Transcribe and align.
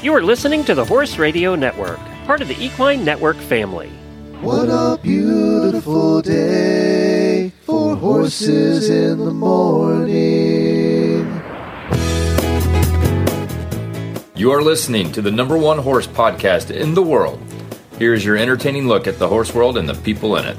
You 0.00 0.14
are 0.14 0.22
listening 0.22 0.62
to 0.66 0.76
the 0.76 0.84
Horse 0.84 1.18
Radio 1.18 1.56
Network, 1.56 1.98
part 2.24 2.40
of 2.40 2.46
the 2.46 2.54
Equine 2.64 3.04
Network 3.04 3.36
family. 3.36 3.88
What 4.40 4.68
a 4.68 4.96
beautiful 5.02 6.22
day 6.22 7.50
for 7.64 7.96
horses 7.96 8.88
in 8.88 9.18
the 9.18 9.32
morning. 9.32 10.16
You 14.36 14.52
are 14.52 14.62
listening 14.62 15.10
to 15.10 15.20
the 15.20 15.32
number 15.32 15.58
one 15.58 15.78
horse 15.78 16.06
podcast 16.06 16.70
in 16.70 16.94
the 16.94 17.02
world. 17.02 17.42
Here 17.98 18.14
is 18.14 18.24
your 18.24 18.36
entertaining 18.36 18.86
look 18.86 19.08
at 19.08 19.18
the 19.18 19.26
horse 19.26 19.52
world 19.52 19.76
and 19.76 19.88
the 19.88 19.94
people 19.94 20.36
in 20.36 20.44
it. 20.44 20.56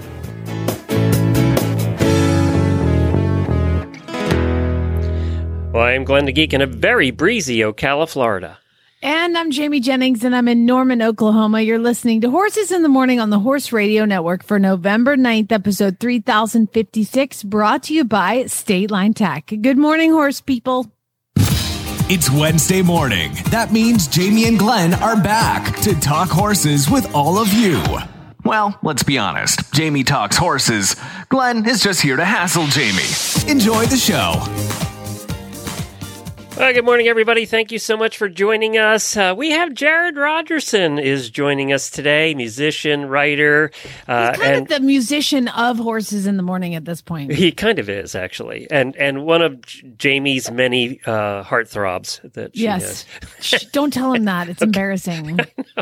Well, 5.71 5.83
I 5.83 5.93
am 5.93 6.03
Glenn 6.03 6.25
the 6.25 6.33
Geek 6.33 6.53
in 6.53 6.61
a 6.61 6.67
very 6.67 7.11
breezy 7.11 7.59
Ocala, 7.59 8.09
Florida. 8.09 8.57
And 9.01 9.37
I'm 9.37 9.49
Jamie 9.51 9.79
Jennings, 9.79 10.25
and 10.25 10.35
I'm 10.35 10.49
in 10.49 10.65
Norman, 10.65 11.01
Oklahoma. 11.01 11.61
You're 11.61 11.79
listening 11.79 12.19
to 12.21 12.29
Horses 12.29 12.69
in 12.69 12.83
the 12.83 12.89
Morning 12.89 13.21
on 13.21 13.29
the 13.29 13.39
Horse 13.39 13.71
Radio 13.71 14.03
Network 14.03 14.43
for 14.43 14.59
November 14.59 15.15
9th, 15.15 15.53
episode 15.53 15.99
3056, 16.01 17.43
brought 17.43 17.83
to 17.83 17.93
you 17.93 18.03
by 18.03 18.45
State 18.47 18.91
Line 18.91 19.13
Tack. 19.13 19.53
Good 19.61 19.77
morning, 19.77 20.11
horse 20.11 20.41
people. 20.41 20.91
It's 22.11 22.29
Wednesday 22.29 22.81
morning. 22.81 23.31
That 23.51 23.71
means 23.71 24.05
Jamie 24.05 24.45
and 24.45 24.59
Glenn 24.59 24.93
are 24.95 25.15
back 25.15 25.77
to 25.81 25.97
talk 26.01 26.27
horses 26.29 26.89
with 26.89 27.13
all 27.15 27.37
of 27.37 27.53
you. 27.53 27.81
Well, 28.43 28.77
let's 28.83 29.03
be 29.03 29.17
honest. 29.17 29.71
Jamie 29.73 30.03
talks 30.03 30.35
horses. 30.35 30.97
Glenn 31.29 31.65
is 31.69 31.81
just 31.81 32.01
here 32.01 32.17
to 32.17 32.25
hassle 32.25 32.67
Jamie. 32.67 33.49
Enjoy 33.49 33.85
the 33.85 33.95
show. 33.95 34.43
Well, 36.59 36.73
good 36.73 36.83
morning, 36.83 37.07
everybody. 37.07 37.45
Thank 37.45 37.71
you 37.71 37.79
so 37.79 37.95
much 37.95 38.17
for 38.17 38.27
joining 38.27 38.77
us. 38.77 39.15
Uh, 39.15 39.33
we 39.35 39.51
have 39.51 39.73
Jared 39.73 40.17
Rogerson 40.17 40.99
is 40.99 41.29
joining 41.29 41.71
us 41.71 41.89
today, 41.89 42.33
musician, 42.35 43.05
writer, 43.05 43.71
uh, 44.09 44.31
He's 44.31 44.39
kind 44.41 44.53
and 44.55 44.61
of 44.63 44.67
the 44.67 44.79
musician 44.81 45.47
of 45.47 45.77
Horses 45.77 46.27
in 46.27 46.35
the 46.35 46.43
Morning 46.43 46.75
at 46.75 46.83
this 46.83 47.01
point. 47.01 47.31
he 47.31 47.53
kind 47.53 47.79
of 47.79 47.87
is 47.87 48.13
actually, 48.13 48.69
and 48.69 48.93
and 48.97 49.25
one 49.25 49.41
of 49.41 49.61
J- 49.61 49.93
Jamie's 49.97 50.51
many 50.51 50.99
uh, 51.05 51.45
heartthrobs 51.45 52.29
that 52.33 52.53
she 52.57 52.63
Yes. 52.63 53.05
Shh, 53.39 53.63
don't 53.71 53.93
tell 53.93 54.11
him 54.13 54.25
that. 54.25 54.49
It's 54.49 54.61
embarrassing. 54.69 55.39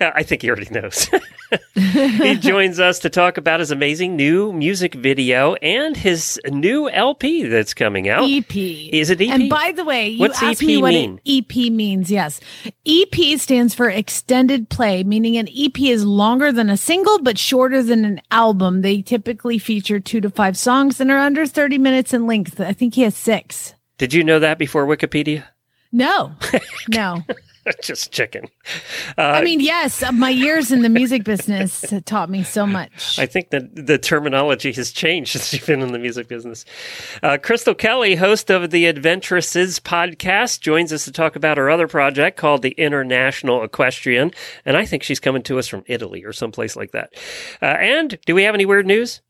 has. 0.00 0.12
I 0.14 0.24
think 0.24 0.42
he 0.42 0.50
already 0.50 0.70
knows. 0.70 1.08
he 1.74 2.34
joins 2.36 2.80
us 2.80 2.98
to 3.00 3.10
talk 3.10 3.36
about 3.36 3.60
his 3.60 3.70
amazing 3.70 4.16
new 4.16 4.52
music 4.52 4.94
video 4.94 5.54
and 5.54 5.96
his 5.96 6.40
new 6.48 6.90
LP 6.90 7.44
that's 7.44 7.74
coming 7.74 8.08
out. 8.08 8.28
EP. 8.28 8.56
Is 8.56 9.10
it 9.10 9.20
EP? 9.20 9.30
And 9.30 9.48
by 9.48 9.70
the 9.70 9.84
way, 9.84 10.15
you 10.16 10.20
What's 10.20 10.42
asked 10.42 10.62
EP 10.62 10.66
me 10.66 10.82
what 10.82 10.90
mean? 10.90 11.20
EP 11.26 11.54
means. 11.72 12.10
Yes. 12.10 12.40
EP 12.86 13.38
stands 13.38 13.74
for 13.74 13.88
extended 13.88 14.68
play, 14.68 15.04
meaning 15.04 15.36
an 15.36 15.48
EP 15.48 15.78
is 15.80 16.04
longer 16.04 16.52
than 16.52 16.70
a 16.70 16.76
single, 16.76 17.18
but 17.20 17.38
shorter 17.38 17.82
than 17.82 18.04
an 18.04 18.20
album. 18.30 18.82
They 18.82 19.02
typically 19.02 19.58
feature 19.58 20.00
two 20.00 20.20
to 20.20 20.30
five 20.30 20.56
songs 20.56 21.00
and 21.00 21.10
are 21.10 21.18
under 21.18 21.46
30 21.46 21.78
minutes 21.78 22.14
in 22.14 22.26
length. 22.26 22.60
I 22.60 22.72
think 22.72 22.94
he 22.94 23.02
has 23.02 23.16
six. 23.16 23.74
Did 23.98 24.12
you 24.12 24.24
know 24.24 24.38
that 24.38 24.58
before 24.58 24.86
Wikipedia? 24.86 25.44
No, 25.92 26.32
no. 26.88 27.22
Just 27.82 28.12
checking. 28.12 28.50
I 29.18 29.42
mean, 29.42 29.60
yes, 29.60 30.04
my 30.12 30.30
years 30.30 30.70
in 30.70 30.82
the 30.82 30.88
music 30.88 31.24
business 31.24 31.84
taught 32.04 32.30
me 32.30 32.42
so 32.42 32.66
much. 32.66 33.18
I 33.18 33.26
think 33.26 33.50
that 33.50 33.86
the 33.86 33.98
terminology 33.98 34.72
has 34.72 34.92
changed 34.92 35.32
since 35.32 35.52
you've 35.52 35.66
been 35.66 35.82
in 35.82 35.92
the 35.92 35.98
music 35.98 36.28
business. 36.28 36.64
Uh, 37.22 37.38
Crystal 37.42 37.74
Kelly, 37.74 38.14
host 38.16 38.50
of 38.50 38.70
the 38.70 38.86
Adventuresses 38.86 39.80
podcast, 39.80 40.60
joins 40.60 40.92
us 40.92 41.04
to 41.04 41.12
talk 41.12 41.36
about 41.36 41.56
her 41.56 41.70
other 41.70 41.88
project 41.88 42.36
called 42.36 42.62
the 42.62 42.72
International 42.72 43.62
Equestrian. 43.64 44.30
And 44.64 44.76
I 44.76 44.84
think 44.84 45.02
she's 45.02 45.20
coming 45.20 45.42
to 45.44 45.58
us 45.58 45.66
from 45.66 45.82
Italy 45.86 46.24
or 46.24 46.32
someplace 46.32 46.76
like 46.76 46.92
that. 46.92 47.14
Uh, 47.60 47.66
and 47.66 48.18
do 48.26 48.34
we 48.34 48.44
have 48.44 48.54
any 48.54 48.66
weird 48.66 48.86
news? 48.86 49.22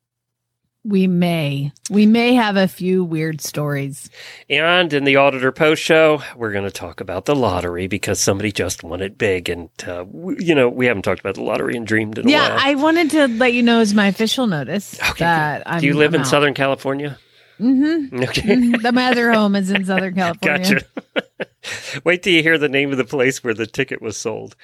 We 0.87 1.07
may, 1.07 1.73
we 1.91 2.07
may 2.07 2.35
have 2.35 2.57
a 2.57 2.69
few 2.69 3.03
weird 3.05 3.41
stories. 3.41 4.09
And 4.49 4.93
in 4.93 5.05
the 5.05 5.17
Auditor 5.17 5.53
Post 5.53 5.83
show, 5.83 6.23
we're 6.37 6.53
going 6.53 6.65
to 6.65 6.71
talk 6.71 7.01
about 7.01 7.25
the 7.25 7.35
lottery 7.35 7.87
because 7.87 8.21
somebody 8.21 8.53
just 8.53 8.83
won 8.85 9.01
it 9.01 9.19
big. 9.19 9.49
And, 9.49 9.69
uh, 9.83 10.05
w- 10.05 10.37
you 10.41 10.55
know, 10.55 10.69
we 10.69 10.87
haven't 10.87 11.03
talked 11.03 11.21
about 11.21 11.35
the 11.35 11.43
lottery 11.43 11.77
and 11.77 11.87
dreamed 11.87 12.19
in 12.19 12.29
a 12.29 12.31
Yeah. 12.31 12.57
I 12.61 12.75
wanted 12.77 13.11
to 13.11 13.29
let 13.29 13.53
you 13.53 13.63
know 13.63 13.81
as 13.81 13.95
my 13.95 14.07
official 14.09 14.47
notice 14.47 14.99
that 15.19 15.63
I'm. 15.67 15.81
do 15.81 15.87
you 15.87 15.95
live 15.95 16.11
I'm 16.13 16.17
in 16.17 16.21
out. 16.23 16.27
Southern 16.29 16.55
California? 16.55 17.19
Mm-hmm. 17.61 18.22
Okay. 18.22 18.56
the 18.78 18.93
my 18.93 19.06
other 19.11 19.33
home 19.33 19.55
is 19.56 19.71
in 19.71 19.84
Southern 19.84 20.15
California. 20.17 20.81
Gotcha. 20.81 20.87
Wait 22.05 22.22
till 22.22 22.33
you 22.33 22.43
hear 22.43 22.59
the 22.59 22.69
name 22.69 22.93
of 22.93 22.99
the 22.99 23.05
place 23.05 23.43
where 23.43 23.55
the 23.55 23.67
ticket 23.67 24.00
was 24.00 24.17
sold. 24.17 24.55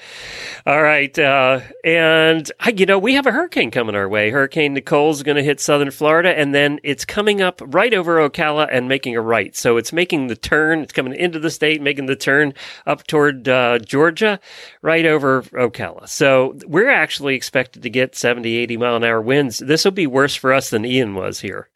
All 0.66 0.82
right. 0.82 1.16
Uh, 1.18 1.60
and, 1.84 2.50
I, 2.60 2.70
you 2.70 2.86
know, 2.86 2.98
we 2.98 3.14
have 3.14 3.26
a 3.26 3.32
hurricane 3.32 3.70
coming 3.70 3.94
our 3.94 4.08
way. 4.08 4.30
Hurricane 4.30 4.74
Nicole's 4.74 5.22
going 5.22 5.36
to 5.36 5.42
hit 5.42 5.58
southern 5.60 5.90
Florida, 5.90 6.38
and 6.38 6.54
then 6.54 6.78
it's 6.84 7.04
coming 7.04 7.42
up 7.42 7.60
right 7.64 7.92
over 7.92 8.28
Ocala 8.28 8.68
and 8.70 8.88
making 8.88 9.16
a 9.16 9.20
right. 9.20 9.56
So 9.56 9.76
it's 9.76 9.92
making 9.92 10.28
the 10.28 10.36
turn. 10.36 10.80
It's 10.80 10.92
coming 10.92 11.14
into 11.14 11.38
the 11.38 11.50
state, 11.50 11.82
making 11.82 12.06
the 12.06 12.16
turn 12.16 12.54
up 12.86 13.06
toward 13.06 13.48
uh, 13.48 13.78
Georgia, 13.80 14.38
right 14.82 15.04
over 15.04 15.42
Ocala. 15.42 16.08
So 16.08 16.56
we're 16.66 16.90
actually 16.90 17.34
expected 17.34 17.82
to 17.82 17.90
get 17.90 18.14
70, 18.14 18.54
80 18.54 18.76
mile 18.76 18.96
an 18.96 19.04
hour 19.04 19.20
winds. 19.20 19.58
This 19.58 19.84
will 19.84 19.92
be 19.92 20.06
worse 20.06 20.36
for 20.36 20.52
us 20.52 20.70
than 20.70 20.84
Ian 20.84 21.14
was 21.14 21.40
here. 21.40 21.68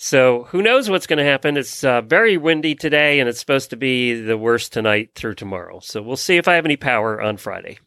So 0.00 0.44
who 0.44 0.62
knows 0.62 0.88
what's 0.88 1.08
going 1.08 1.18
to 1.18 1.24
happen? 1.24 1.56
It's 1.56 1.82
uh, 1.82 2.02
very 2.02 2.36
windy 2.36 2.76
today, 2.76 3.18
and 3.18 3.28
it's 3.28 3.40
supposed 3.40 3.70
to 3.70 3.76
be 3.76 4.20
the 4.20 4.38
worst 4.38 4.72
tonight 4.72 5.10
through 5.16 5.34
tomorrow. 5.34 5.80
So 5.80 6.00
we'll 6.00 6.16
see 6.16 6.36
if 6.36 6.46
I 6.46 6.54
have 6.54 6.64
any 6.64 6.76
power 6.76 7.20
on 7.20 7.36
Friday. 7.36 7.78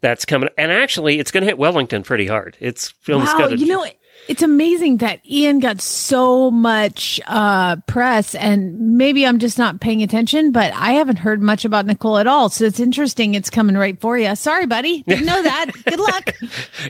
That's 0.00 0.24
coming, 0.24 0.48
and 0.56 0.72
actually, 0.72 1.18
it's 1.18 1.30
going 1.30 1.42
to 1.42 1.46
hit 1.46 1.58
Wellington 1.58 2.02
pretty 2.02 2.26
hard. 2.26 2.56
It's 2.60 2.88
Wow, 3.18 3.26
you 3.60 3.66
know, 3.66 3.84
it's 4.30 4.42
amazing 4.42 4.98
that 4.98 5.18
Ian 5.28 5.58
got 5.58 5.80
so 5.80 6.52
much 6.52 7.20
uh, 7.26 7.74
press, 7.88 8.36
and 8.36 8.96
maybe 8.96 9.26
I'm 9.26 9.40
just 9.40 9.58
not 9.58 9.80
paying 9.80 10.04
attention, 10.04 10.52
but 10.52 10.72
I 10.72 10.92
haven't 10.92 11.16
heard 11.16 11.42
much 11.42 11.64
about 11.64 11.84
Nicole 11.84 12.16
at 12.16 12.28
all. 12.28 12.48
So 12.48 12.64
it's 12.64 12.78
interesting. 12.78 13.34
It's 13.34 13.50
coming 13.50 13.76
right 13.76 14.00
for 14.00 14.16
you. 14.16 14.36
Sorry, 14.36 14.66
buddy. 14.66 15.02
Didn't 15.02 15.26
know 15.26 15.42
that. 15.42 15.72
Good 15.84 15.98
luck. 15.98 16.30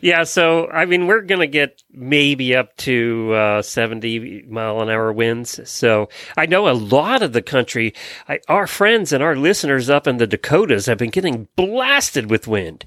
yeah. 0.03 0.25
So 0.25 0.69
I 0.69 0.85
mean, 0.85 1.07
we're 1.07 1.23
going 1.23 1.41
to 1.41 1.47
get 1.47 1.83
maybe 1.91 2.55
up 2.55 2.77
to 2.79 3.33
uh, 3.33 3.63
seventy 3.63 4.43
mile 4.43 4.83
an 4.83 4.91
hour 4.91 5.11
winds. 5.11 5.67
So 5.67 6.11
I 6.37 6.45
know 6.45 6.69
a 6.69 6.77
lot 6.77 7.23
of 7.23 7.33
the 7.33 7.41
country, 7.41 7.95
I, 8.29 8.41
our 8.49 8.67
friends 8.67 9.15
and 9.15 9.23
our 9.23 9.35
listeners 9.35 9.89
up 9.89 10.07
in 10.07 10.19
the 10.19 10.27
Dakotas 10.27 10.85
have 10.85 10.99
been 10.99 11.09
getting 11.09 11.49
blasted 11.57 12.29
with 12.29 12.47
wind. 12.47 12.85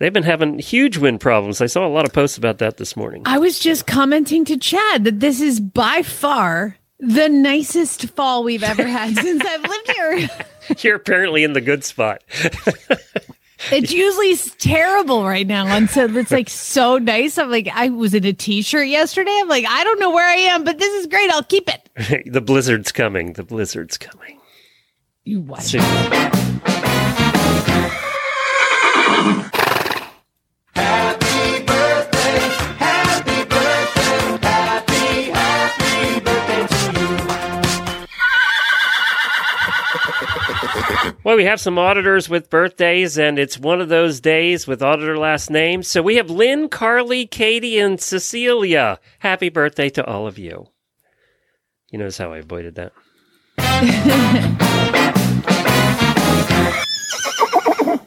They've 0.00 0.12
been 0.12 0.22
having 0.22 0.58
huge 0.58 0.98
wind 0.98 1.20
problems. 1.20 1.62
I 1.62 1.66
saw 1.66 1.86
a 1.86 1.88
lot 1.88 2.04
of 2.04 2.12
posts 2.12 2.36
about 2.36 2.58
that 2.58 2.76
this 2.76 2.94
morning. 2.94 3.22
I 3.24 3.38
was 3.38 3.58
just 3.58 3.85
commenting 3.86 4.44
to 4.46 4.56
Chad 4.56 5.04
that 5.04 5.20
this 5.20 5.40
is 5.40 5.60
by 5.60 6.02
far 6.02 6.76
the 6.98 7.28
nicest 7.28 8.06
fall 8.10 8.44
we've 8.44 8.62
ever 8.62 8.86
had 8.86 9.16
since 9.22 9.44
I've 9.44 9.62
lived 9.62 9.92
here. 9.92 10.28
You're 10.78 10.96
apparently 10.96 11.44
in 11.44 11.52
the 11.52 11.60
good 11.60 11.84
spot. 11.84 12.22
It's 13.72 13.92
usually 13.92 14.36
terrible 14.58 15.24
right 15.24 15.46
now. 15.46 15.66
And 15.66 15.88
so 15.88 16.04
it's 16.04 16.30
like 16.30 16.48
so 16.48 16.98
nice. 16.98 17.38
I'm 17.38 17.50
like, 17.50 17.68
I 17.72 17.88
was 17.88 18.14
in 18.14 18.24
a 18.24 18.32
t 18.32 18.62
shirt 18.62 18.86
yesterday. 18.86 19.36
I'm 19.40 19.48
like, 19.48 19.64
I 19.66 19.82
don't 19.82 19.98
know 19.98 20.10
where 20.10 20.28
I 20.28 20.36
am, 20.36 20.62
but 20.62 20.78
this 20.78 20.92
is 21.00 21.06
great. 21.06 21.30
I'll 21.30 21.42
keep 21.42 21.68
it. 21.68 22.26
the 22.32 22.40
blizzard's 22.40 22.92
coming. 22.92 23.32
The 23.32 23.42
blizzard's 23.42 23.98
coming. 23.98 24.38
You 25.24 25.40
what? 25.40 25.64
Well, 41.26 41.36
we 41.36 41.46
have 41.46 41.60
some 41.60 41.76
auditors 41.76 42.28
with 42.28 42.50
birthdays, 42.50 43.18
and 43.18 43.36
it's 43.36 43.58
one 43.58 43.80
of 43.80 43.88
those 43.88 44.20
days 44.20 44.68
with 44.68 44.80
auditor 44.80 45.18
last 45.18 45.50
names. 45.50 45.88
So 45.88 46.00
we 46.00 46.14
have 46.18 46.30
Lynn, 46.30 46.68
Carly, 46.68 47.26
Katie, 47.26 47.80
and 47.80 48.00
Cecilia. 48.00 49.00
Happy 49.18 49.48
birthday 49.48 49.88
to 49.88 50.06
all 50.06 50.28
of 50.28 50.38
you. 50.38 50.68
You 51.90 51.98
notice 51.98 52.18
how 52.18 52.32
I 52.32 52.38
avoided 52.38 52.76
that? 52.76 52.92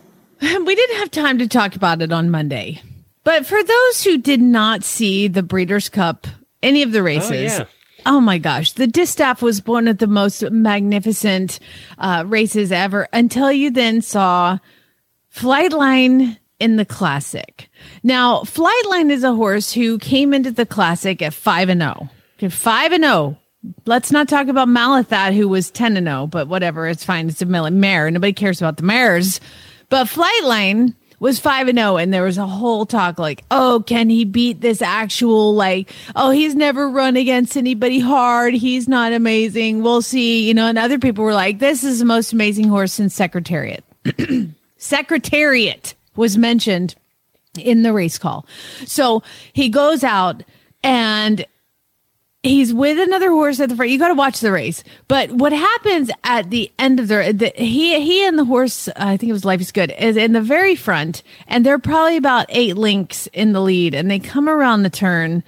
We 0.66 0.76
didn't 0.76 0.98
have 0.98 1.12
time 1.12 1.40
to 1.40 1.48
talk 1.48 1.76
about 1.76 2.02
it 2.02 2.14
on 2.14 2.30
Monday. 2.30 2.82
But 3.24 3.46
for 3.46 3.62
those 3.62 4.04
who 4.04 4.20
did 4.20 4.40
not 4.40 4.84
see 4.84 5.28
the 5.28 5.42
Breeders' 5.42 5.90
Cup, 5.90 6.28
any 6.62 6.84
of 6.84 6.92
the 6.92 7.00
oh, 7.00 7.04
races, 7.04 7.58
yeah. 7.58 7.66
Oh 8.06 8.22
my 8.22 8.38
gosh, 8.38 8.74
the 8.74 8.88
distaff 8.88 9.42
was 9.42 9.66
one 9.66 9.88
of 9.88 9.98
the 9.98 10.08
most 10.08 10.42
magnificent 10.52 11.60
uh, 11.98 12.24
races 12.26 12.72
ever 12.72 13.08
until 13.14 13.52
you 13.52 13.72
then 13.72 14.02
saw 14.02 14.58
Flightline 15.34 16.38
in 16.60 16.76
the 16.76 16.86
Classic. 16.86 17.70
Now, 18.04 18.42
Flightline 18.42 19.12
is 19.12 19.24
a 19.24 19.36
horse 19.36 19.74
who 19.74 19.98
came 20.00 20.34
into 20.34 20.52
the 20.52 20.66
Classic 20.66 21.22
at 21.22 21.34
5 21.34 21.70
and 21.70 21.82
0. 21.82 22.10
Okay, 22.38 22.50
5 22.50 22.92
and 22.94 23.04
0 23.04 23.38
Let's 23.86 24.12
not 24.12 24.30
talk 24.30 24.48
about 24.48 24.70
Malathaat, 24.70 25.36
who 25.36 25.50
was 25.50 25.70
10 25.70 25.96
to 25.96 26.02
0, 26.02 26.28
but 26.28 26.48
whatever. 26.48 26.88
It's 26.88 27.04
fine. 27.04 27.28
It's 27.28 27.42
a 27.42 27.46
mare. 27.46 28.10
Nobody 28.10 28.32
cares 28.32 28.62
about 28.62 28.78
the 28.78 28.84
mares. 28.84 29.42
But 29.90 30.08
Flightline 30.08 30.96
was 31.20 31.40
5 31.40 31.68
and 31.68 31.78
0, 31.78 31.98
and 31.98 32.14
there 32.14 32.24
was 32.24 32.38
a 32.38 32.48
whole 32.48 32.86
talk 32.86 33.20
like, 33.20 33.44
oh, 33.52 33.84
can 33.86 34.10
he 34.10 34.26
beat 34.26 34.62
this 34.62 34.82
actual, 34.82 35.54
like, 35.54 35.92
oh, 36.16 36.32
he's 36.32 36.56
never 36.56 36.90
run 36.90 37.18
against 37.18 37.58
anybody 37.58 38.00
hard. 38.00 38.54
He's 38.54 38.88
not 38.88 39.14
amazing. 39.14 39.84
We'll 39.84 40.02
see. 40.02 40.48
You 40.48 40.54
know, 40.54 40.68
and 40.68 40.78
other 40.78 41.00
people 41.00 41.24
were 41.24 41.34
like, 41.34 41.60
this 41.60 41.84
is 41.84 42.00
the 42.00 42.06
most 42.06 42.34
amazing 42.34 42.68
horse 42.68 42.94
since 42.94 43.14
Secretariat. 43.14 43.84
Secretariat 44.78 45.94
was 46.16 46.38
mentioned 46.38 46.96
in 47.58 47.84
the 47.84 47.94
race 47.94 48.18
call. 48.18 48.46
So 48.86 49.24
he 49.54 49.70
goes 49.70 50.04
out 50.04 50.44
and 50.84 51.46
he's 52.44 52.74
with 52.74 53.00
another 53.00 53.30
horse 53.32 53.60
at 53.60 53.70
the 53.70 53.76
front. 53.76 53.92
You 53.92 54.00
got 54.00 54.10
to 54.10 54.14
watch 54.14 54.40
the 54.40 54.52
race. 54.52 54.84
But 55.08 55.32
what 55.32 55.52
happens 55.52 56.10
at 56.24 56.50
the 56.50 56.72
end 56.80 57.00
of 57.00 57.08
the, 57.08 57.34
the 57.34 57.52
he 57.56 58.00
he 58.02 58.26
and 58.26 58.38
the 58.38 58.46
horse, 58.46 58.88
uh, 58.88 58.94
I 58.96 59.18
think 59.18 59.30
it 59.30 59.34
was 59.34 59.46
Life 59.46 59.62
is 59.62 59.72
Good, 59.72 59.94
is 59.98 60.18
in 60.18 60.34
the 60.34 60.42
very 60.42 60.76
front, 60.76 61.24
and 61.48 61.66
they're 61.66 61.80
probably 61.80 62.18
about 62.18 62.46
eight 62.50 62.78
links 62.78 63.28
in 63.28 63.54
the 63.54 63.62
lead, 63.62 63.94
and 63.94 64.10
they 64.10 64.20
come 64.20 64.48
around 64.48 64.84
the 64.84 64.90
turn, 64.90 65.44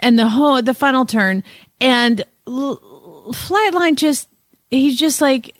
and 0.00 0.18
the 0.18 0.28
whole 0.28 0.60
the 0.62 0.74
final 0.74 1.06
turn, 1.06 1.44
and 1.80 2.24
l- 2.46 2.80
Flightline 3.28 3.96
just 3.96 4.28
he's 4.70 4.98
just 4.98 5.20
like 5.20 5.54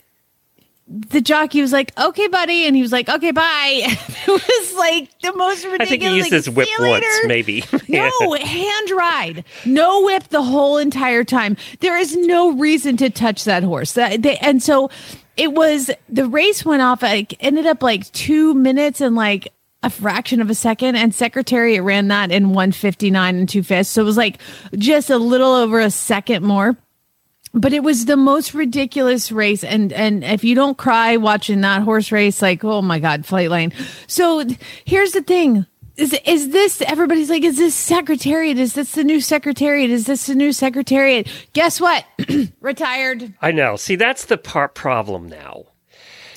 the 0.87 1.21
jockey 1.21 1.63
was 1.63 1.73
like, 1.73 1.99
"Okay, 1.99 2.29
buddy," 2.29 2.67
and 2.67 2.77
he 2.77 2.83
was 2.83 2.93
like, 2.93 3.09
"Okay, 3.09 3.31
bye." 3.31 3.83
it 3.87 4.29
was 4.29 4.75
like 4.75 5.09
the 5.21 5.35
most 5.35 5.65
ridiculous. 5.65 5.87
I 5.87 5.91
think 5.91 6.03
he 6.03 6.17
used 6.17 6.27
like, 6.27 6.33
his 6.33 6.51
whip 6.51 6.69
"See 6.69 6.75
once, 6.79 7.05
later." 7.05 7.29
maybe. 7.29 7.65
No, 7.89 8.33
hand 8.35 8.91
ride. 8.91 9.45
No 9.65 10.03
whip 10.03 10.25
the 10.29 10.43
whole 10.43 10.79
entire 10.79 11.23
time. 11.23 11.57
There 11.81 11.97
is 11.97 12.17
no 12.17 12.53
reason 12.53 12.97
to 12.99 13.09
touch 13.09 13.45
that 13.45 13.63
horse. 13.63 13.93
That 13.93 14.23
they, 14.23 14.37
and 14.39 14.63
so 14.63 14.91
it 15.37 15.53
was 15.53 15.91
the 16.09 16.27
race 16.27 16.65
went 16.65 16.83
off 16.83 17.03
like 17.03 17.35
ended 17.41 17.67
up 17.67 17.83
like 17.83 18.11
2 18.13 18.55
minutes 18.55 19.01
and 19.01 19.15
like 19.15 19.53
a 19.83 19.91
fraction 19.91 20.41
of 20.41 20.51
a 20.51 20.55
second 20.55 20.97
and 20.97 21.15
secretariat 21.15 21.83
ran 21.83 22.09
that 22.09 22.31
in 22.33 22.49
159 22.49 23.37
and 23.37 23.49
two 23.49 23.63
fifths. 23.63 23.91
So 23.91 24.03
it 24.03 24.07
was 24.07 24.17
like 24.17 24.39
just 24.77 25.11
a 25.11 25.19
little 25.19 25.53
over 25.53 25.79
a 25.79 25.91
second 25.91 26.45
more 26.45 26.77
but 27.55 27.73
it 27.73 27.83
was 27.83 28.07
the 28.07 28.17
most 28.17 28.53
ridiculous 28.53 29.33
race. 29.33 29.65
And 29.65 29.93
and 29.93 30.25
if 30.25 30.45
you 30.45 30.55
don't 30.55 30.77
cry 30.77 31.17
watching 31.17 31.61
that 31.63 31.83
horse 31.83 32.13
race 32.13 32.43
like 32.43 32.65
oh 32.65 32.83
my 32.83 32.99
god 32.99 33.23
Flightline. 33.23 33.73
So 34.07 34.45
here's 34.85 35.13
the 35.13 35.23
thing. 35.23 35.67
Is 35.97 36.19
is 36.27 36.51
this 36.51 36.83
everybody's 36.83 37.31
like 37.31 37.45
is 37.45 37.57
this 37.57 37.75
secretariat? 37.75 38.59
Is 38.59 38.75
this 38.75 38.93
the 38.93 39.05
new 39.05 39.21
secretariat? 39.21 39.91
Is 39.91 40.07
this 40.07 40.27
the 40.27 40.35
new 40.35 40.53
secretariat? 40.53 41.29
Guess 41.53 41.81
what? 41.81 42.05
Retired. 42.61 43.33
I 43.41 43.53
know. 43.53 43.77
See, 43.77 43.95
that's 43.95 44.25
the 44.25 44.37
part 44.37 44.75
problem 44.75 45.29
now. 45.29 45.67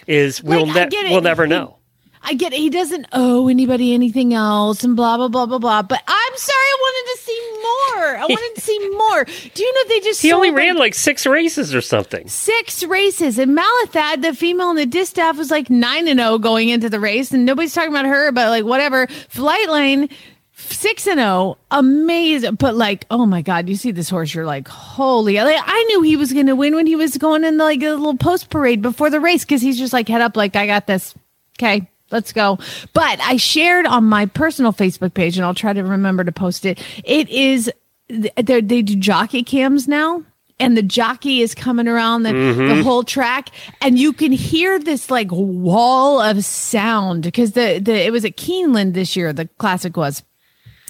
Is 0.05 0.41
we'll 0.43 0.67
Like, 0.67 0.91
ne- 0.91 1.11
we'll 1.11 1.21
never 1.21 1.47
know. 1.47 1.76
I 2.23 2.33
get 2.33 2.53
it. 2.53 2.59
He 2.59 2.69
doesn't 2.69 3.07
owe 3.13 3.47
anybody 3.47 3.93
anything 3.93 4.33
else 4.33 4.83
and 4.83 4.95
blah, 4.95 5.17
blah, 5.17 5.27
blah, 5.27 5.45
blah, 5.45 5.59
blah. 5.59 5.81
But 5.81 6.03
I'm 6.07 6.37
sorry. 6.37 6.57
I 6.57 6.77
wanted 6.79 7.11
to 7.11 7.23
see 7.23 7.51
more. 7.53 8.17
I 8.17 8.25
wanted 8.27 8.55
to 8.55 8.61
see 8.61 8.89
more. 8.97 9.25
Do 9.53 9.63
you 9.63 9.73
know 9.73 9.89
they 9.89 9.99
just 10.01 10.21
He 10.21 10.33
only 10.33 10.51
ran 10.51 10.75
like, 10.75 10.79
like 10.79 10.93
six 10.95 11.25
races 11.25 11.73
or 11.73 11.81
something. 11.81 12.27
six 12.27 12.83
races 12.83 13.39
and 13.39 13.57
Malathaat, 13.57 14.21
the 14.21 14.33
female 14.33 14.71
in 14.71 14.75
the 14.75 14.85
distaff 14.85 15.37
was 15.37 15.51
like 15.51 15.69
nine 15.69 16.07
and 16.07 16.19
oh 16.19 16.37
going 16.37 16.69
into 16.69 16.89
the 16.89 16.99
race 16.99 17.31
and 17.31 17.45
nobody's 17.45 17.73
talking 17.73 17.91
about 17.91 18.05
her, 18.05 18.31
but 18.31 18.49
like 18.49 18.65
whatever. 18.65 19.07
Flightline 19.07 20.11
six 20.53 21.07
and 21.07 21.19
oh, 21.19 21.57
amazing. 21.71 22.55
But 22.55 22.75
like, 22.75 23.05
oh 23.09 23.25
my 23.25 23.41
God, 23.41 23.69
you 23.69 23.75
see 23.75 23.91
this 23.91 24.09
horse, 24.09 24.33
you're 24.33 24.45
like, 24.45 24.67
holy, 24.67 25.35
like, 25.35 25.61
I 25.63 25.83
knew 25.85 26.01
he 26.01 26.15
was 26.17 26.33
going 26.33 26.47
to 26.47 26.55
win 26.55 26.75
when 26.75 26.87
he 26.87 26.95
was 26.95 27.17
going 27.17 27.43
in 27.43 27.57
like 27.57 27.81
a 27.83 27.91
little 27.91 28.17
post 28.17 28.49
parade 28.49 28.81
before 28.81 29.09
the 29.09 29.19
race. 29.19 29.45
Cause 29.45 29.61
he's 29.61 29.77
just 29.77 29.93
like 29.93 30.07
head 30.07 30.21
up, 30.21 30.35
like, 30.35 30.55
I 30.55 30.65
got 30.65 30.87
this. 30.87 31.13
Okay. 31.59 31.89
Let's 32.11 32.31
go. 32.31 32.57
But 32.93 33.19
I 33.19 33.37
shared 33.37 33.85
on 33.85 34.05
my 34.05 34.25
personal 34.27 34.73
Facebook 34.73 35.13
page, 35.13 35.37
and 35.37 35.45
I'll 35.45 35.53
try 35.53 35.73
to 35.73 35.83
remember 35.83 36.23
to 36.23 36.31
post 36.31 36.65
it. 36.65 36.79
It 37.03 37.29
is, 37.29 37.71
they 38.07 38.61
they 38.61 38.81
do 38.81 38.95
jockey 38.95 39.43
cams 39.43 39.87
now 39.87 40.23
and 40.59 40.75
the 40.75 40.81
jockey 40.81 41.41
is 41.41 41.53
coming 41.53 41.87
around 41.87 42.23
the, 42.23 42.31
the 42.31 42.37
mm-hmm. 42.37 42.81
whole 42.81 43.03
track 43.03 43.49
and 43.81 43.99
you 43.99 44.13
can 44.13 44.31
hear 44.31 44.79
this 44.79 45.11
like 45.11 45.29
wall 45.31 46.19
of 46.19 46.43
sound 46.43 47.23
because 47.23 47.51
the, 47.51 47.79
the 47.79 48.05
it 48.05 48.11
was 48.11 48.25
at 48.25 48.37
Keeneland 48.37 48.93
this 48.93 49.15
year 49.15 49.33
the 49.33 49.47
classic 49.57 49.97
was 49.97 50.23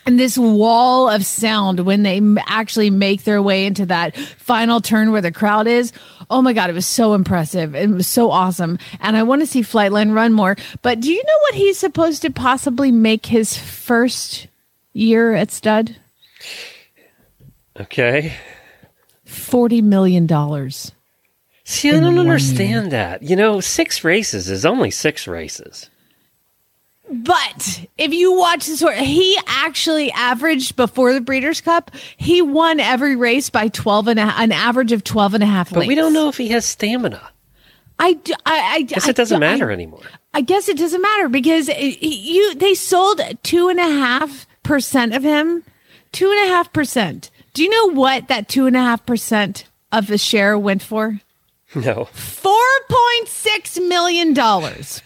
and 0.07 0.17
this 0.17 0.37
wall 0.37 1.09
of 1.09 1.25
sound 1.25 1.81
when 1.81 2.03
they 2.03 2.21
actually 2.47 2.89
make 2.89 3.25
their 3.25 3.41
way 3.41 3.65
into 3.65 3.85
that 3.87 4.15
final 4.15 4.79
turn 4.79 5.11
where 5.11 5.21
the 5.21 5.33
crowd 5.33 5.67
is. 5.67 5.91
Oh 6.29 6.41
my 6.41 6.53
God, 6.53 6.69
it 6.69 6.73
was 6.73 6.87
so 6.87 7.13
impressive. 7.13 7.75
It 7.75 7.89
was 7.89 8.07
so 8.07 8.31
awesome. 8.31 8.79
And 9.01 9.17
I 9.17 9.23
want 9.23 9.41
to 9.41 9.45
see 9.45 9.61
Flightline 9.61 10.13
run 10.13 10.31
more. 10.31 10.55
But 10.81 11.01
do 11.01 11.11
you 11.11 11.21
know 11.21 11.37
what 11.41 11.55
he's 11.55 11.77
supposed 11.77 12.21
to 12.21 12.31
possibly 12.31 12.89
make 12.89 13.25
his 13.25 13.57
first 13.57 14.47
year 14.93 15.33
at 15.33 15.51
stud? 15.51 15.97
Okay. 17.77 18.33
$40 19.27 19.83
million. 19.83 20.25
See, 21.65 21.89
I 21.91 21.99
don't 21.99 22.17
understand 22.17 22.93
that. 22.93 23.23
You 23.23 23.35
know, 23.35 23.59
six 23.59 24.05
races 24.05 24.49
is 24.49 24.65
only 24.65 24.89
six 24.89 25.27
races. 25.27 25.89
But 27.09 27.85
if 27.97 28.13
you 28.13 28.33
watch 28.37 28.65
this 28.67 28.81
horse, 28.81 28.97
he 28.97 29.37
actually 29.47 30.11
averaged 30.11 30.75
before 30.75 31.13
the 31.13 31.21
Breeders' 31.21 31.61
Cup, 31.61 31.91
he 32.17 32.41
won 32.41 32.79
every 32.79 33.15
race 33.15 33.49
by 33.49 33.69
12 33.69 34.09
and 34.09 34.19
a, 34.19 34.23
an 34.37 34.51
average 34.51 34.91
of 34.91 35.03
12 35.03 35.35
and 35.35 35.43
a 35.43 35.47
half 35.47 35.71
But 35.71 35.87
we 35.87 35.95
don't 35.95 36.13
know 36.13 36.27
if 36.29 36.37
he 36.37 36.49
has 36.49 36.65
stamina. 36.65 37.21
I, 37.99 38.13
Guess 38.13 39.07
I 39.07 39.09
it 39.09 39.15
doesn't 39.15 39.37
d- 39.39 39.45
matter 39.45 39.69
I- 39.69 39.73
anymore. 39.73 40.01
I 40.33 40.41
guess 40.41 40.69
it 40.69 40.77
doesn't 40.77 41.01
matter 41.01 41.29
because 41.29 41.67
it- 41.69 42.03
you 42.03 42.53
they 42.55 42.75
sold 42.75 43.19
two 43.41 43.69
and 43.69 43.79
a 43.79 43.83
half 43.89 44.45
percent 44.63 45.15
of 45.15 45.23
him, 45.23 45.63
two 46.11 46.29
and 46.29 46.39
a 46.49 46.53
half 46.53 46.71
percent. 46.73 47.31
Do 47.53 47.63
you 47.63 47.69
know 47.69 47.93
what 47.99 48.27
that 48.27 48.47
two 48.49 48.67
and 48.67 48.75
a 48.75 48.81
half 48.81 49.03
percent 49.05 49.63
of 49.91 50.05
the 50.07 50.17
share 50.19 50.59
went 50.59 50.83
for? 50.83 51.21
No. 51.73 52.05
Four 52.05 52.53
point 52.87 53.27
six 53.29 53.79
million 53.79 54.33
dollars. 54.33 55.01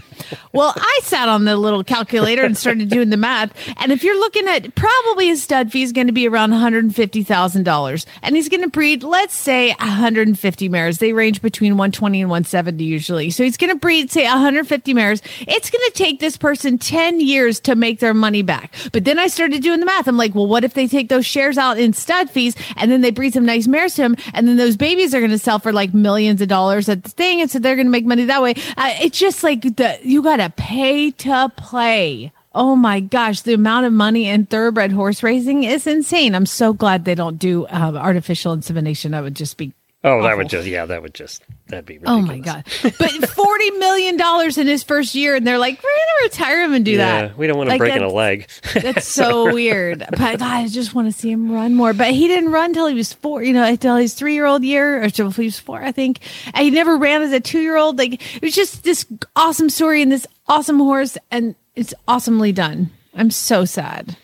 Well, 0.54 0.74
I 0.76 1.00
sat 1.04 1.30
on 1.30 1.46
the 1.46 1.56
little 1.58 1.84
calculator 1.84 2.44
and 2.44 2.58
started 2.58 2.90
doing 2.90 3.10
the 3.10 3.18
math. 3.18 3.54
And 3.78 3.92
if 3.92 4.04
you're 4.04 4.20
looking 4.20 4.48
at 4.48 4.76
probably 4.76 5.28
his 5.28 5.44
stud 5.44 5.72
fee 5.72 5.84
is 5.84 5.92
going 5.92 6.08
to 6.08 6.14
be 6.14 6.28
around 6.28 6.52
$150,000. 6.52 8.06
And 8.22 8.36
he's 8.36 8.50
going 8.50 8.62
to 8.62 8.70
breed, 8.70 9.04
let's 9.04 9.36
say 9.36 9.70
150 9.74 10.70
mares. 10.70 10.98
They 10.98 11.14
range 11.14 11.42
between 11.42 11.74
120 11.74 12.22
and 12.22 12.30
170 12.30 12.84
usually. 12.84 13.30
So 13.30 13.44
he's 13.44 13.58
going 13.58 13.70
to 13.70 13.76
breed, 13.76 14.12
say 14.12 14.26
150 14.26 14.94
mares. 14.94 15.22
It's 15.42 15.70
going 15.70 15.84
to 15.86 15.94
take 15.94 16.20
this 16.20 16.38
person 16.38 16.78
10 16.78 17.20
years 17.20 17.60
to 17.62 17.76
make 17.76 18.00
their 18.00 18.14
money 18.14 18.42
back. 18.42 18.74
But 18.92 19.06
then 19.06 19.20
I 19.20 19.28
started 19.28 19.62
doing 19.62 19.80
the 19.80 19.86
math. 19.86 20.08
I'm 20.08 20.18
like, 20.18 20.36
well, 20.36 20.48
what 20.48 20.64
if 20.64 20.74
they 20.74 20.88
take 20.88 21.10
those 21.10 21.26
shares 21.26 21.58
out 21.58 21.80
in 21.80 21.94
stud 21.94 22.30
fees 22.30 22.56
and 22.78 22.92
then 22.92 23.02
they 23.02 23.12
breed 23.12 23.34
some 23.34 23.46
nice 23.46 23.68
mares 23.68 23.96
to 23.96 24.04
him 24.04 24.16
and 24.34 24.48
then 24.48 24.58
those 24.58 24.78
babies 24.78 25.14
are 25.14 25.20
going 25.20 25.32
to 25.32 25.38
sell 25.38 25.60
for 25.60 25.72
like 25.72 25.94
millions 25.94 26.42
of 26.42 26.48
dollars 26.48 26.90
at 26.90 27.04
the 27.04 27.10
thing. 27.10 27.42
And 27.42 27.50
so 27.50 27.60
they're 27.60 27.76
going 27.76 27.88
to 27.88 27.92
make 27.92 28.06
money 28.06 28.26
that 28.26 28.42
way. 28.42 28.56
Uh, 28.78 28.94
it's 29.02 29.20
just 29.20 29.44
like 29.44 29.62
the, 29.62 30.00
you 30.12 30.22
got 30.22 30.38
to 30.38 30.50
pay 30.50 31.12
to 31.12 31.52
play. 31.56 32.34
Oh 32.54 32.76
my 32.76 33.00
gosh, 33.00 33.42
the 33.42 33.54
amount 33.54 33.86
of 33.86 33.94
money 33.94 34.28
in 34.28 34.46
thoroughbred 34.46 34.92
horse 34.92 35.24
racing 35.24 35.64
is 35.64 35.88
insane. 35.88 36.36
I'm 36.36 36.46
so 36.46 36.74
glad 36.74 37.06
they 37.06 37.16
don't 37.16 37.40
do 37.40 37.66
um, 37.70 37.96
artificial 37.96 38.52
insemination. 38.52 39.14
That 39.14 39.24
would 39.24 39.38
just 39.38 39.56
be 39.56 39.74
Oh, 40.04 40.24
that 40.24 40.30
Awful. 40.30 40.38
would 40.38 40.50
just 40.50 40.68
yeah, 40.68 40.86
that 40.88 41.04
would 41.04 41.14
just 41.14 41.44
that'd 41.68 41.86
be 41.86 42.00
ridiculous. 42.00 42.24
Oh 42.24 42.26
my 42.26 42.40
god! 42.40 42.64
But 42.98 43.30
forty 43.36 43.70
million 43.72 44.18
dollars 44.18 44.58
in 44.58 44.66
his 44.66 44.82
first 44.82 45.14
year, 45.14 45.36
and 45.36 45.46
they're 45.46 45.60
like, 45.60 45.76
"We're 45.84 45.90
gonna 45.90 46.24
retire 46.24 46.64
him 46.64 46.74
and 46.74 46.84
do 46.84 46.98
that. 46.98 47.22
Yeah, 47.22 47.28
that." 47.28 47.38
we 47.38 47.46
don't 47.46 47.56
want 47.58 47.68
him 47.70 47.74
Like, 47.74 47.80
breaking 47.80 48.02
a 48.02 48.08
leg. 48.10 48.48
That's 48.74 49.08
so 49.08 49.54
weird. 49.54 50.00
But 50.10 50.18
God, 50.40 50.42
I 50.42 50.68
just 50.68 50.96
want 50.96 51.08
to 51.08 51.12
see 51.12 51.30
him 51.32 51.52
run 51.52 51.76
more. 51.76 51.94
But 51.94 52.12
he 52.16 52.28
didn't 52.28 52.52
run 52.52 52.74
till 52.74 52.88
he 52.88 52.96
was 52.96 53.14
four. 53.14 53.44
You 53.44 53.54
know, 53.54 53.64
until 53.64 53.96
his 53.96 54.16
three 54.16 54.34
year 54.34 54.48
old 54.48 54.64
year, 54.64 55.04
or 55.04 55.10
till 55.12 55.30
he 55.30 55.44
was 55.46 55.60
four, 55.60 55.84
I 55.84 55.92
think. 55.92 56.20
And 56.54 56.64
he 56.66 56.72
never 56.72 56.98
ran 56.98 57.22
as 57.22 57.32
a 57.32 57.40
two 57.40 57.60
year 57.62 57.78
old. 57.78 58.00
Like 58.00 58.14
it 58.36 58.42
was 58.42 58.56
just 58.56 58.84
this 58.84 59.06
awesome 59.36 59.70
story 59.70 60.02
and 60.02 60.12
this 60.12 60.26
awesome 60.48 60.80
horse, 60.80 61.16
and 61.30 61.54
it's 61.76 61.94
awesomely 62.08 62.52
done. 62.52 62.90
I'm 63.14 63.30
so 63.30 63.66
sad. 63.66 64.16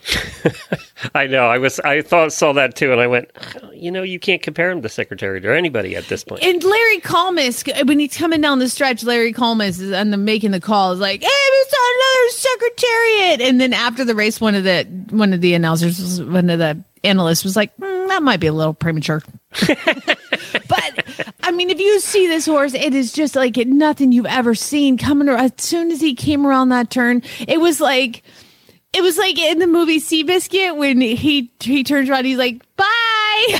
I 1.14 1.26
know. 1.26 1.46
I 1.46 1.58
was. 1.58 1.78
I 1.80 2.00
thought 2.00 2.32
saw 2.32 2.52
that 2.54 2.74
too, 2.74 2.90
and 2.90 3.00
I 3.00 3.06
went. 3.06 3.30
You 3.74 3.90
know, 3.90 4.02
you 4.02 4.18
can't 4.18 4.42
compare 4.42 4.70
him 4.70 4.80
to 4.82 4.88
Secretary 4.88 5.44
or 5.46 5.52
anybody 5.52 5.94
at 5.94 6.08
this 6.08 6.24
point. 6.24 6.42
And 6.42 6.62
Larry 6.64 7.00
Collmus, 7.00 7.86
when 7.86 7.98
he's 7.98 8.16
coming 8.16 8.40
down 8.40 8.58
the 8.58 8.68
stretch, 8.68 9.04
Larry 9.04 9.32
Collmus 9.32 9.80
is 9.80 9.92
on 9.92 10.10
the 10.10 10.16
making 10.16 10.52
the 10.52 10.60
call 10.60 10.92
is 10.92 11.00
like, 11.00 11.20
"Hey, 11.20 11.28
it's 11.30 11.74
another 11.74 12.30
secretariat." 12.30 13.40
And 13.42 13.60
then 13.60 13.72
after 13.74 14.04
the 14.04 14.14
race, 14.14 14.40
one 14.40 14.54
of 14.54 14.64
the 14.64 14.84
one 15.10 15.34
of 15.34 15.42
the 15.42 15.52
announcers, 15.54 16.00
was, 16.00 16.22
one 16.22 16.48
of 16.48 16.58
the 16.58 16.82
analysts, 17.04 17.44
was 17.44 17.56
like, 17.56 17.74
"Hmm, 17.76 18.08
"That 18.08 18.22
might 18.22 18.40
be 18.40 18.46
a 18.46 18.52
little 18.54 18.74
premature." 18.74 19.22
but 19.66 21.04
I 21.42 21.50
mean, 21.52 21.68
if 21.68 21.78
you 21.78 22.00
see 22.00 22.26
this 22.26 22.46
horse, 22.46 22.72
it 22.72 22.94
is 22.94 23.12
just 23.12 23.36
like 23.36 23.56
nothing 23.56 24.12
you've 24.12 24.26
ever 24.26 24.54
seen 24.54 24.96
coming. 24.96 25.28
As 25.28 25.52
soon 25.58 25.90
as 25.90 26.00
he 26.00 26.14
came 26.14 26.46
around 26.46 26.70
that 26.70 26.90
turn, 26.90 27.22
it 27.46 27.60
was 27.60 27.82
like. 27.82 28.22
It 28.94 29.02
was 29.02 29.18
like 29.18 29.38
in 29.38 29.58
the 29.58 29.66
movie 29.66 30.00
Seabiscuit 30.00 30.76
when 30.76 31.00
he 31.00 31.52
he 31.60 31.84
turns 31.84 32.08
around, 32.08 32.24
he's 32.24 32.38
like, 32.38 32.62
"Bye," 32.76 33.58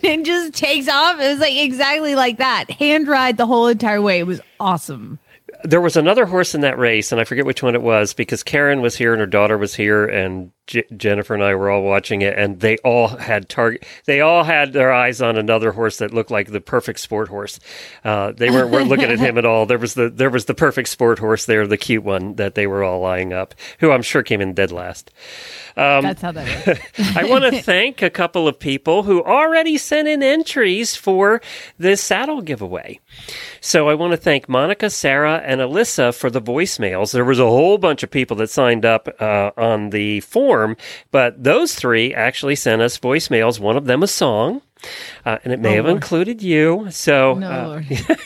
and 0.04 0.26
just 0.26 0.54
takes 0.54 0.88
off. 0.88 1.20
It 1.20 1.28
was 1.28 1.38
like 1.38 1.54
exactly 1.54 2.14
like 2.14 2.38
that. 2.38 2.70
Hand 2.70 3.06
ride 3.08 3.36
the 3.36 3.46
whole 3.46 3.68
entire 3.68 4.02
way. 4.02 4.18
It 4.18 4.26
was 4.26 4.40
awesome. 4.58 5.18
there 5.64 5.80
was 5.80 5.96
another 5.96 6.26
horse 6.26 6.54
in 6.56 6.60
that 6.62 6.78
race, 6.78 7.12
and 7.12 7.20
I 7.20 7.24
forget 7.24 7.46
which 7.46 7.62
one 7.62 7.74
it 7.76 7.82
was 7.82 8.14
because 8.14 8.42
Karen 8.42 8.82
was 8.82 8.96
here 8.96 9.12
and 9.12 9.20
her 9.20 9.26
daughter 9.26 9.56
was 9.56 9.74
here, 9.74 10.04
and 10.06 10.50
J- 10.66 10.84
Jennifer 10.96 11.34
and 11.34 11.42
I 11.42 11.54
were 11.54 11.70
all 11.70 11.82
watching 11.82 12.22
it, 12.22 12.38
and 12.38 12.60
they 12.60 12.78
all 12.78 13.08
had 13.08 13.48
target. 13.48 13.84
They 14.06 14.20
all 14.20 14.44
had 14.44 14.72
their 14.72 14.92
eyes 14.92 15.20
on 15.20 15.36
another 15.36 15.72
horse 15.72 15.98
that 15.98 16.14
looked 16.14 16.30
like 16.30 16.50
the 16.50 16.60
perfect 16.60 17.00
sport 17.00 17.28
horse. 17.28 17.58
Uh, 18.04 18.32
they 18.32 18.50
weren't, 18.50 18.70
weren't 18.70 18.88
looking 18.88 19.10
at 19.10 19.18
him 19.18 19.38
at 19.38 19.44
all. 19.44 19.66
There 19.66 19.78
was 19.78 19.94
the 19.94 20.08
there 20.08 20.30
was 20.30 20.44
the 20.44 20.54
perfect 20.54 20.88
sport 20.88 21.18
horse 21.18 21.46
there, 21.46 21.66
the 21.66 21.76
cute 21.76 22.04
one 22.04 22.34
that 22.36 22.54
they 22.54 22.66
were 22.66 22.84
all 22.84 23.04
eyeing 23.04 23.32
up, 23.32 23.54
who 23.80 23.90
I'm 23.90 24.02
sure 24.02 24.22
came 24.22 24.40
in 24.40 24.54
dead 24.54 24.70
last. 24.72 25.10
That's 26.02 26.20
how 26.20 26.32
that 26.32 26.66
was. 26.66 26.78
I 27.16 27.24
want 27.24 27.44
to 27.44 27.62
thank 27.62 28.02
a 28.02 28.10
couple 28.10 28.46
of 28.46 28.58
people 28.58 29.04
who 29.04 29.22
already 29.22 29.78
sent 29.78 30.06
in 30.06 30.22
entries 30.22 30.94
for 30.96 31.40
this 31.78 32.02
saddle 32.02 32.42
giveaway. 32.42 33.00
So 33.60 33.88
I 33.88 33.94
want 33.94 34.12
to 34.12 34.16
thank 34.18 34.48
Monica, 34.48 34.90
Sarah, 34.90 35.38
and 35.44 35.60
Alyssa 35.60 36.14
for 36.14 36.28
the 36.28 36.42
voicemails. 36.42 37.12
There 37.12 37.24
was 37.24 37.38
a 37.38 37.46
whole 37.46 37.78
bunch 37.78 38.02
of 38.02 38.10
people 38.10 38.36
that 38.36 38.50
signed 38.50 38.84
up 38.84 39.08
uh, 39.18 39.50
on 39.56 39.90
the 39.90 40.20
form, 40.20 40.51
but 41.10 41.42
those 41.42 41.74
three 41.74 42.14
actually 42.14 42.56
sent 42.56 42.82
us 42.82 42.98
voicemails. 42.98 43.60
One 43.60 43.76
of 43.76 43.86
them 43.86 44.02
a 44.02 44.06
song. 44.06 44.62
Uh, 45.24 45.38
and 45.44 45.52
it 45.52 45.60
may 45.60 45.74
have 45.74 45.84
Lord. 45.84 45.96
included 45.96 46.42
you. 46.42 46.88
So, 46.90 47.34
No, 47.34 47.48
uh, 47.48 47.82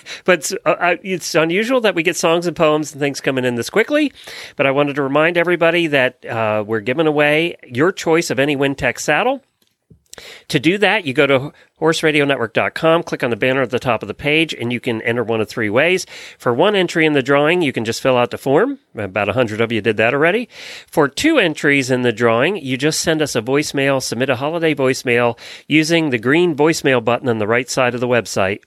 but 0.24 0.38
it's, 0.38 0.52
uh, 0.64 0.70
uh, 0.70 0.96
it's 1.02 1.34
unusual 1.34 1.82
that 1.82 1.94
we 1.94 2.02
get 2.02 2.16
songs 2.16 2.46
and 2.46 2.56
poems 2.56 2.92
and 2.92 3.00
things 3.00 3.20
coming 3.20 3.44
in 3.44 3.56
this 3.56 3.68
quickly. 3.68 4.12
But 4.56 4.66
I 4.66 4.70
wanted 4.70 4.96
to 4.96 5.02
remind 5.02 5.36
everybody 5.36 5.86
that 5.88 6.24
uh, 6.24 6.64
we're 6.66 6.80
giving 6.80 7.06
away 7.06 7.56
your 7.66 7.92
choice 7.92 8.30
of 8.30 8.38
any 8.38 8.56
Wintec 8.56 8.98
saddle. 8.98 9.42
To 10.48 10.60
do 10.60 10.78
that, 10.78 11.06
you 11.06 11.12
go 11.12 11.26
to 11.26 11.52
horseradionetwork.com, 11.80 13.02
click 13.02 13.22
on 13.22 13.30
the 13.30 13.36
banner 13.36 13.62
at 13.62 13.70
the 13.70 13.78
top 13.78 14.02
of 14.02 14.08
the 14.08 14.14
page, 14.14 14.54
and 14.54 14.72
you 14.72 14.80
can 14.80 15.02
enter 15.02 15.22
one 15.22 15.40
of 15.40 15.48
three 15.48 15.68
ways. 15.68 16.06
For 16.38 16.54
one 16.54 16.74
entry 16.74 17.04
in 17.04 17.12
the 17.12 17.22
drawing, 17.22 17.62
you 17.62 17.72
can 17.72 17.84
just 17.84 18.00
fill 18.00 18.16
out 18.16 18.30
the 18.30 18.38
form. 18.38 18.78
About 18.94 19.28
a 19.28 19.32
100 19.32 19.60
of 19.60 19.72
you 19.72 19.80
did 19.80 19.98
that 19.98 20.14
already. 20.14 20.48
For 20.86 21.08
two 21.08 21.38
entries 21.38 21.90
in 21.90 22.02
the 22.02 22.12
drawing, 22.12 22.56
you 22.56 22.76
just 22.76 23.00
send 23.00 23.20
us 23.20 23.36
a 23.36 23.42
voicemail, 23.42 24.02
submit 24.02 24.30
a 24.30 24.36
holiday 24.36 24.74
voicemail 24.74 25.38
using 25.68 26.10
the 26.10 26.18
green 26.18 26.56
voicemail 26.56 27.04
button 27.04 27.28
on 27.28 27.38
the 27.38 27.46
right 27.46 27.68
side 27.68 27.94
of 27.94 28.00
the 28.00 28.08
website. 28.08 28.62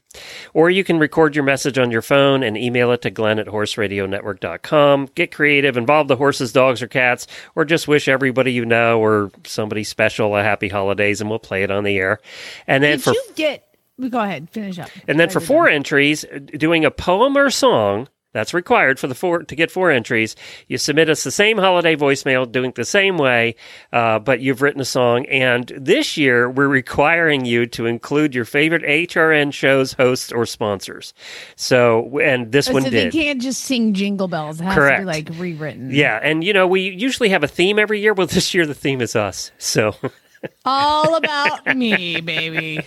Or 0.53 0.69
you 0.69 0.83
can 0.83 0.97
record 0.97 1.35
your 1.35 1.45
message 1.45 1.77
on 1.77 1.91
your 1.91 2.01
phone 2.01 2.41
and 2.41 2.57
email 2.57 2.91
it 2.91 3.01
to 3.03 3.11
Glenn 3.11 3.37
at 3.39 3.47
horseradionetwork.com. 3.47 5.09
Get 5.15 5.31
creative, 5.31 5.77
involve 5.77 6.07
the 6.07 6.15
horses, 6.15 6.51
dogs, 6.51 6.81
or 6.81 6.87
cats, 6.87 7.27
or 7.55 7.65
just 7.65 7.87
wish 7.87 8.07
everybody 8.07 8.51
you 8.51 8.65
know 8.65 8.99
or 8.99 9.31
somebody 9.45 9.83
special 9.83 10.35
a 10.35 10.43
happy 10.43 10.67
holidays, 10.67 11.21
and 11.21 11.29
we'll 11.29 11.39
play 11.39 11.63
it 11.63 11.71
on 11.71 11.83
the 11.83 11.97
air. 11.97 12.19
And 12.67 12.83
then 12.83 12.97
Did 12.97 13.03
for 13.03 13.13
you 13.13 13.23
get? 13.35 13.65
Go 14.09 14.19
ahead, 14.19 14.49
finish 14.49 14.79
up. 14.79 14.89
and 15.09 15.19
then 15.19 15.29
for 15.29 15.41
four 15.41 15.67
entries, 15.67 16.23
doing 16.45 16.85
a 16.85 16.91
poem 16.91 17.37
or 17.37 17.49
song 17.49 18.07
that's 18.33 18.53
required 18.53 18.99
for 18.99 19.07
the 19.07 19.15
four 19.15 19.43
to 19.43 19.55
get 19.55 19.71
four 19.71 19.91
entries. 19.91 20.35
You 20.67 20.77
submit 20.77 21.09
us 21.09 21.23
the 21.23 21.31
same 21.31 21.57
holiday 21.57 21.95
voicemail, 21.95 22.49
doing 22.51 22.69
it 22.69 22.75
the 22.75 22.85
same 22.85 23.17
way, 23.17 23.55
uh, 23.91 24.19
but 24.19 24.39
you've 24.39 24.61
written 24.61 24.81
a 24.81 24.85
song. 24.85 25.25
And 25.25 25.71
this 25.75 26.17
year, 26.17 26.49
we're 26.49 26.67
requiring 26.67 27.45
you 27.45 27.65
to 27.67 27.85
include 27.85 28.35
your 28.35 28.45
favorite 28.45 28.83
HRN 28.83 29.51
shows, 29.53 29.93
hosts, 29.93 30.31
or 30.31 30.45
sponsors. 30.45 31.13
So, 31.55 32.19
and 32.19 32.51
this 32.51 32.69
Oh, 32.69 32.73
one 32.73 32.83
so 32.83 32.89
did. 32.89 33.11
they 33.11 33.17
can't 33.17 33.41
just 33.41 33.61
sing 33.61 33.93
Jingle 33.93 34.27
Bells. 34.27 34.61
It 34.61 34.65
has 34.65 34.75
Correct. 34.75 34.99
to 34.99 35.01
be 35.01 35.05
like 35.05 35.29
rewritten. 35.39 35.89
Yeah, 35.91 36.19
and 36.21 36.43
you 36.43 36.53
know 36.53 36.67
we 36.67 36.81
usually 36.89 37.29
have 37.29 37.43
a 37.43 37.47
theme 37.47 37.79
every 37.79 37.99
year. 37.99 38.13
Well, 38.13 38.27
this 38.39 38.53
year 38.53 38.65
the 38.65 38.73
theme 38.75 39.01
is 39.01 39.15
us. 39.15 39.51
So 39.57 39.95
All 40.65 41.15
about 41.15 41.75
me, 41.75 42.21
baby. 42.21 42.81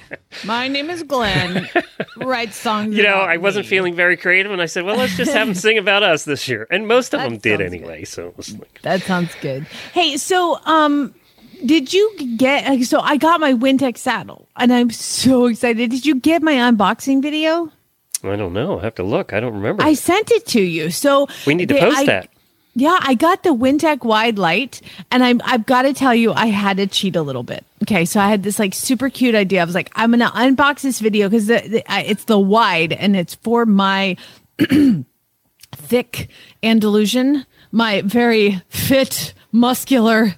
My 0.45 0.69
name 0.69 0.91
is 0.91 1.03
Glenn. 1.03 1.69
Write 2.17 2.55
songs. 2.55 2.97
you 2.97 3.03
know 3.03 3.15
I 3.15 3.37
wasn't 3.37 3.67
me. 3.67 3.71
feeling 3.71 3.95
very 3.95 4.17
creative, 4.17 4.53
and 4.53 4.63
I 4.63 4.67
said, 4.67 4.85
well, 4.85 4.97
let's 4.97 5.17
just 5.17 5.33
have 5.33 5.47
them 5.49 5.55
sing 5.55 5.79
about 5.79 6.03
us 6.03 6.25
this 6.25 6.49
year. 6.49 6.67
And 6.71 6.87
most 6.87 7.13
of 7.15 7.21
That 7.21 7.29
them 7.31 7.39
did 7.39 7.61
anyway. 7.61 8.05
So 8.05 8.29
it 8.29 8.37
was 8.37 8.57
like, 8.59 8.81
That 8.83 9.03
sounds 9.03 9.35
good. 9.41 9.67
Hey, 9.93 10.17
so 10.17 10.59
um, 10.65 11.15
did 11.65 11.93
you 11.93 12.15
get? 12.37 12.83
So 12.85 13.01
I 13.01 13.17
got 13.17 13.41
my 13.41 13.53
Wintec 13.55 13.97
saddle, 13.99 14.49
and 14.57 14.73
I'm 14.73 14.91
so 14.91 15.47
excited. 15.47 15.91
Did 15.91 16.07
you 16.07 16.15
get 16.17 16.43
my 16.43 16.55
unboxing 16.55 17.23
video? 17.23 17.71
I 18.25 18.37
don't 18.37 18.53
know. 18.53 18.79
I 18.79 18.83
have 18.85 18.95
to 18.97 19.03
look. 19.03 19.33
I 19.33 19.41
don't 19.41 19.55
remember. 19.55 19.83
I 19.83 19.95
sent 19.95 20.31
it 20.31 20.47
to 20.49 20.61
you. 20.61 20.91
So 20.91 21.27
we 21.47 21.55
need 21.55 21.69
to 21.69 21.75
they- 21.75 21.81
post 21.81 21.99
I- 21.99 22.05
that. 22.07 22.29
Yeah, 22.75 22.99
I 23.01 23.15
got 23.15 23.43
the 23.43 23.51
Wintec 23.51 24.03
wide 24.03 24.39
light, 24.39 24.81
and 25.11 25.23
I'm 25.23 25.43
I've 25.45 25.67
got 25.67 25.83
to 25.83 25.93
tell 25.93 26.15
you, 26.15 26.33
I 26.33 26.47
had 26.47 26.79
to 26.79 26.87
cheat 26.87 27.17
a 27.17 27.23
little 27.23 27.43
bit. 27.43 27.67
Okay, 27.83 28.05
so 28.07 28.19
I 28.19 28.29
had 28.29 28.43
this 28.43 28.59
like 28.59 28.73
super 28.73 29.11
cute 29.11 29.35
idea. 29.35 29.61
I 29.61 29.65
was 29.65 29.75
like, 29.75 29.91
I'm 29.95 30.11
gonna 30.11 30.31
unbox 30.31 30.81
this 30.81 30.99
video 30.99 31.29
because 31.29 31.51
it's 31.51 32.25
the 32.25 32.39
wide, 32.39 32.93
and 32.93 33.15
it's 33.15 33.35
for 33.35 33.67
my 33.67 34.17
thick 35.73 36.31
Andalusian, 36.63 37.45
my 37.73 38.03
very 38.03 38.63
fit, 38.69 39.35
muscular. 39.53 40.35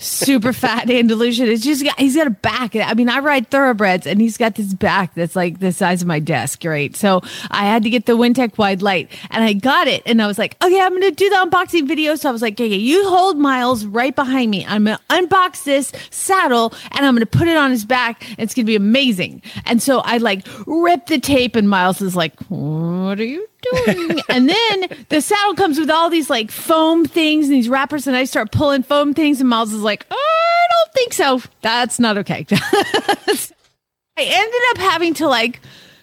Super 0.00 0.54
fat 0.54 0.88
Andalusian. 0.88 1.48
It's 1.48 1.62
just 1.62 1.84
got, 1.84 1.98
he's 1.98 2.16
got 2.16 2.26
a 2.26 2.30
back. 2.30 2.74
I 2.74 2.94
mean, 2.94 3.10
I 3.10 3.18
ride 3.18 3.50
thoroughbreds 3.50 4.06
and 4.06 4.18
he's 4.18 4.38
got 4.38 4.54
this 4.54 4.72
back 4.72 5.14
that's 5.14 5.36
like 5.36 5.60
the 5.60 5.72
size 5.72 6.00
of 6.00 6.08
my 6.08 6.20
desk, 6.20 6.64
right? 6.64 6.96
So 6.96 7.20
I 7.50 7.64
had 7.66 7.82
to 7.82 7.90
get 7.90 8.06
the 8.06 8.16
Wintec 8.16 8.56
wide 8.56 8.80
light 8.80 9.10
and 9.30 9.44
I 9.44 9.52
got 9.52 9.88
it 9.88 10.02
and 10.06 10.22
I 10.22 10.26
was 10.26 10.38
like, 10.38 10.56
okay, 10.64 10.80
I'm 10.80 10.98
to 11.02 11.10
do 11.10 11.28
the 11.28 11.36
unboxing 11.36 11.86
video. 11.86 12.14
So 12.14 12.30
I 12.30 12.32
was 12.32 12.40
like, 12.40 12.54
okay, 12.54 12.66
you 12.68 13.08
hold 13.10 13.36
Miles 13.36 13.84
right 13.84 14.16
behind 14.16 14.50
me. 14.50 14.64
I'm 14.66 14.86
to 14.86 14.98
unbox 15.10 15.64
this 15.64 15.92
saddle 16.08 16.72
and 16.92 17.04
I'm 17.04 17.18
to 17.18 17.26
put 17.26 17.46
it 17.46 17.58
on 17.58 17.70
his 17.70 17.84
back. 17.84 18.24
It's 18.38 18.54
to 18.54 18.64
be 18.64 18.76
amazing. 18.76 19.42
And 19.66 19.82
so 19.82 19.98
I 19.98 20.16
like 20.16 20.46
rip 20.66 21.06
the 21.08 21.20
tape 21.20 21.56
and 21.56 21.68
Miles 21.68 22.00
is 22.00 22.16
like, 22.16 22.40
what 22.48 23.20
are 23.20 23.24
you? 23.24 23.49
and 24.28 24.48
then 24.48 25.06
the 25.08 25.20
saddle 25.20 25.54
comes 25.54 25.78
with 25.78 25.90
all 25.90 26.10
these 26.10 26.30
like 26.30 26.50
foam 26.50 27.04
things 27.04 27.46
and 27.46 27.54
these 27.54 27.68
wrappers, 27.68 28.06
and 28.06 28.16
I 28.16 28.24
start 28.24 28.52
pulling 28.52 28.82
foam 28.82 29.14
things, 29.14 29.40
and 29.40 29.48
Miles 29.48 29.72
is 29.72 29.82
like, 29.82 30.06
I 30.10 30.66
don't 30.70 30.92
think 30.94 31.12
so. 31.12 31.42
That's 31.60 31.98
not 31.98 32.18
okay. 32.18 32.46
I 32.50 34.22
ended 34.22 34.60
up 34.70 34.78
having 34.78 35.14
to 35.14 35.28
like 35.28 35.60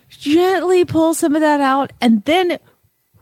gently 0.10 0.86
pull 0.86 1.14
some 1.14 1.36
of 1.36 1.42
that 1.42 1.62
out 1.62 1.94
and 2.02 2.24
then 2.26 2.58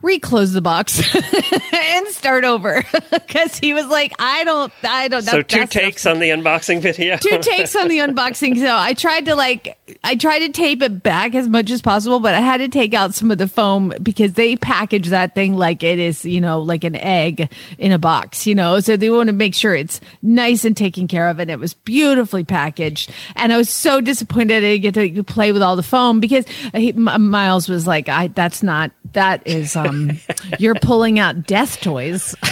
reclose 0.02 0.52
the 0.52 0.60
box 0.60 1.00
and 1.72 2.08
start 2.08 2.44
over 2.44 2.84
because 3.10 3.56
he 3.58 3.74
was 3.74 3.86
like, 3.86 4.12
I 4.18 4.44
don't, 4.44 4.72
I 4.82 5.08
don't. 5.08 5.22
So 5.22 5.42
two 5.42 5.66
takes 5.66 6.06
on 6.06 6.18
the 6.20 6.30
unboxing 6.30 6.80
video. 6.80 7.16
two 7.16 7.38
takes 7.38 7.74
on 7.74 7.88
the 7.88 7.98
unboxing. 7.98 8.56
So 8.58 8.76
I 8.76 8.94
tried 8.94 9.26
to 9.26 9.34
like, 9.34 9.78
I 10.04 10.16
tried 10.16 10.40
to 10.40 10.50
tape 10.50 10.82
it 10.82 11.02
back 11.02 11.34
as 11.34 11.48
much 11.48 11.70
as 11.70 11.82
possible, 11.82 12.20
but 12.20 12.34
I 12.34 12.40
had 12.40 12.58
to 12.58 12.68
take 12.68 12.94
out 12.94 13.14
some 13.14 13.30
of 13.30 13.38
the 13.38 13.48
foam 13.48 13.92
because 14.02 14.34
they 14.34 14.56
package 14.56 15.08
that 15.08 15.34
thing 15.34 15.56
like 15.56 15.82
it 15.82 15.98
is, 15.98 16.24
you 16.24 16.40
know, 16.40 16.60
like 16.60 16.84
an 16.84 16.96
egg 16.96 17.50
in 17.78 17.92
a 17.92 17.98
box, 17.98 18.46
you 18.46 18.54
know. 18.54 18.80
So 18.80 18.96
they 18.96 19.10
want 19.10 19.28
to 19.28 19.32
make 19.32 19.54
sure 19.54 19.74
it's 19.74 20.00
nice 20.22 20.64
and 20.64 20.76
taken 20.76 21.08
care 21.08 21.28
of, 21.28 21.38
and 21.38 21.50
it 21.50 21.58
was 21.58 21.74
beautifully 21.74 22.44
packaged. 22.44 23.10
And 23.34 23.52
I 23.52 23.56
was 23.56 23.70
so 23.70 24.00
disappointed 24.00 24.58
I 24.58 24.60
didn't 24.78 24.82
get 24.82 24.94
to 25.16 25.24
play 25.24 25.52
with 25.52 25.62
all 25.62 25.76
the 25.76 25.82
foam 25.82 26.20
because 26.20 26.46
he, 26.74 26.90
M- 26.90 27.30
Miles 27.30 27.68
was 27.68 27.86
like, 27.86 28.08
"I 28.08 28.28
that's 28.28 28.62
not 28.62 28.90
that 29.12 29.46
is 29.46 29.76
um, 29.88 30.20
you're 30.58 30.74
pulling 30.74 31.18
out 31.18 31.46
death 31.46 31.80
toys." 31.80 32.34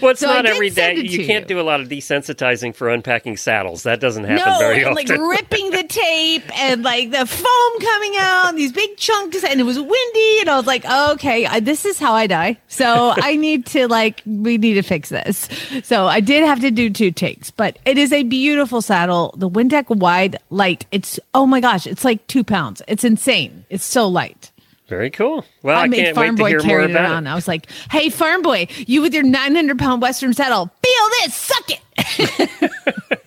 well, 0.00 0.10
it's 0.10 0.20
So 0.20 0.26
not 0.26 0.46
every 0.46 0.70
day. 0.70 0.96
You 0.96 1.26
can't 1.26 1.46
do 1.46 1.60
a 1.60 1.62
lot 1.62 1.80
of 1.80 1.88
desensitizing 1.88 2.74
for 2.74 2.88
unpacking 2.88 3.36
saddles. 3.36 3.82
That 3.84 4.00
doesn't 4.00 4.24
happen 4.24 4.44
no, 4.44 4.58
very 4.58 4.84
often. 4.84 4.94
like 4.94 5.08
ripping 5.08 5.70
the 5.70 5.82
tape 5.88 6.58
and 6.58 6.82
like 6.82 7.10
the 7.10 7.26
foam 7.26 7.80
coming 7.80 8.14
out, 8.18 8.54
these 8.54 8.72
big 8.72 8.96
chunks, 8.96 9.44
and 9.44 9.60
it 9.60 9.64
was 9.64 9.78
windy, 9.78 10.40
and 10.40 10.48
I 10.48 10.56
was 10.56 10.66
like, 10.66 10.84
okay, 10.84 11.46
I, 11.46 11.60
this 11.60 11.84
is 11.84 11.98
how 11.98 12.14
I 12.14 12.26
die. 12.26 12.58
So 12.68 13.14
I 13.16 13.36
need 13.36 13.66
to 13.66 13.88
like, 13.88 14.22
we 14.26 14.58
need 14.58 14.74
to 14.74 14.82
fix 14.82 15.08
this. 15.08 15.48
So 15.82 16.06
I 16.06 16.20
did 16.20 16.44
have 16.44 16.60
to 16.60 16.70
do 16.70 16.90
two 16.90 17.10
takes, 17.10 17.50
but 17.50 17.78
it 17.84 17.98
is 17.98 18.12
a 18.12 18.22
beautiful 18.22 18.82
saddle. 18.82 19.34
The 19.36 19.48
Wintec 19.48 19.94
Wide 19.94 20.36
Light. 20.50 20.86
It's 20.90 21.18
oh 21.34 21.46
my 21.46 21.60
gosh, 21.60 21.86
it's 21.86 22.04
like 22.04 22.26
two 22.26 22.44
pounds. 22.44 22.82
It's 22.88 23.04
insane. 23.04 23.64
It's 23.70 23.84
so 23.84 24.08
light. 24.08 24.41
Very 24.88 25.10
cool. 25.10 25.44
Well, 25.62 25.78
I, 25.78 25.82
I, 25.82 25.86
made 25.88 26.04
can't 26.04 26.14
Farm 26.14 26.36
wait 26.36 26.58
Boy 26.58 26.62
carry 26.62 26.84
it 26.84 26.90
it. 26.90 26.96
I 26.96 27.34
was 27.34 27.48
like, 27.48 27.70
"Hey, 27.90 28.10
Farm 28.10 28.42
Boy, 28.42 28.68
you 28.76 29.02
with 29.02 29.14
your 29.14 29.22
900 29.22 29.78
pound 29.78 30.02
Western 30.02 30.34
saddle, 30.34 30.70
feel 30.82 31.08
this, 31.22 31.34
suck 31.34 31.70
it." 31.70 32.50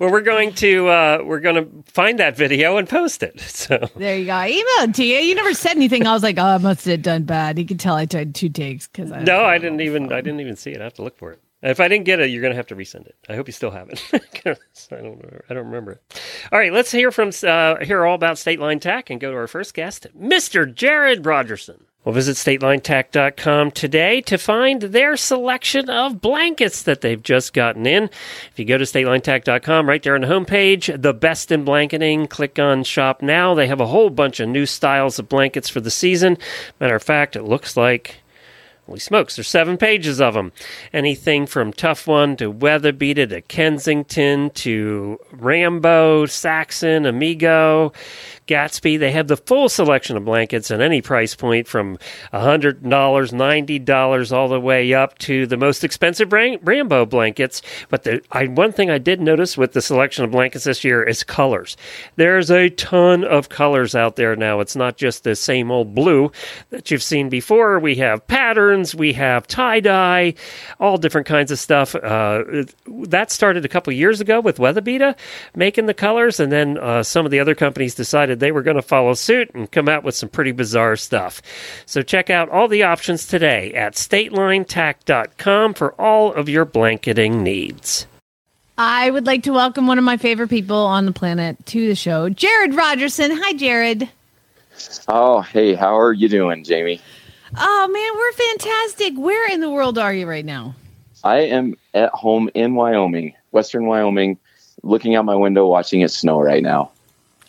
Well, 0.00 0.10
we're 0.10 0.22
going 0.22 0.52
to 0.54 0.88
uh, 0.88 1.22
we're 1.24 1.40
going 1.40 1.56
to 1.56 1.90
find 1.90 2.18
that 2.18 2.36
video 2.36 2.76
and 2.76 2.88
post 2.88 3.22
it. 3.22 3.40
So 3.56 3.88
There 3.96 4.16
you 4.16 4.26
go. 4.26 4.34
I 4.34 4.52
emailed 4.52 4.94
to 4.96 5.04
you. 5.04 5.16
You 5.16 5.34
never 5.34 5.54
said 5.54 5.76
anything. 5.76 6.06
I 6.06 6.12
was 6.12 6.22
like, 6.22 6.36
oh, 6.38 6.44
I 6.44 6.58
must 6.58 6.84
have 6.84 7.00
done 7.00 7.24
bad. 7.24 7.58
You 7.58 7.64
can 7.64 7.78
tell 7.78 7.94
I 7.94 8.04
tried 8.04 8.34
two 8.34 8.48
takes 8.48 8.86
because 8.86 9.10
I 9.10 9.22
no, 9.22 9.44
I 9.44 9.56
didn't 9.58 9.80
even 9.80 10.12
I 10.12 10.20
didn't 10.20 10.40
even 10.40 10.56
see 10.56 10.72
it. 10.72 10.80
I 10.80 10.84
have 10.84 10.94
to 10.94 11.02
look 11.02 11.16
for 11.16 11.32
it. 11.32 11.40
If 11.66 11.80
I 11.80 11.88
didn't 11.88 12.04
get 12.04 12.20
it, 12.20 12.30
you're 12.30 12.42
going 12.42 12.52
to 12.52 12.56
have 12.56 12.68
to 12.68 12.76
resend 12.76 13.06
it. 13.06 13.16
I 13.28 13.34
hope 13.34 13.48
you 13.48 13.52
still 13.52 13.72
have 13.72 13.90
it. 13.90 14.02
I 14.12 14.54
don't 14.90 15.02
remember, 15.02 15.44
I 15.50 15.54
don't 15.54 15.66
remember 15.66 15.92
it. 15.92 16.22
All 16.52 16.58
right, 16.58 16.72
let's 16.72 16.92
hear 16.92 17.10
from 17.10 17.30
uh, 17.42 17.84
hear 17.84 18.04
all 18.04 18.14
about 18.14 18.38
State 18.38 18.60
Line 18.60 18.78
Tack 18.78 19.10
and 19.10 19.20
go 19.20 19.32
to 19.32 19.36
our 19.36 19.48
first 19.48 19.74
guest, 19.74 20.06
Mr. 20.16 20.72
Jared 20.72 21.24
Rogerson. 21.24 21.82
Well, 22.04 22.14
visit 22.14 22.36
statelinetack.com 22.36 23.72
today 23.72 24.20
to 24.20 24.38
find 24.38 24.80
their 24.80 25.16
selection 25.16 25.90
of 25.90 26.20
blankets 26.20 26.84
that 26.84 27.00
they've 27.00 27.20
just 27.20 27.52
gotten 27.52 27.84
in. 27.84 28.04
If 28.04 28.52
you 28.60 28.64
go 28.64 28.78
to 28.78 28.84
statelinetack.com, 28.84 29.88
right 29.88 30.00
there 30.00 30.14
on 30.14 30.20
the 30.20 30.28
homepage, 30.28 31.02
the 31.02 31.12
best 31.12 31.50
in 31.50 31.64
blanketing, 31.64 32.28
click 32.28 32.60
on 32.60 32.84
shop 32.84 33.22
now. 33.22 33.54
They 33.54 33.66
have 33.66 33.80
a 33.80 33.88
whole 33.88 34.10
bunch 34.10 34.38
of 34.38 34.48
new 34.48 34.66
styles 34.66 35.18
of 35.18 35.28
blankets 35.28 35.68
for 35.68 35.80
the 35.80 35.90
season. 35.90 36.38
Matter 36.78 36.94
of 36.94 37.02
fact, 37.02 37.34
it 37.34 37.42
looks 37.42 37.76
like 37.76 38.20
Holy 38.86 39.00
smokes, 39.00 39.34
there's 39.34 39.48
seven 39.48 39.76
pages 39.76 40.20
of 40.20 40.34
them. 40.34 40.52
Anything 40.92 41.46
from 41.46 41.72
Tough 41.72 42.06
One 42.06 42.36
to 42.36 42.52
WeatherBeeta 42.52 43.28
to 43.30 43.40
Kensington 43.40 44.50
to 44.50 45.18
Rambo, 45.32 46.26
Saxon, 46.26 47.04
Amigo, 47.04 47.92
Gatsby. 48.46 48.98
They 48.98 49.12
have 49.12 49.28
the 49.28 49.36
full 49.36 49.68
selection 49.68 50.16
of 50.16 50.24
blankets 50.24 50.70
at 50.70 50.80
any 50.80 51.02
price 51.02 51.34
point 51.34 51.66
from 51.66 51.98
$100, 52.32 52.80
$90 52.80 54.32
all 54.32 54.48
the 54.48 54.60
way 54.60 54.94
up 54.94 55.18
to 55.18 55.46
the 55.46 55.56
most 55.56 55.84
expensive 55.84 56.32
Ram- 56.32 56.60
Rambo 56.62 57.06
blankets. 57.06 57.62
But 57.88 58.04
the, 58.04 58.22
I, 58.30 58.46
one 58.46 58.72
thing 58.72 58.90
I 58.90 58.98
did 58.98 59.20
notice 59.20 59.56
with 59.56 59.72
the 59.72 59.82
selection 59.82 60.24
of 60.24 60.30
blankets 60.30 60.64
this 60.64 60.84
year 60.84 61.02
is 61.02 61.22
colors. 61.24 61.76
There's 62.16 62.50
a 62.50 62.70
ton 62.70 63.24
of 63.24 63.48
colors 63.48 63.94
out 63.94 64.16
there 64.16 64.36
now. 64.36 64.60
It's 64.60 64.76
not 64.76 64.96
just 64.96 65.24
the 65.24 65.34
same 65.34 65.70
old 65.70 65.94
blue 65.94 66.30
that 66.70 66.90
you've 66.90 67.02
seen 67.02 67.28
before. 67.28 67.78
We 67.78 67.96
have 67.96 68.26
patterns, 68.26 68.94
we 68.94 69.12
have 69.14 69.46
tie 69.46 69.80
dye, 69.80 70.34
all 70.78 70.98
different 70.98 71.26
kinds 71.26 71.50
of 71.50 71.58
stuff. 71.58 71.94
Uh, 71.94 72.44
that 72.86 73.30
started 73.30 73.64
a 73.64 73.68
couple 73.68 73.92
years 73.92 74.20
ago 74.20 74.40
with 74.40 74.58
WeatherBeeta 74.58 75.16
making 75.54 75.86
the 75.86 75.94
colors, 75.94 76.38
and 76.40 76.52
then 76.52 76.78
uh, 76.78 77.02
some 77.02 77.24
of 77.24 77.30
the 77.30 77.40
other 77.40 77.54
companies 77.54 77.94
decided 77.94 78.35
they 78.40 78.52
were 78.52 78.62
going 78.62 78.76
to 78.76 78.82
follow 78.82 79.14
suit 79.14 79.50
and 79.54 79.70
come 79.70 79.88
out 79.88 80.04
with 80.04 80.14
some 80.14 80.28
pretty 80.28 80.52
bizarre 80.52 80.96
stuff. 80.96 81.42
So 81.86 82.02
check 82.02 82.30
out 82.30 82.48
all 82.48 82.68
the 82.68 82.82
options 82.82 83.26
today 83.26 83.72
at 83.74 83.94
statelinetack.com 83.94 85.74
for 85.74 86.00
all 86.00 86.32
of 86.32 86.48
your 86.48 86.64
blanketing 86.64 87.42
needs. 87.42 88.06
I 88.78 89.10
would 89.10 89.26
like 89.26 89.44
to 89.44 89.52
welcome 89.52 89.86
one 89.86 89.98
of 89.98 90.04
my 90.04 90.18
favorite 90.18 90.50
people 90.50 90.76
on 90.76 91.06
the 91.06 91.12
planet 91.12 91.64
to 91.66 91.88
the 91.88 91.94
show, 91.94 92.28
Jared 92.28 92.74
Rogerson. 92.74 93.30
Hi, 93.32 93.54
Jared. 93.54 94.08
Oh, 95.08 95.40
hey, 95.40 95.74
how 95.74 95.98
are 95.98 96.12
you 96.12 96.28
doing, 96.28 96.62
Jamie? 96.62 97.00
Oh 97.58 97.88
man, 97.88 98.10
we're 98.14 98.32
fantastic. 98.32 99.14
Where 99.16 99.50
in 99.50 99.60
the 99.60 99.70
world 99.70 99.96
are 99.98 100.12
you 100.12 100.28
right 100.28 100.44
now? 100.44 100.74
I 101.24 101.38
am 101.38 101.74
at 101.94 102.10
home 102.10 102.50
in 102.54 102.74
Wyoming, 102.74 103.34
Western 103.50 103.86
Wyoming, 103.86 104.38
looking 104.82 105.14
out 105.14 105.24
my 105.24 105.34
window, 105.34 105.66
watching 105.66 106.02
it 106.02 106.10
snow 106.10 106.40
right 106.40 106.62
now. 106.62 106.90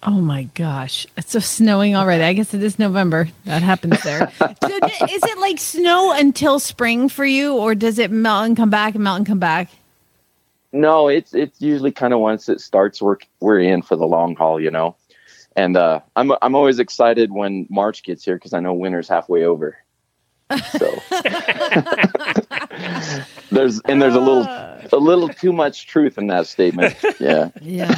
Oh 0.07 0.21
my 0.21 0.43
gosh, 0.55 1.05
it's 1.17 1.33
so 1.33 1.39
snowing 1.39 1.93
already. 1.97 2.23
I 2.23 2.31
guess 2.31 2.53
it 2.53 2.63
is 2.63 2.79
November. 2.79 3.27
That 3.43 3.61
happens 3.61 4.01
there. 4.03 4.31
so 4.39 4.45
is 4.45 5.21
it 5.21 5.37
like 5.37 5.59
snow 5.59 6.13
until 6.13 6.59
spring 6.59 7.09
for 7.09 7.25
you, 7.25 7.57
or 7.57 7.75
does 7.75 7.99
it 7.99 8.09
melt 8.09 8.45
and 8.45 8.55
come 8.55 8.69
back 8.69 8.95
and 8.95 9.03
melt 9.03 9.17
and 9.17 9.27
come 9.27 9.39
back? 9.39 9.69
No, 10.71 11.09
it's 11.09 11.33
it's 11.33 11.59
usually 11.59 11.91
kind 11.91 12.13
of 12.13 12.21
once 12.21 12.47
it 12.47 12.61
starts, 12.61 13.01
we're 13.01 13.17
we're 13.41 13.59
in 13.59 13.81
for 13.81 13.97
the 13.97 14.07
long 14.07 14.33
haul, 14.37 14.61
you 14.61 14.71
know. 14.71 14.95
And 15.57 15.75
uh, 15.75 15.99
I'm 16.15 16.31
I'm 16.41 16.55
always 16.55 16.79
excited 16.79 17.33
when 17.33 17.67
March 17.69 18.03
gets 18.03 18.23
here 18.23 18.35
because 18.35 18.53
I 18.53 18.61
know 18.61 18.73
winter's 18.73 19.09
halfway 19.09 19.43
over. 19.43 19.77
So 20.49 21.01
there's 23.51 23.81
and 23.81 24.01
there's 24.01 24.15
a 24.15 24.19
little 24.19 24.45
ah. 24.47 24.79
a 24.93 24.97
little 24.97 25.27
too 25.29 25.51
much 25.51 25.87
truth 25.87 26.17
in 26.17 26.27
that 26.27 26.47
statement. 26.47 26.95
Yeah. 27.19 27.49
Yeah, 27.61 27.93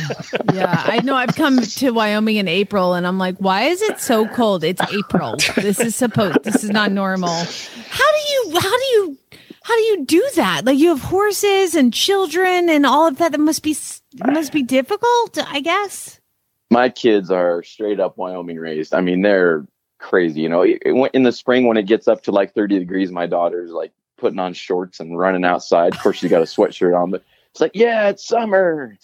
yeah. 0.53 0.83
I 0.85 1.01
know. 1.03 1.15
I've 1.15 1.35
come 1.35 1.61
to 1.61 1.91
Wyoming 1.91 2.37
in 2.37 2.47
April, 2.47 2.93
and 2.95 3.05
I'm 3.05 3.17
like, 3.17 3.37
why 3.37 3.63
is 3.63 3.81
it 3.81 3.99
so 3.99 4.27
cold? 4.27 4.63
It's 4.63 4.81
April. 4.91 5.35
This 5.55 5.79
is 5.79 5.95
supposed. 5.95 6.43
This 6.43 6.63
is 6.63 6.69
not 6.69 6.91
normal. 6.91 7.29
How 7.29 8.11
do 8.11 8.33
you? 8.33 8.59
How 8.59 8.77
do 8.77 8.85
you? 8.85 9.17
How 9.61 9.75
do 9.75 9.81
you 9.81 10.05
do 10.05 10.29
that? 10.35 10.65
Like 10.65 10.77
you 10.79 10.89
have 10.89 11.01
horses 11.01 11.75
and 11.75 11.93
children 11.93 12.69
and 12.69 12.85
all 12.85 13.07
of 13.07 13.17
that. 13.17 13.33
That 13.33 13.39
must 13.39 13.61
be 13.61 13.75
must 14.25 14.51
be 14.51 14.63
difficult. 14.63 15.37
I 15.37 15.59
guess. 15.61 16.19
my 16.71 16.89
kids 16.89 17.29
are 17.31 17.63
straight 17.63 17.99
up 17.99 18.17
Wyoming 18.17 18.57
raised. 18.57 18.93
I 18.93 19.01
mean, 19.01 19.21
they're 19.21 19.65
crazy. 19.99 20.41
You 20.41 20.49
know, 20.49 20.63
in 20.65 21.23
the 21.23 21.31
spring 21.31 21.67
when 21.67 21.77
it 21.77 21.85
gets 21.85 22.07
up 22.07 22.23
to 22.23 22.31
like 22.31 22.53
30 22.53 22.79
degrees, 22.79 23.11
my 23.11 23.27
daughter's 23.27 23.71
like 23.71 23.91
putting 24.17 24.39
on 24.39 24.53
shorts 24.53 24.99
and 24.99 25.17
running 25.17 25.45
outside. 25.45 25.93
Of 25.93 26.01
course, 26.01 26.17
she's 26.17 26.29
got 26.29 26.41
a 26.41 26.45
sweatshirt 26.45 26.99
on, 26.99 27.11
but 27.11 27.23
it's 27.51 27.61
like, 27.61 27.71
yeah, 27.73 28.09
it's 28.09 28.25
summer. 28.25 28.97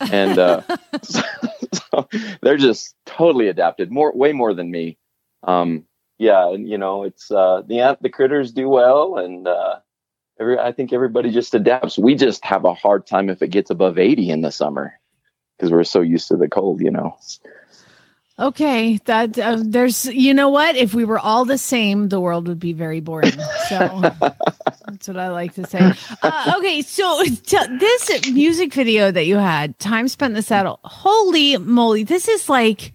And 0.00 0.38
uh, 0.38 0.62
so 1.02 2.08
they're 2.40 2.56
just 2.56 2.94
totally 3.06 3.48
adapted, 3.48 3.90
more, 3.90 4.12
way 4.16 4.32
more 4.32 4.54
than 4.54 4.70
me. 4.70 4.98
Um, 5.42 5.84
yeah, 6.18 6.52
and 6.52 6.68
you 6.68 6.78
know, 6.78 7.02
it's 7.02 7.30
uh, 7.30 7.62
the 7.66 7.80
ant- 7.80 8.02
the 8.02 8.08
critters 8.08 8.52
do 8.52 8.68
well, 8.68 9.18
and 9.18 9.48
uh, 9.48 9.80
every 10.38 10.58
I 10.58 10.70
think 10.70 10.92
everybody 10.92 11.30
just 11.30 11.54
adapts. 11.54 11.98
We 11.98 12.14
just 12.14 12.44
have 12.44 12.64
a 12.64 12.74
hard 12.74 13.06
time 13.08 13.28
if 13.28 13.42
it 13.42 13.48
gets 13.48 13.70
above 13.70 13.98
80 13.98 14.30
in 14.30 14.40
the 14.42 14.52
summer 14.52 14.98
because 15.56 15.72
we're 15.72 15.84
so 15.84 16.00
used 16.00 16.28
to 16.28 16.36
the 16.36 16.48
cold, 16.48 16.80
you 16.80 16.90
know. 16.92 17.16
Okay, 18.42 18.98
that 19.04 19.38
uh, 19.38 19.58
there's. 19.64 20.06
You 20.06 20.34
know 20.34 20.48
what? 20.48 20.74
If 20.74 20.94
we 20.94 21.04
were 21.04 21.18
all 21.18 21.44
the 21.44 21.56
same, 21.56 22.08
the 22.08 22.20
world 22.20 22.48
would 22.48 22.58
be 22.58 22.72
very 22.72 22.98
boring. 22.98 23.38
So 23.68 24.00
that's 24.88 25.06
what 25.06 25.16
I 25.16 25.28
like 25.28 25.54
to 25.54 25.64
say. 25.64 25.92
Uh, 26.22 26.54
okay, 26.58 26.82
so 26.82 27.22
t- 27.22 27.76
this 27.78 28.32
music 28.32 28.74
video 28.74 29.12
that 29.12 29.26
you 29.26 29.36
had, 29.36 29.78
time 29.78 30.08
spent 30.08 30.32
in 30.32 30.34
the 30.34 30.42
saddle. 30.42 30.80
Holy 30.82 31.56
moly! 31.56 32.02
This 32.02 32.26
is 32.26 32.48
like. 32.48 32.92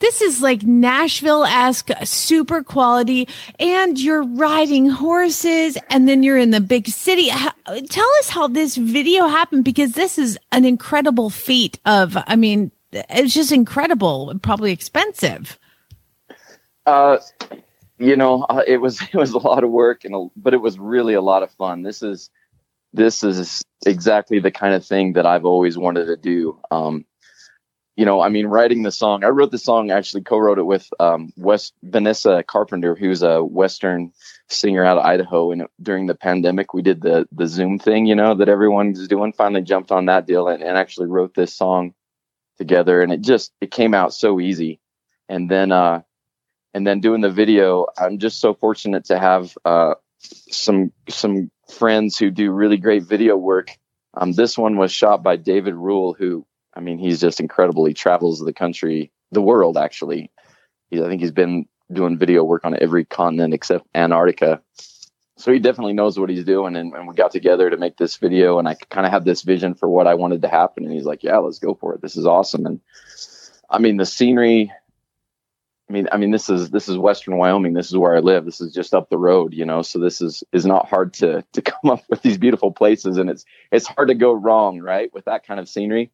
This 0.00 0.20
is 0.20 0.42
like 0.42 0.64
Nashville 0.64 1.44
esque, 1.44 1.88
super 2.02 2.62
quality, 2.62 3.26
and 3.58 3.98
you're 3.98 4.24
riding 4.24 4.90
horses, 4.90 5.78
and 5.88 6.06
then 6.06 6.22
you're 6.22 6.36
in 6.36 6.50
the 6.50 6.60
big 6.60 6.88
city. 6.88 7.28
How, 7.28 7.52
tell 7.88 8.08
us 8.18 8.28
how 8.28 8.48
this 8.48 8.76
video 8.76 9.28
happened 9.28 9.64
because 9.64 9.92
this 9.92 10.18
is 10.18 10.36
an 10.52 10.66
incredible 10.66 11.30
feat 11.30 11.78
of, 11.86 12.18
I 12.26 12.36
mean, 12.36 12.70
it's 12.94 13.34
just 13.34 13.52
incredible, 13.52 14.38
probably 14.42 14.72
expensive. 14.72 15.58
Uh, 16.86 17.18
you 17.98 18.16
know, 18.16 18.42
uh, 18.42 18.62
it 18.66 18.78
was 18.78 19.00
it 19.12 19.14
was 19.14 19.32
a 19.32 19.38
lot 19.38 19.64
of 19.64 19.70
work, 19.70 20.04
and 20.04 20.14
a, 20.14 20.26
but 20.36 20.54
it 20.54 20.60
was 20.60 20.78
really 20.78 21.14
a 21.14 21.22
lot 21.22 21.42
of 21.42 21.50
fun. 21.52 21.82
This 21.82 22.02
is 22.02 22.30
this 22.92 23.24
is 23.24 23.62
exactly 23.84 24.38
the 24.38 24.52
kind 24.52 24.74
of 24.74 24.86
thing 24.86 25.14
that 25.14 25.26
I've 25.26 25.44
always 25.44 25.76
wanted 25.76 26.06
to 26.06 26.16
do. 26.16 26.60
Um, 26.70 27.04
you 27.96 28.04
know, 28.04 28.20
I 28.20 28.28
mean, 28.28 28.46
writing 28.46 28.82
the 28.82 28.90
song, 28.90 29.22
I 29.22 29.28
wrote 29.28 29.52
the 29.52 29.58
song 29.58 29.92
actually 29.92 30.22
co-wrote 30.22 30.58
it 30.58 30.64
with 30.64 30.88
um, 30.98 31.32
West 31.36 31.74
Vanessa 31.82 32.42
Carpenter, 32.42 32.96
who's 32.96 33.22
a 33.22 33.44
Western 33.44 34.12
singer 34.48 34.84
out 34.84 34.98
of 34.98 35.04
Idaho. 35.04 35.52
And 35.52 35.66
during 35.80 36.06
the 36.06 36.16
pandemic, 36.16 36.74
we 36.74 36.82
did 36.82 37.02
the 37.02 37.28
the 37.30 37.46
Zoom 37.46 37.78
thing, 37.78 38.06
you 38.06 38.16
know, 38.16 38.34
that 38.34 38.48
everyone's 38.48 39.06
doing. 39.06 39.32
Finally, 39.32 39.62
jumped 39.62 39.92
on 39.92 40.06
that 40.06 40.26
deal 40.26 40.48
and, 40.48 40.62
and 40.62 40.76
actually 40.76 41.06
wrote 41.06 41.34
this 41.34 41.54
song 41.54 41.94
together, 42.58 43.00
and 43.00 43.12
it 43.12 43.20
just 43.20 43.52
it 43.60 43.70
came 43.70 43.94
out 43.94 44.14
so 44.14 44.40
easy. 44.40 44.80
And 45.28 45.50
then 45.50 45.72
uh, 45.72 46.02
and 46.72 46.86
then 46.86 47.00
doing 47.00 47.20
the 47.20 47.30
video, 47.30 47.86
I'm 47.96 48.18
just 48.18 48.40
so 48.40 48.54
fortunate 48.54 49.06
to 49.06 49.18
have 49.18 49.56
uh, 49.64 49.94
some 50.18 50.92
some 51.08 51.50
friends 51.70 52.18
who 52.18 52.30
do 52.30 52.50
really 52.50 52.76
great 52.76 53.04
video 53.04 53.36
work. 53.36 53.70
Um, 54.16 54.32
this 54.32 54.56
one 54.56 54.76
was 54.76 54.92
shot 54.92 55.22
by 55.22 55.36
David 55.36 55.74
Rule, 55.74 56.14
who 56.14 56.46
I 56.74 56.80
mean, 56.80 56.98
he's 56.98 57.20
just 57.20 57.40
incredible. 57.40 57.84
He 57.84 57.94
travels 57.94 58.40
the 58.40 58.52
country, 58.52 59.12
the 59.30 59.42
world 59.42 59.76
actually. 59.76 60.30
He's, 60.90 61.00
I 61.00 61.08
think 61.08 61.20
he's 61.20 61.32
been 61.32 61.66
doing 61.92 62.18
video 62.18 62.44
work 62.44 62.64
on 62.64 62.76
every 62.80 63.04
continent 63.04 63.54
except 63.54 63.86
Antarctica. 63.94 64.60
So 65.36 65.52
he 65.52 65.58
definitely 65.58 65.94
knows 65.94 66.18
what 66.18 66.30
he's 66.30 66.44
doing. 66.44 66.76
And, 66.76 66.92
and 66.94 67.08
we 67.08 67.14
got 67.14 67.32
together 67.32 67.68
to 67.68 67.76
make 67.76 67.96
this 67.96 68.16
video, 68.16 68.58
and 68.58 68.68
I 68.68 68.74
kind 68.74 69.06
of 69.06 69.12
had 69.12 69.24
this 69.24 69.42
vision 69.42 69.74
for 69.74 69.88
what 69.88 70.06
I 70.06 70.14
wanted 70.14 70.42
to 70.42 70.48
happen. 70.48 70.84
And 70.84 70.92
he's 70.92 71.04
like, 71.04 71.24
"Yeah, 71.24 71.38
let's 71.38 71.58
go 71.58 71.74
for 71.74 71.94
it. 71.94 72.00
This 72.00 72.16
is 72.16 72.26
awesome." 72.26 72.66
And 72.66 72.80
I 73.68 73.78
mean, 73.78 73.96
the 73.96 74.06
scenery. 74.06 74.72
I 75.88 75.92
mean, 75.92 76.08
I 76.10 76.16
mean, 76.16 76.30
this 76.30 76.48
is 76.48 76.70
this 76.70 76.88
is 76.88 76.96
Western 76.96 77.36
Wyoming. 77.36 77.74
This 77.74 77.88
is 77.88 77.96
where 77.96 78.16
I 78.16 78.20
live. 78.20 78.46
This 78.46 78.60
is 78.60 78.72
just 78.72 78.94
up 78.94 79.10
the 79.10 79.18
road, 79.18 79.52
you 79.52 79.66
know. 79.66 79.82
So 79.82 79.98
this 79.98 80.22
is 80.22 80.42
is 80.52 80.64
not 80.64 80.88
hard 80.88 81.12
to 81.14 81.44
to 81.52 81.62
come 81.62 81.90
up 81.90 82.04
with 82.08 82.22
these 82.22 82.38
beautiful 82.38 82.72
places, 82.72 83.18
and 83.18 83.28
it's 83.28 83.44
it's 83.72 83.86
hard 83.86 84.08
to 84.08 84.14
go 84.14 84.32
wrong, 84.32 84.80
right, 84.80 85.12
with 85.12 85.26
that 85.26 85.46
kind 85.46 85.60
of 85.60 85.68
scenery. 85.68 86.10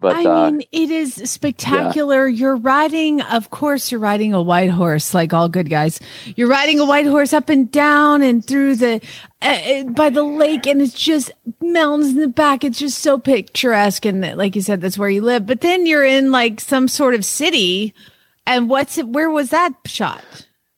But 0.00 0.14
I 0.14 0.24
uh, 0.24 0.50
mean, 0.52 0.62
it 0.70 0.90
is 0.90 1.14
spectacular. 1.28 2.28
You're 2.28 2.56
riding, 2.56 3.20
of 3.20 3.50
course, 3.50 3.90
you're 3.90 4.00
riding 4.00 4.32
a 4.32 4.40
white 4.40 4.70
horse, 4.70 5.12
like 5.12 5.34
all 5.34 5.48
good 5.48 5.68
guys. 5.68 5.98
You're 6.36 6.48
riding 6.48 6.78
a 6.78 6.84
white 6.84 7.06
horse 7.06 7.32
up 7.32 7.48
and 7.48 7.68
down 7.68 8.22
and 8.22 8.44
through 8.44 8.76
the 8.76 9.00
uh, 9.42 9.46
uh, 9.46 9.84
by 9.84 10.10
the 10.10 10.22
lake, 10.22 10.68
and 10.68 10.80
it's 10.80 10.94
just 10.94 11.32
mountains 11.60 12.10
in 12.10 12.20
the 12.20 12.28
back. 12.28 12.62
It's 12.62 12.78
just 12.78 12.98
so 12.98 13.18
picturesque, 13.18 14.04
and 14.04 14.36
like 14.36 14.54
you 14.54 14.62
said, 14.62 14.80
that's 14.80 14.98
where 14.98 15.10
you 15.10 15.22
live. 15.22 15.46
But 15.46 15.62
then 15.62 15.84
you're 15.84 16.04
in 16.04 16.30
like 16.30 16.60
some 16.60 16.86
sort 16.86 17.14
of 17.14 17.24
city, 17.24 17.92
and 18.46 18.70
what's 18.70 18.98
it? 18.98 19.08
Where 19.08 19.30
was 19.30 19.50
that 19.50 19.74
shot? 19.84 20.22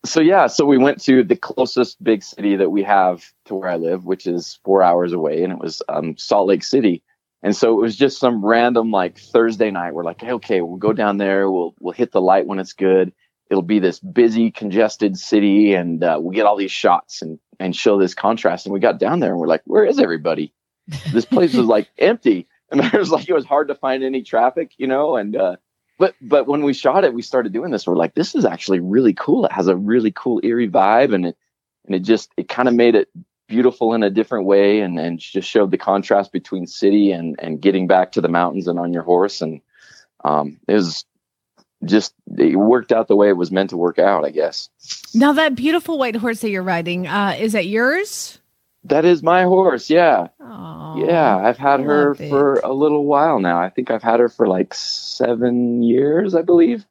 so 0.04 0.20
yeah, 0.20 0.46
so 0.46 0.64
we 0.64 0.78
went 0.78 1.02
to 1.02 1.22
the 1.22 1.36
closest 1.36 2.02
big 2.02 2.22
city 2.22 2.56
that 2.56 2.70
we 2.70 2.82
have 2.82 3.30
to 3.46 3.54
where 3.54 3.68
I 3.68 3.76
live, 3.76 4.04
which 4.04 4.26
is 4.26 4.58
four 4.64 4.82
hours 4.82 5.12
away, 5.12 5.42
and 5.42 5.52
it 5.52 5.58
was 5.58 5.82
um, 5.88 6.16
Salt 6.16 6.48
Lake 6.48 6.64
City. 6.64 7.02
And 7.42 7.56
so 7.56 7.78
it 7.78 7.80
was 7.80 7.96
just 7.96 8.18
some 8.18 8.44
random 8.44 8.90
like 8.90 9.18
Thursday 9.18 9.70
night. 9.70 9.94
We're 9.94 10.04
like, 10.04 10.20
hey, 10.20 10.32
okay, 10.32 10.60
we'll 10.60 10.76
go 10.76 10.92
down 10.92 11.16
there. 11.16 11.50
We'll 11.50 11.74
we'll 11.80 11.94
hit 11.94 12.12
the 12.12 12.20
light 12.20 12.46
when 12.46 12.58
it's 12.58 12.74
good. 12.74 13.12
it'll 13.50 13.62
be 13.62 13.78
this 13.78 13.98
busy, 13.98 14.50
congested 14.50 15.18
city, 15.18 15.74
and 15.74 16.04
uh, 16.04 16.18
we 16.20 16.34
get 16.34 16.46
all 16.46 16.56
these 16.56 16.72
shots 16.72 17.22
and 17.22 17.38
and 17.58 17.74
show 17.74 17.98
this 17.98 18.14
contrast. 18.14 18.66
And 18.66 18.72
we 18.72 18.80
got 18.80 18.98
down 18.98 19.20
there 19.20 19.30
and 19.30 19.40
we're 19.40 19.46
like, 19.46 19.62
where 19.64 19.84
is 19.84 19.98
everybody? 19.98 20.52
This 21.12 21.24
place 21.24 21.54
was 21.54 21.66
like 21.66 21.88
empty, 21.98 22.46
and 22.70 22.80
there 22.92 23.00
was 23.00 23.10
like 23.10 23.28
it 23.28 23.34
was 23.34 23.46
hard 23.46 23.68
to 23.68 23.74
find 23.74 24.04
any 24.04 24.22
traffic, 24.22 24.72
you 24.76 24.86
know. 24.86 25.16
And 25.16 25.34
uh, 25.34 25.56
but 25.98 26.14
but 26.20 26.46
when 26.46 26.62
we 26.62 26.74
shot 26.74 27.04
it, 27.04 27.14
we 27.14 27.22
started 27.22 27.52
doing 27.52 27.70
this. 27.70 27.86
We're 27.86 27.96
like, 27.96 28.14
this 28.14 28.34
is 28.34 28.44
actually 28.44 28.80
really 28.80 29.14
cool. 29.14 29.46
It 29.46 29.52
has 29.52 29.66
a 29.66 29.76
really 29.76 30.12
cool 30.12 30.40
eerie 30.42 30.68
vibe, 30.68 31.14
and 31.14 31.26
it 31.26 31.36
and 31.86 31.94
it 31.94 32.00
just 32.00 32.30
it 32.36 32.48
kind 32.48 32.68
of 32.68 32.74
made 32.74 32.94
it 32.94 33.08
beautiful 33.50 33.92
in 33.92 34.02
a 34.02 34.08
different 34.08 34.46
way, 34.46 34.80
and 34.80 34.98
and 34.98 35.18
just 35.18 35.48
showed 35.48 35.70
the 35.70 35.76
contrast 35.76 36.32
between 36.32 36.66
city 36.66 37.12
and 37.12 37.36
and 37.38 37.60
getting 37.60 37.86
back 37.86 38.12
to 38.12 38.22
the 38.22 38.28
mountains 38.28 38.66
and 38.66 38.78
on 38.78 38.94
your 38.94 39.02
horse, 39.02 39.42
and 39.42 39.60
um, 40.24 40.58
it 40.66 40.72
was 40.74 41.04
just 41.84 42.14
it 42.38 42.56
worked 42.56 42.92
out 42.92 43.08
the 43.08 43.16
way 43.16 43.28
it 43.28 43.36
was 43.36 43.50
meant 43.50 43.70
to 43.70 43.76
work 43.76 43.98
out, 43.98 44.24
I 44.24 44.30
guess. 44.30 44.70
Now 45.14 45.32
that 45.34 45.54
beautiful 45.54 45.98
white 45.98 46.16
horse 46.16 46.40
that 46.40 46.50
you're 46.50 46.62
riding, 46.62 47.06
uh, 47.06 47.36
is 47.38 47.52
that 47.52 47.66
yours? 47.66 48.38
That 48.84 49.04
is 49.04 49.22
my 49.22 49.42
horse. 49.42 49.90
Yeah. 49.90 50.28
Oh, 50.40 51.04
Yeah. 51.06 51.36
I've 51.36 51.58
had 51.58 51.80
her 51.80 52.12
it. 52.12 52.30
for 52.30 52.54
a 52.64 52.72
little 52.72 53.04
while 53.04 53.38
now. 53.38 53.60
I 53.60 53.68
think 53.68 53.90
I've 53.90 54.02
had 54.02 54.20
her 54.20 54.30
for 54.30 54.46
like 54.48 54.72
seven 54.72 55.82
years, 55.82 56.34
I 56.34 56.40
believe. 56.40 56.86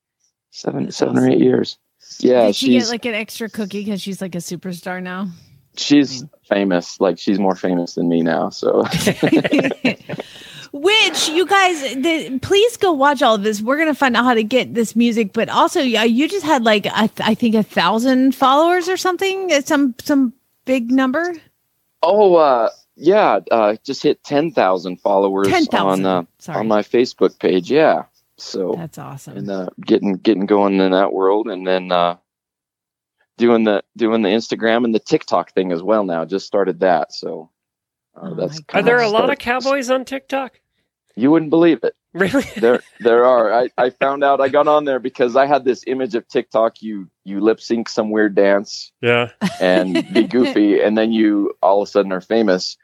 Seven, 0.52 0.86
That's 0.86 0.98
seven 0.98 1.18
or 1.18 1.28
eight 1.28 1.40
years. 1.40 1.80
Yeah. 2.20 2.46
Did 2.48 2.56
she 2.56 2.78
get 2.78 2.90
like 2.90 3.06
an 3.06 3.16
extra 3.16 3.50
cookie 3.50 3.84
because 3.84 4.02
she's 4.04 4.22
like 4.22 4.36
a 4.36 4.40
superstar 4.40 5.02
now? 5.02 5.30
she's 5.78 6.26
famous. 6.50 7.00
Like 7.00 7.18
she's 7.18 7.40
more 7.40 7.56
famous 7.56 7.94
than 7.94 8.10
me 8.10 8.22
now. 8.22 8.50
So 8.50 8.84
Which 10.72 11.30
you 11.30 11.48
guys, 11.48 11.82
the, 11.96 12.40
please 12.44 12.78
go 12.78 12.92
watch 12.92 13.24
all 13.24 13.36
of 13.36 13.44
this. 13.44 13.60
We're 13.62 13.78
gonna 13.78 13.96
find 13.96 14.16
out 14.16 14.26
how 14.26 14.36
to 14.36 14.44
get 14.44 14.76
this 14.76 14.96
music, 14.96 15.34
but 15.34 15.50
also, 15.50 15.82
yeah, 15.82 16.04
you 16.04 16.28
just 16.28 16.46
had 16.46 16.64
like 16.64 16.86
I, 16.92 17.08
think 17.08 17.56
a 17.56 17.64
thousand 17.64 18.36
followers 18.36 18.88
or 18.88 18.96
something. 18.96 19.50
Some 19.62 19.96
some 20.00 20.34
big 20.66 20.92
number. 20.92 21.34
Oh, 22.04 22.36
uh, 22.36 22.70
yeah. 22.96 23.40
Uh, 23.50 23.76
just 23.84 24.04
hit 24.04 24.24
10,000 24.24 24.98
followers 24.98 25.48
10,000. 25.48 26.06
on, 26.06 26.06
uh, 26.06 26.52
on 26.54 26.68
my 26.68 26.82
Facebook 26.82 27.40
page. 27.40 27.72
Yeah. 27.72 28.04
So, 28.38 28.76
That's 28.78 28.98
awesome. 28.98 29.38
and, 29.38 29.50
uh, 29.50 29.70
getting, 29.82 30.14
getting 30.14 30.46
going 30.46 30.80
in 30.80 30.92
that 30.92 31.12
world 31.12 31.48
and 31.48 31.66
then, 31.68 31.92
uh, 31.92 32.18
doing 33.40 33.64
the, 33.64 33.84
doing 33.98 34.22
the 34.22 34.30
Instagram 34.30 34.86
and 34.86 34.94
the 34.94 35.00
TikTok 35.00 35.54
thing 35.54 35.72
as 35.72 35.82
well 35.82 36.04
now. 36.04 36.26
Just 36.26 36.46
started 36.46 36.82
that. 36.82 37.12
So, 37.14 37.50
uh, 38.16 38.30
Oh 38.32 38.36
that's 38.36 38.62
Are 38.74 38.84
there 38.84 39.00
a 39.00 39.08
of 39.08 39.14
lot 39.14 39.32
of 39.32 39.40
cowboys 39.40 39.90
on 39.90 40.06
TikTok? 40.06 40.60
You 41.16 41.32
wouldn't 41.32 41.50
believe 41.50 41.84
it. 41.84 41.96
Really? 42.14 42.44
There, 42.58 42.82
there 43.02 43.26
are. 43.26 43.52
I, 43.54 43.70
I 43.78 43.90
found 43.92 44.24
out 44.24 44.42
I 44.42 44.50
got 44.50 44.68
on 44.68 44.86
there 44.86 45.00
because 45.00 45.36
I 45.36 45.46
had 45.46 45.64
this 45.66 45.84
image 45.88 46.16
of 46.16 46.28
TikTok. 46.28 46.82
You, 46.82 47.10
you 47.24 47.40
lip 47.40 47.60
sync 47.62 47.88
some 47.90 48.10
weird 48.12 48.36
dance 48.36 48.92
Yeah. 49.02 49.30
and 49.60 49.94
be 50.14 50.24
goofy 50.28 50.82
and 50.82 50.98
then 50.98 51.12
you 51.12 51.54
all 51.62 51.82
of 51.82 51.88
a 51.88 51.92
sudden 51.92 52.12
are 52.12 52.22
famous 52.22 52.78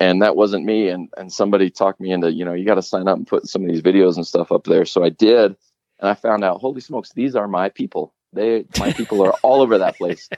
and 0.00 0.20
that 0.22 0.34
wasn't 0.36 0.64
me 0.64 0.88
and 0.88 1.08
and 1.16 1.32
somebody 1.32 1.70
talked 1.70 2.00
me 2.00 2.10
into 2.10 2.32
you 2.32 2.44
know 2.44 2.54
you 2.54 2.64
got 2.66 2.74
to 2.74 2.82
sign 2.82 3.06
up 3.06 3.16
and 3.16 3.26
put 3.26 3.46
some 3.46 3.62
of 3.62 3.68
these 3.68 3.82
videos 3.82 4.16
and 4.16 4.26
stuff 4.26 4.50
up 4.50 4.64
there 4.64 4.84
so 4.84 5.04
i 5.04 5.08
did 5.10 5.54
and 6.00 6.08
i 6.10 6.14
found 6.14 6.42
out 6.42 6.60
holy 6.60 6.80
smokes 6.80 7.12
these 7.12 7.36
are 7.36 7.46
my 7.46 7.68
people 7.68 8.12
they 8.32 8.64
my 8.78 8.92
people 8.92 9.24
are 9.24 9.32
all 9.42 9.60
over 9.60 9.78
that 9.78 9.96
place. 9.96 10.28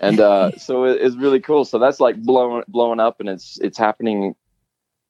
And 0.00 0.20
uh 0.20 0.52
so 0.58 0.84
it, 0.84 1.00
it's 1.00 1.16
really 1.16 1.40
cool. 1.40 1.64
So 1.64 1.78
that's 1.78 2.00
like 2.00 2.16
blowing 2.16 2.64
blowing 2.68 3.00
up 3.00 3.20
and 3.20 3.28
it's 3.28 3.58
it's 3.60 3.78
happening. 3.78 4.34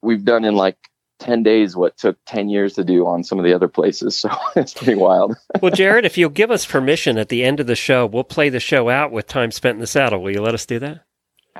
We've 0.03 0.25
done 0.25 0.45
in 0.45 0.55
like 0.55 0.77
10 1.19 1.43
days 1.43 1.75
what 1.75 1.97
took 1.97 2.19
10 2.27 2.51
years 2.51 2.75
to 2.75 2.85
do 2.85 3.07
on 3.07 3.25
some 3.25 3.39
of 3.39 3.45
the 3.45 3.55
other 3.55 3.69
places. 3.69 4.19
So 4.19 4.31
it's 4.57 4.75
pretty 4.75 4.95
wild. 4.95 5.35
Well, 5.63 5.73
Jared, 5.73 6.05
if 6.05 6.19
you'll 6.19 6.31
give 6.31 6.51
us 6.51 6.67
permission 6.67 7.17
at 7.17 7.31
the 7.31 7.43
end 7.43 7.59
of 7.59 7.67
the 7.67 7.75
show, 7.75 8.05
we'll 8.05 8.25
play 8.25 8.51
the 8.51 8.61
show 8.61 8.91
out 8.91 9.13
with 9.13 9.27
time 9.27 9.51
spent 9.51 9.77
in 9.77 9.81
the 9.81 9.87
saddle. 9.87 10.23
Will 10.23 10.33
you 10.33 10.43
let 10.43 10.55
us 10.55 10.67
do 10.67 10.79
that? 10.81 11.07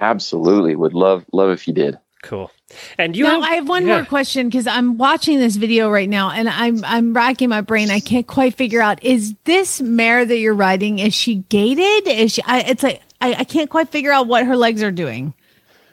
absolutely. 0.01 0.77
Would 0.77 0.93
love 0.93 1.25
love 1.33 1.51
if 1.51 1.67
you 1.67 1.75
did 1.75 1.99
Cool. 2.27 2.51
And 2.99 3.15
you 3.17 3.23
now, 3.23 3.41
I 3.41 3.55
have 3.55 3.69
one 3.69 3.87
yeah. 3.87 3.99
more 3.99 4.05
question 4.05 4.49
because 4.49 4.67
I'm 4.67 4.99
watching 4.99 5.39
this 5.39 5.55
video 5.55 5.89
right 5.89 6.09
now 6.09 6.31
and 6.33 6.49
I'm 6.49 6.85
I'm 6.85 7.15
racking 7.15 7.49
my 7.49 7.61
brain. 7.61 7.89
I 7.89 8.01
can't 8.01 8.27
quite 8.27 8.55
figure 8.57 8.81
out 8.83 9.01
is 9.05 9.35
this 9.45 9.81
mare 9.81 10.25
that 10.25 10.37
you're 10.39 10.53
riding 10.55 10.99
is 10.99 11.15
she 11.15 11.37
gated? 11.49 12.09
Is 12.09 12.33
she? 12.33 12.43
I, 12.43 12.63
it's 12.63 12.83
like 12.83 13.01
I, 13.21 13.35
I 13.35 13.45
can't 13.45 13.71
quite 13.71 13.91
figure 13.91 14.11
out 14.11 14.27
what 14.27 14.45
her 14.45 14.57
legs 14.57 14.83
are 14.83 14.91
doing. 14.91 15.35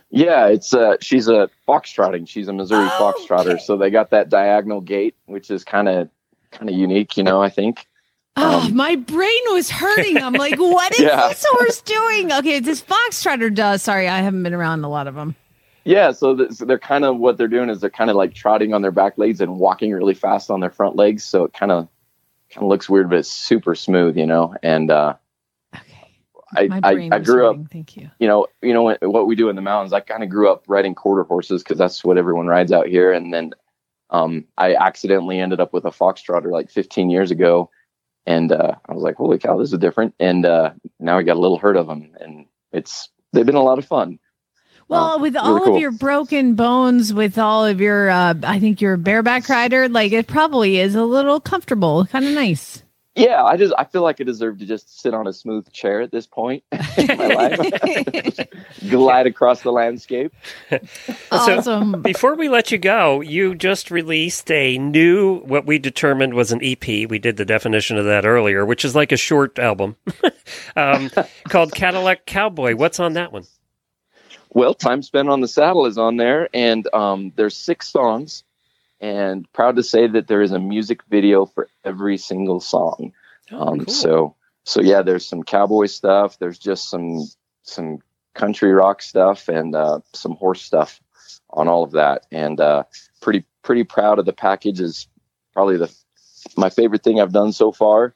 Yeah, 0.09 0.47
it's 0.47 0.73
uh 0.73 0.95
she's 1.01 1.27
a 1.27 1.51
foxtrotting. 1.67 2.27
She's 2.27 2.47
a 2.47 2.53
Missouri 2.53 2.87
Oh, 2.91 3.13
foxtrotter. 3.15 3.53
okay. 3.53 3.63
So 3.63 3.77
they 3.77 3.91
got 3.91 4.09
that 4.09 4.29
diagonal 4.29 4.81
gait, 4.81 5.15
which 5.27 5.51
is 5.51 5.63
kind 5.63 5.87
of 5.87 6.09
kind 6.51 6.67
of 6.67 6.75
unique, 6.75 7.15
you 7.15 7.21
know, 7.23 7.43
I 7.43 7.49
think. 7.49 7.85
Oh, 8.37 8.61
Um, 8.61 8.75
my 8.75 8.95
brain 8.95 9.41
was 9.51 9.69
hurting. 9.69 10.17
I'm 10.17 10.33
like, 10.33 10.57
what 10.57 10.91
is 10.93 10.99
Yeah. 11.03 11.27
this 11.27 11.45
horse 11.47 11.81
doing? 11.81 12.31
Okay, 12.31 12.59
this 12.59 12.81
foxtrotter 12.81 13.53
does. 13.53 13.83
Sorry, 13.83 14.07
I 14.07 14.21
haven't 14.21 14.41
been 14.41 14.55
around 14.55 14.83
a 14.83 14.89
lot 14.89 15.05
of 15.05 15.13
them. 15.13 15.35
Yeah, 15.85 16.11
so, 16.11 16.35
th- 16.35 16.51
so 16.51 16.65
they're 16.65 16.79
kind 16.79 17.03
of 17.03 17.17
what 17.17 17.37
they're 17.37 17.47
doing 17.47 17.69
is 17.69 17.81
they're 17.81 17.89
kind 17.89 18.09
of 18.09 18.15
like 18.15 18.33
trotting 18.33 18.73
on 18.73 18.81
their 18.81 18.91
back 18.91 19.17
legs 19.17 19.41
and 19.41 19.59
walking 19.59 19.91
really 19.91 20.13
fast 20.13 20.49
on 20.49 20.59
their 20.59 20.69
front 20.69 20.95
legs. 20.95 21.23
So 21.23 21.43
it 21.43 21.53
kind 21.53 21.71
of 21.71 21.87
kind 22.51 22.63
of 22.63 22.69
looks 22.69 22.89
weird, 22.89 23.09
but 23.09 23.19
it's 23.19 23.31
super 23.31 23.75
smooth, 23.75 24.17
you 24.17 24.25
know. 24.25 24.55
And 24.63 24.89
uh, 24.91 25.15
Okay, 25.75 26.17
I, 26.55 26.79
I 26.83 27.09
I 27.11 27.19
grew 27.19 27.49
up. 27.49 27.57
Thank 27.71 27.97
you. 27.97 28.09
you 28.19 28.27
know, 28.27 28.47
you 28.61 28.73
know 28.73 28.83
what, 28.83 29.01
what 29.01 29.27
we 29.27 29.35
do 29.35 29.49
in 29.49 29.55
the 29.55 29.61
mountains. 29.61 29.91
I 29.91 29.99
kind 29.99 30.23
of 30.23 30.29
grew 30.29 30.49
up 30.51 30.63
riding 30.67 30.95
quarter 30.95 31.23
horses 31.23 31.63
because 31.63 31.77
that's 31.77 32.03
what 32.03 32.17
everyone 32.17 32.47
rides 32.47 32.71
out 32.71 32.87
here. 32.87 33.11
And 33.11 33.33
then 33.33 33.53
um, 34.09 34.45
I 34.57 34.75
accidentally 34.75 35.39
ended 35.39 35.59
up 35.59 35.73
with 35.73 35.85
a 35.85 35.89
foxtrotter 35.91 36.51
like 36.51 36.69
15 36.69 37.09
years 37.09 37.31
ago, 37.31 37.71
and 38.25 38.51
uh, 38.51 38.75
I 38.87 38.93
was 38.93 39.01
like, 39.03 39.15
"Holy 39.15 39.39
cow, 39.39 39.57
this 39.57 39.73
is 39.73 39.79
different!" 39.79 40.13
And 40.19 40.45
uh, 40.45 40.71
now 40.99 41.17
I 41.17 41.23
got 41.23 41.37
a 41.37 41.39
little 41.39 41.57
herd 41.57 41.75
of 41.75 41.87
them, 41.87 42.11
and 42.19 42.45
it's 42.71 43.09
they've 43.33 43.45
been 43.45 43.55
a 43.55 43.63
lot 43.63 43.79
of 43.79 43.85
fun. 43.85 44.19
Well, 44.93 45.03
Uh, 45.13 45.17
with 45.19 45.33
really 45.35 45.47
all 45.47 45.59
cool. 45.59 45.75
of 45.75 45.81
your 45.81 45.91
broken 45.91 46.55
bones, 46.55 47.13
with 47.13 47.37
all 47.37 47.65
of 47.65 47.81
your, 47.81 48.09
uh, 48.09 48.33
I 48.43 48.59
think 48.59 48.79
you're 48.81 48.93
a 48.93 48.97
bareback 48.97 49.49
rider. 49.49 49.89
Like 49.89 50.11
it 50.11 50.27
probably 50.27 50.79
is 50.79 50.95
a 50.95 51.03
little 51.03 51.39
comfortable, 51.39 52.05
kind 52.05 52.25
of 52.25 52.31
nice. 52.31 52.83
Yeah, 53.15 53.43
I 53.43 53.57
just 53.57 53.75
I 53.77 53.83
feel 53.83 54.01
like 54.01 54.19
I 54.19 54.23
deserve 54.23 54.57
to 54.57 54.65
just 54.65 54.99
sit 54.99 55.13
on 55.13 55.27
a 55.27 55.33
smooth 55.33 55.71
chair 55.71 56.01
at 56.01 56.11
this 56.11 56.25
point 56.25 56.63
in 56.97 57.05
my 57.15 57.27
life, 57.27 58.39
glide 58.89 59.27
across 59.27 59.61
the 59.61 59.71
landscape. 59.71 60.33
awesome. 61.31 62.01
Before 62.01 62.33
we 62.33 62.49
let 62.49 62.71
you 62.71 62.79
go, 62.79 63.21
you 63.21 63.53
just 63.53 63.91
released 63.91 64.49
a 64.49 64.79
new, 64.79 65.41
what 65.41 65.67
we 65.67 65.77
determined 65.77 66.33
was 66.33 66.51
an 66.51 66.59
EP. 66.63 66.87
We 67.07 67.19
did 67.19 67.37
the 67.37 67.45
definition 67.45 67.97
of 67.99 68.05
that 68.05 68.25
earlier, 68.25 68.65
which 68.65 68.83
is 68.83 68.95
like 68.95 69.11
a 69.11 69.17
short 69.17 69.59
album 69.59 69.95
um, 70.75 71.11
called 71.49 71.71
Cadillac 71.75 72.25
Cowboy. 72.25 72.75
What's 72.75 72.99
on 72.99 73.13
that 73.13 73.31
one? 73.31 73.43
Well, 74.53 74.73
time 74.75 75.01
spent 75.01 75.29
on 75.29 75.41
the 75.41 75.47
saddle 75.47 75.85
is 75.87 75.97
on 75.97 76.17
there, 76.17 76.47
and 76.53 76.87
um, 76.93 77.33
there's 77.35 77.55
six 77.57 77.87
songs. 77.89 78.43
And 79.01 79.51
proud 79.51 79.75
to 79.75 79.83
say 79.83 80.07
that 80.07 80.27
there 80.27 80.41
is 80.41 80.53
a 80.53 80.59
music 80.59 81.01
video 81.09 81.45
for 81.45 81.67
every 81.83 82.17
single 82.17 82.61
song. 82.61 83.13
Oh, 83.51 83.67
Um, 83.67 83.79
cool. 83.79 83.93
So, 83.93 84.35
so 84.63 84.81
yeah, 84.81 85.01
there's 85.01 85.25
some 85.25 85.43
cowboy 85.43 85.87
stuff. 85.87 86.39
There's 86.39 86.57
just 86.59 86.89
some 86.89 87.27
some 87.63 87.99
country 88.33 88.71
rock 88.71 89.01
stuff 89.01 89.49
and 89.49 89.75
uh, 89.75 89.99
some 90.13 90.35
horse 90.35 90.61
stuff 90.61 91.01
on 91.49 91.67
all 91.67 91.83
of 91.83 91.91
that. 91.91 92.27
And 92.31 92.61
uh, 92.61 92.83
pretty 93.21 93.43
pretty 93.61 93.83
proud 93.83 94.19
of 94.19 94.25
the 94.25 94.33
package. 94.33 94.79
Is 94.79 95.07
probably 95.51 95.77
the 95.77 95.93
my 96.55 96.69
favorite 96.69 97.03
thing 97.03 97.19
I've 97.19 97.33
done 97.33 97.51
so 97.51 97.73
far. 97.73 98.15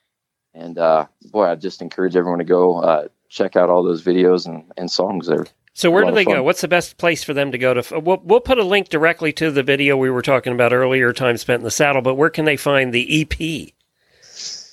And 0.53 0.77
uh, 0.77 1.07
boy, 1.31 1.47
I 1.47 1.55
just 1.55 1.81
encourage 1.81 2.15
everyone 2.15 2.39
to 2.39 2.45
go 2.45 2.79
uh, 2.79 3.07
check 3.27 3.57
out 3.57 3.69
all 3.69 3.83
those 3.83 4.03
videos 4.03 4.45
and, 4.45 4.71
and 4.77 4.89
songs. 4.89 5.27
They're 5.27 5.47
So 5.77 5.91
where 5.91 6.03
do 6.03 6.11
they 6.11 6.25
go? 6.25 6.41
What's 6.41 6.61
the 6.61 6.67
best 6.67 6.97
place 6.97 7.23
for 7.23 7.35
them 7.35 7.51
to 7.51 7.57
go 7.59 7.75
to? 7.75 7.99
We'll, 7.99 8.19
we'll 8.23 8.39
put 8.39 8.57
a 8.57 8.63
link 8.63 8.89
directly 8.89 9.31
to 9.33 9.51
the 9.51 9.61
video 9.61 9.95
we 9.95 10.09
were 10.09 10.23
talking 10.23 10.51
about 10.51 10.73
earlier, 10.73 11.13
time 11.13 11.37
spent 11.37 11.59
in 11.59 11.63
the 11.63 11.69
saddle. 11.69 12.01
But 12.01 12.15
where 12.15 12.31
can 12.31 12.45
they 12.45 12.57
find 12.57 12.91
the 12.91 13.21
EP? 13.21 13.73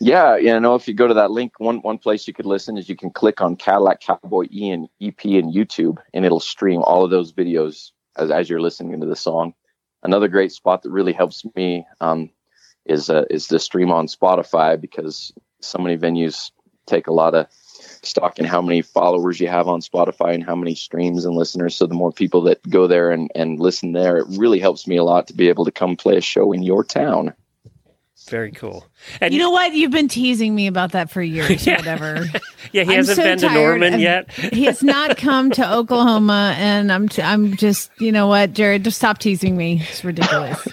Yeah, 0.01 0.37
you 0.37 0.59
know, 0.59 0.75
if 0.77 0.89
you 0.89 0.95
go 0.95 1.07
to 1.07 1.13
that 1.13 1.31
link, 1.31 1.53
one 1.59 1.83
one 1.83 1.99
place 1.99 2.27
you 2.27 2.33
could 2.33 2.47
listen 2.47 2.79
is 2.79 2.89
you 2.89 2.97
can 2.97 3.11
click 3.11 3.43
on 3.43 3.55
Cadillac 3.55 4.01
Cowboy 4.01 4.47
Ian 4.51 4.89
EP 4.99 5.23
in 5.27 5.53
YouTube, 5.53 5.99
and 6.15 6.25
it'll 6.25 6.41
stream 6.41 6.81
all 6.83 7.05
of 7.05 7.11
those 7.11 7.35
videos 7.35 7.91
as 8.17 8.31
as 8.31 8.49
you're 8.49 8.63
listening 8.63 8.99
to 8.99 9.07
the 9.07 9.15
song. 9.15 9.53
Another 10.03 10.29
great 10.29 10.53
spot 10.53 10.85
that 10.85 10.91
really 10.91 11.13
helps 11.13 11.45
me 11.55 11.87
um, 12.01 12.31
is 12.87 13.11
uh, 13.11 13.25
is 13.29 13.49
the 13.49 13.59
stream 13.59 13.93
on 13.93 14.07
Spotify 14.07 14.81
because 14.81 15.35
so 15.61 15.79
many 15.79 15.99
venues 15.99 16.51
take 16.87 17.09
a 17.09 17.13
lot 17.13 17.35
of 17.35 17.47
stock 18.03 18.39
in 18.39 18.45
how 18.45 18.61
many 18.63 18.83
followers 18.83 19.41
you 19.41 19.49
have 19.49 19.69
on 19.69 19.81
Spotify 19.81 20.35
and 20.35 20.45
how 20.45 20.55
many 20.55 20.75
streams 20.75 21.25
and 21.25 21.35
listeners. 21.35 21.75
So 21.77 21.87
the 21.87 21.95
more 21.95 22.13
people 22.13 22.43
that 22.43 22.61
go 22.69 22.87
there 22.87 23.11
and, 23.11 23.31
and 23.35 23.59
listen 23.61 23.93
there, 23.93 24.19
it 24.19 24.27
really 24.31 24.59
helps 24.59 24.87
me 24.87 24.97
a 24.97 25.05
lot 25.05 25.27
to 25.29 25.35
be 25.35 25.49
able 25.49 25.65
to 25.65 25.73
come 25.73 25.97
play 25.97 26.17
a 26.17 26.21
show 26.21 26.53
in 26.53 26.63
your 26.63 26.85
town. 26.85 27.35
Very 28.31 28.53
cool. 28.53 28.87
And 29.21 29.35
You 29.35 29.39
know 29.41 29.51
what? 29.51 29.75
You've 29.75 29.91
been 29.91 30.09
teasing 30.09 30.55
me 30.55 30.67
about 30.67 30.93
that 30.93 31.11
for 31.11 31.21
years. 31.23 31.67
Yeah. 31.67 31.77
Whatever. 31.77 32.25
yeah, 32.73 32.85
he 32.85 32.91
I'm 32.93 32.97
hasn't 32.97 33.17
so 33.17 33.23
been 33.23 33.39
to 33.41 33.51
Norman 33.53 33.95
of- 33.95 34.01
yet. 34.01 34.33
he 34.33 34.65
has 34.65 34.83
not 34.83 35.19
come 35.19 35.51
to 35.51 35.75
Oklahoma, 35.75 36.55
and 36.57 36.91
I'm 36.91 37.09
t- 37.11 37.21
I'm 37.21 37.55
just 37.57 37.91
you 37.99 38.13
know 38.13 38.27
what, 38.27 38.55
Jared, 38.55 38.83
just 38.85 38.97
stop 38.97 39.19
teasing 39.19 39.57
me. 39.59 39.83
It's 39.91 40.05
ridiculous. 40.05 40.67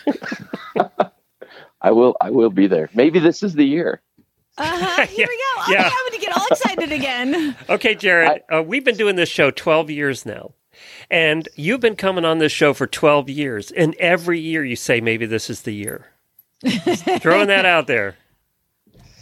I 1.82 1.91
will 1.91 2.15
I 2.21 2.30
will 2.30 2.50
be 2.52 2.67
there. 2.67 2.89
Maybe 2.93 3.19
this 3.19 3.43
is 3.43 3.54
the 3.54 3.65
year. 3.65 4.02
Uh-huh. 4.58 5.06
Here 5.08 5.28
we 5.28 5.41
go. 5.58 5.62
Okay, 5.63 5.74
Yeah. 5.74 5.89
I'm 6.32 6.39
going 6.39 6.48
to 6.50 6.56
get 6.56 6.72
all 6.72 6.76
excited 6.76 6.91
again. 6.91 7.56
Okay, 7.70 7.96
Jared, 7.96 8.44
uh, 8.54 8.63
we've 8.63 8.84
been 8.84 8.98
doing 8.98 9.15
this 9.15 9.30
show 9.30 9.52
12 9.52 9.89
years 9.89 10.26
now. 10.26 10.54
And 11.10 11.48
you've 11.56 11.80
been 11.80 11.96
coming 11.96 12.26
on 12.26 12.39
this 12.39 12.52
show 12.52 12.74
for 12.74 12.88
12 12.88 13.30
years. 13.30 13.72
And 13.72 13.96
every 13.96 14.39
year 14.39 14.63
you 14.63 14.76
say, 14.76 15.02
maybe 15.02 15.26
this 15.26 15.50
is 15.50 15.62
the 15.62 15.74
year. 15.74 16.08
Just 16.63 17.04
throwing 17.22 17.48
that 17.48 17.65
out 17.65 17.88
there. 17.88 18.15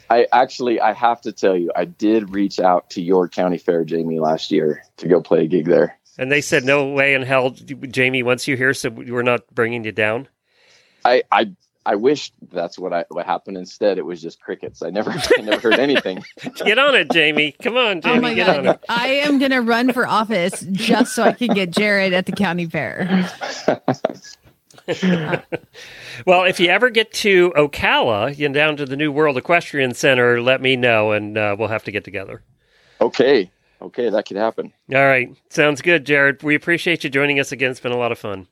I 0.10 0.28
actually, 0.32 0.80
I 0.80 0.94
have 0.94 1.22
to 1.22 1.32
tell 1.32 1.56
you, 1.56 1.72
I 1.76 1.86
did 1.86 2.34
reach 2.34 2.60
out 2.60 2.90
to 2.92 3.02
York 3.02 3.32
County 3.32 3.58
Fair, 3.58 3.84
Jamie, 3.86 4.20
last 4.20 4.52
year 4.52 4.84
to 4.98 5.08
go 5.08 5.22
play 5.22 5.44
a 5.44 5.48
gig 5.48 5.66
there. 5.66 6.00
And 6.18 6.32
they 6.32 6.42
said, 6.42 6.64
no 6.64 6.88
way 6.88 7.14
in 7.14 7.22
hell, 7.22 7.52
Jamie, 7.52 8.24
once 8.24 8.48
you 8.48 8.58
hear, 8.58 8.74
so 8.74 8.90
we're 8.90 9.22
not 9.22 9.48
bringing 9.54 9.84
you 9.84 9.92
down. 9.92 10.28
I, 11.06 11.24
I, 11.32 11.52
I 11.90 11.96
wish 11.96 12.32
that's 12.52 12.78
what 12.78 12.94
I 12.94 13.04
what 13.10 13.26
happened. 13.26 13.58
Instead, 13.58 13.98
it 13.98 14.06
was 14.06 14.22
just 14.22 14.40
crickets. 14.40 14.84
I 14.84 14.92
never, 14.92 15.10
I 15.38 15.42
never 15.42 15.72
heard 15.72 15.80
anything. 15.80 16.24
Get 16.64 16.78
on 16.78 16.94
it, 16.94 17.10
Jamie. 17.10 17.56
Come 17.64 17.78
on, 17.78 18.02
Jamie, 18.02 18.18
oh 18.20 18.22
my 18.22 18.34
get 18.36 18.48
on 18.48 18.64
god! 18.66 18.76
it. 18.76 18.86
I 18.88 19.08
am 19.08 19.40
going 19.40 19.50
to 19.50 19.62
run 19.62 19.92
for 19.92 20.06
office 20.06 20.64
just 20.72 21.16
so 21.16 21.24
I 21.24 21.32
can 21.32 21.48
get 21.56 21.72
Jared 21.72 22.14
at 22.14 22.28
the 22.28 22.32
county 22.32 22.68
fair. 22.68 23.28
Well, 26.26 26.46
if 26.46 26.60
you 26.60 26.68
ever 26.68 26.90
get 26.90 27.14
to 27.14 27.52
Ocala, 27.52 28.36
you 28.36 28.50
know, 28.50 28.54
down 28.56 28.76
to 28.78 28.86
the 28.86 28.98
New 28.98 29.12
World 29.12 29.38
Equestrian 29.38 29.94
Center, 29.94 30.42
let 30.42 30.62
me 30.62 30.76
know 30.76 31.12
and 31.12 31.38
uh, 31.38 31.56
we'll 31.58 31.68
have 31.68 31.84
to 31.84 31.92
get 31.92 32.04
together. 32.04 32.42
Okay, 33.00 33.52
okay, 33.82 34.10
that 34.10 34.28
could 34.28 34.36
happen. 34.38 34.74
All 34.94 35.06
right. 35.06 35.30
Sounds 35.50 35.82
good, 35.82 36.06
Jared. 36.06 36.42
We 36.44 36.56
appreciate 36.56 37.04
you 37.04 37.10
joining 37.12 37.40
us 37.40 37.52
again. 37.52 37.72
It's 37.72 37.80
been 37.80 37.92
a 37.92 37.98
lot 37.98 38.12
of 38.12 38.18
fun. 38.20 38.48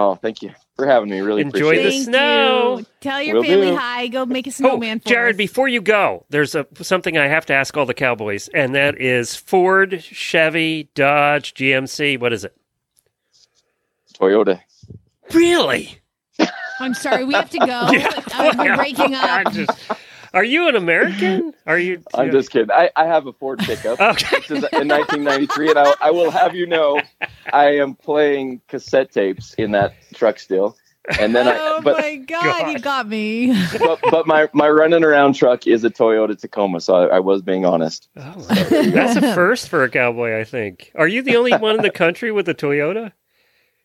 Oh, 0.00 0.14
thank 0.14 0.42
you 0.42 0.52
for 0.76 0.86
having 0.86 1.10
me. 1.10 1.18
Really 1.20 1.42
Enjoy 1.42 1.70
appreciate 1.70 1.82
the 1.90 1.96
it. 1.96 2.04
Snow. 2.04 2.78
you. 2.78 2.86
Tell 3.00 3.20
your 3.20 3.34
Will 3.36 3.42
family 3.42 3.66
do. 3.70 3.76
hi. 3.76 4.06
Go 4.06 4.24
make 4.26 4.46
a 4.46 4.50
Oh, 4.50 4.52
snowman 4.52 5.00
for 5.00 5.08
Jared, 5.08 5.34
us. 5.34 5.38
before 5.38 5.66
you 5.66 5.80
go, 5.82 6.24
there's 6.30 6.54
a, 6.54 6.66
something 6.82 7.18
I 7.18 7.26
have 7.26 7.46
to 7.46 7.52
ask 7.54 7.76
all 7.76 7.84
the 7.84 7.94
Cowboys, 7.94 8.46
and 8.54 8.76
that 8.76 9.00
is 9.00 9.34
Ford, 9.34 10.00
Chevy, 10.00 10.88
Dodge, 10.94 11.52
GMC. 11.54 12.20
What 12.20 12.32
is 12.32 12.44
it? 12.44 12.56
Toyota. 14.14 14.60
Really? 15.32 15.98
I'm 16.80 16.94
sorry, 16.94 17.24
we 17.24 17.34
have 17.34 17.50
to 17.50 17.58
go. 17.58 17.66
Uh, 18.40 18.54
we're 18.56 18.76
breaking 18.76 19.14
up. 19.16 19.24
I 19.24 19.50
just- 19.50 19.90
are 20.34 20.44
you 20.44 20.68
an 20.68 20.76
American? 20.76 21.54
Are 21.66 21.78
you? 21.78 22.02
I'm 22.14 22.30
just 22.30 22.50
kidding. 22.50 22.70
I, 22.70 22.90
I 22.96 23.06
have 23.06 23.26
a 23.26 23.32
Ford 23.32 23.58
pickup. 23.60 23.98
Okay. 24.08 24.38
This 24.40 24.50
is 24.50 24.64
in 24.72 24.88
1993, 24.88 25.70
and 25.70 25.78
I, 25.78 25.94
I 26.00 26.10
will 26.10 26.30
have 26.30 26.54
you 26.54 26.66
know, 26.66 27.00
I 27.52 27.76
am 27.76 27.94
playing 27.94 28.60
cassette 28.68 29.12
tapes 29.12 29.54
in 29.54 29.72
that 29.72 29.94
truck 30.14 30.38
still. 30.38 30.76
And 31.18 31.34
then 31.34 31.46
oh 31.48 31.78
I, 31.78 31.80
but 31.80 31.98
my 31.98 32.16
god, 32.16 32.72
you 32.72 32.78
got 32.78 33.08
me. 33.08 33.52
but, 33.78 34.00
but 34.10 34.26
my 34.26 34.48
my 34.52 34.68
running 34.68 35.04
around 35.04 35.34
truck 35.34 35.66
is 35.66 35.84
a 35.84 35.90
Toyota 35.90 36.38
Tacoma, 36.38 36.80
so 36.80 36.94
I, 36.94 37.16
I 37.16 37.18
was 37.20 37.42
being 37.42 37.64
honest. 37.64 38.08
Oh, 38.16 38.32
that's 38.48 39.16
a 39.16 39.34
first 39.34 39.68
for 39.68 39.84
a 39.84 39.90
cowboy, 39.90 40.38
I 40.38 40.44
think. 40.44 40.92
Are 40.94 41.08
you 41.08 41.22
the 41.22 41.36
only 41.36 41.54
one 41.54 41.76
in 41.76 41.82
the 41.82 41.90
country 41.90 42.30
with 42.30 42.48
a 42.48 42.54
Toyota? 42.54 43.12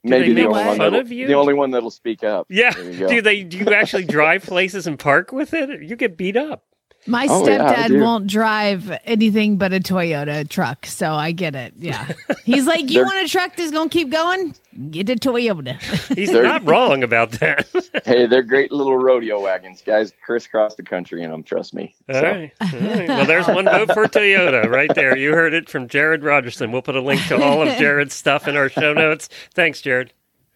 Do 0.03 0.09
Maybe 0.09 0.33
they 0.33 0.41
the 0.41 0.47
only 0.47 0.59
one 0.59 0.65
fun 0.65 0.77
that'll, 0.79 0.99
of 0.99 1.11
you? 1.13 1.27
the 1.27 1.33
only 1.33 1.53
one 1.53 1.71
that'll 1.71 1.89
speak 1.91 2.23
up. 2.25 2.47
Yeah. 2.49 2.71
There 2.73 2.91
you 2.91 2.99
go. 2.99 3.07
Do 3.07 3.21
they? 3.21 3.43
Do 3.43 3.57
you 3.57 3.73
actually 3.73 4.03
drive 4.03 4.43
places 4.43 4.85
and 4.85 4.99
park 4.99 5.31
with 5.31 5.53
it? 5.53 5.81
You 5.81 5.95
get 5.95 6.17
beat 6.17 6.35
up. 6.35 6.65
My 7.05 7.27
Oh, 7.29 7.43
stepdad 7.43 7.87
do. 7.89 7.99
won't 8.01 8.27
drive 8.27 8.91
anything 9.03 9.57
but 9.57 9.73
a 9.73 9.79
Toyota 9.79 10.47
truck, 10.47 10.85
so 10.85 11.11
I 11.13 11.31
get 11.33 11.53
it. 11.55 11.73
Yeah. 11.77 12.11
He's 12.45 12.65
like, 12.65 12.89
You 12.89 13.03
want 13.03 13.25
a 13.25 13.27
truck 13.27 13.55
that's 13.57 13.71
gonna 13.71 13.89
keep 13.89 14.09
going? 14.09 14.55
Get 14.89 15.09
a 15.09 15.15
Toyota. 15.15 15.77
He's 16.15 16.31
There- 16.31 16.43
not 16.43 16.65
wrong 16.67 17.03
about 17.03 17.31
that. 17.33 17.67
Hey, 18.05 18.25
they're 18.25 18.43
great 18.43 18.71
little 18.71 18.97
rodeo 18.97 19.39
wagons. 19.41 19.81
Guys 19.85 20.11
crisscross 20.25 20.75
the 20.75 20.83
country 20.83 21.23
in 21.23 21.31
them. 21.31 21.41
Trust 21.43 21.73
me. 21.73 21.95
All 22.09 22.15
So, 22.15 22.21
right. 22.23 22.51
All 22.59 22.67
right. 22.79 23.07
Well, 23.07 23.25
there's 23.25 23.47
one 23.47 23.65
vote 23.65 23.93
for 23.93 24.07
Toyota 24.07 24.67
right 24.69 24.93
there. 24.93 25.15
You 25.15 25.31
heard 25.31 25.53
it 25.53 25.69
from 25.69 25.87
Jared 25.87 26.21
Rogerson. 26.23 26.71
We'll 26.71 26.81
put 26.81 26.95
a 26.95 27.01
link 27.01 27.21
to 27.27 27.41
all 27.41 27.61
of 27.61 27.77
Jared's 27.77 28.13
stuff 28.13 28.47
in 28.47 28.57
our 28.57 28.67
show 28.69 28.91
notes. 28.93 29.29
Thanks, 29.53 29.79
Jared. 29.81 30.11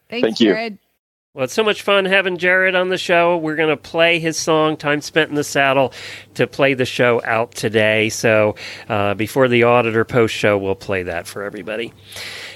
Thanks, 0.09 0.25
Thank 0.25 0.39
you. 0.41 0.49
Jared. 0.53 0.77
Well, 1.37 1.43
it's 1.43 1.53
so 1.53 1.63
much 1.63 1.83
fun 1.83 2.05
having 2.05 2.39
Jared 2.39 2.73
on 2.73 2.89
the 2.89 2.97
show. 2.97 3.37
We're 3.37 3.55
going 3.57 3.69
to 3.69 3.77
play 3.77 4.17
his 4.17 4.37
song, 4.37 4.75
Time 4.75 5.01
Spent 5.01 5.29
in 5.29 5.35
the 5.35 5.43
Saddle, 5.43 5.93
to 6.33 6.47
play 6.47 6.73
the 6.73 6.83
show 6.83 7.21
out 7.23 7.53
today. 7.53 8.09
So 8.09 8.55
uh, 8.89 9.13
before 9.13 9.47
the 9.47 9.61
auditor 9.61 10.03
post 10.03 10.33
show, 10.33 10.57
we'll 10.57 10.73
play 10.73 11.03
that 11.03 11.27
for 11.27 11.43
everybody. 11.43 11.93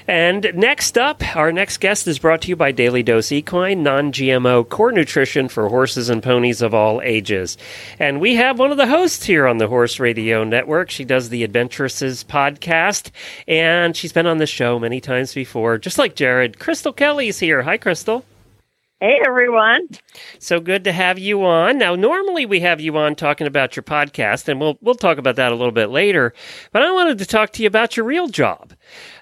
And 0.08 0.52
next 0.56 0.98
up, 0.98 1.22
our 1.36 1.52
next 1.52 1.78
guest 1.78 2.08
is 2.08 2.18
brought 2.18 2.42
to 2.42 2.48
you 2.48 2.56
by 2.56 2.72
Daily 2.72 3.04
Dose 3.04 3.32
Equine, 3.32 3.84
non 3.84 4.12
GMO 4.12 4.68
core 4.68 4.92
nutrition 4.92 5.48
for 5.48 5.70
horses 5.70 6.10
and 6.10 6.24
ponies 6.24 6.64
of 6.64 6.74
all 6.74 7.04
ages. 7.04 7.60
And 8.00 8.20
we 8.20 8.34
have 8.34 8.58
one 8.58 8.72
of 8.72 8.78
the 8.78 8.88
hosts 8.88 9.26
here 9.26 9.46
on 9.46 9.60
the 9.60 9.68
Horse 9.68 10.00
Radio 10.00 10.44
Network. 10.44 10.90
She 10.90 11.06
does 11.06 11.30
the 11.30 11.44
Adventuresses 11.44 12.24
podcast, 12.24 13.12
and 13.48 13.96
she's 13.96 14.12
been 14.12 14.26
on 14.26 14.40
the 14.40 14.48
show 14.48 14.80
many 14.80 15.00
times 15.00 15.36
before, 15.36 15.78
just 15.78 16.00
like 16.00 16.16
Jared. 16.16 16.58
Crystal 16.58 16.92
Kelly's 16.92 17.38
here. 17.38 17.62
Hi, 17.62 17.78
Crystal. 17.78 18.26
Hey 19.02 19.20
everyone. 19.26 19.90
So 20.38 20.60
good 20.60 20.84
to 20.84 20.92
have 20.92 21.18
you 21.18 21.44
on. 21.44 21.80
Now, 21.80 21.96
normally 21.96 22.46
we 22.46 22.60
have 22.60 22.80
you 22.80 22.96
on 22.98 23.16
talking 23.16 23.48
about 23.48 23.76
your 23.76 23.82
podcast, 23.82 24.48
and 24.48 24.60
we'll 24.60 24.78
we'll 24.80 24.94
talk 24.94 25.18
about 25.18 25.38
that 25.38 25.52
a 25.52 25.56
little 25.56 25.72
bit 25.72 25.90
later. 25.90 26.36
But 26.72 26.84
I 26.84 26.92
wanted 26.92 27.18
to 27.18 27.26
talk 27.26 27.50
to 27.54 27.64
you 27.64 27.68
about 27.68 27.98
your 27.98 28.06
real 28.06 28.28
job. 28.28 28.74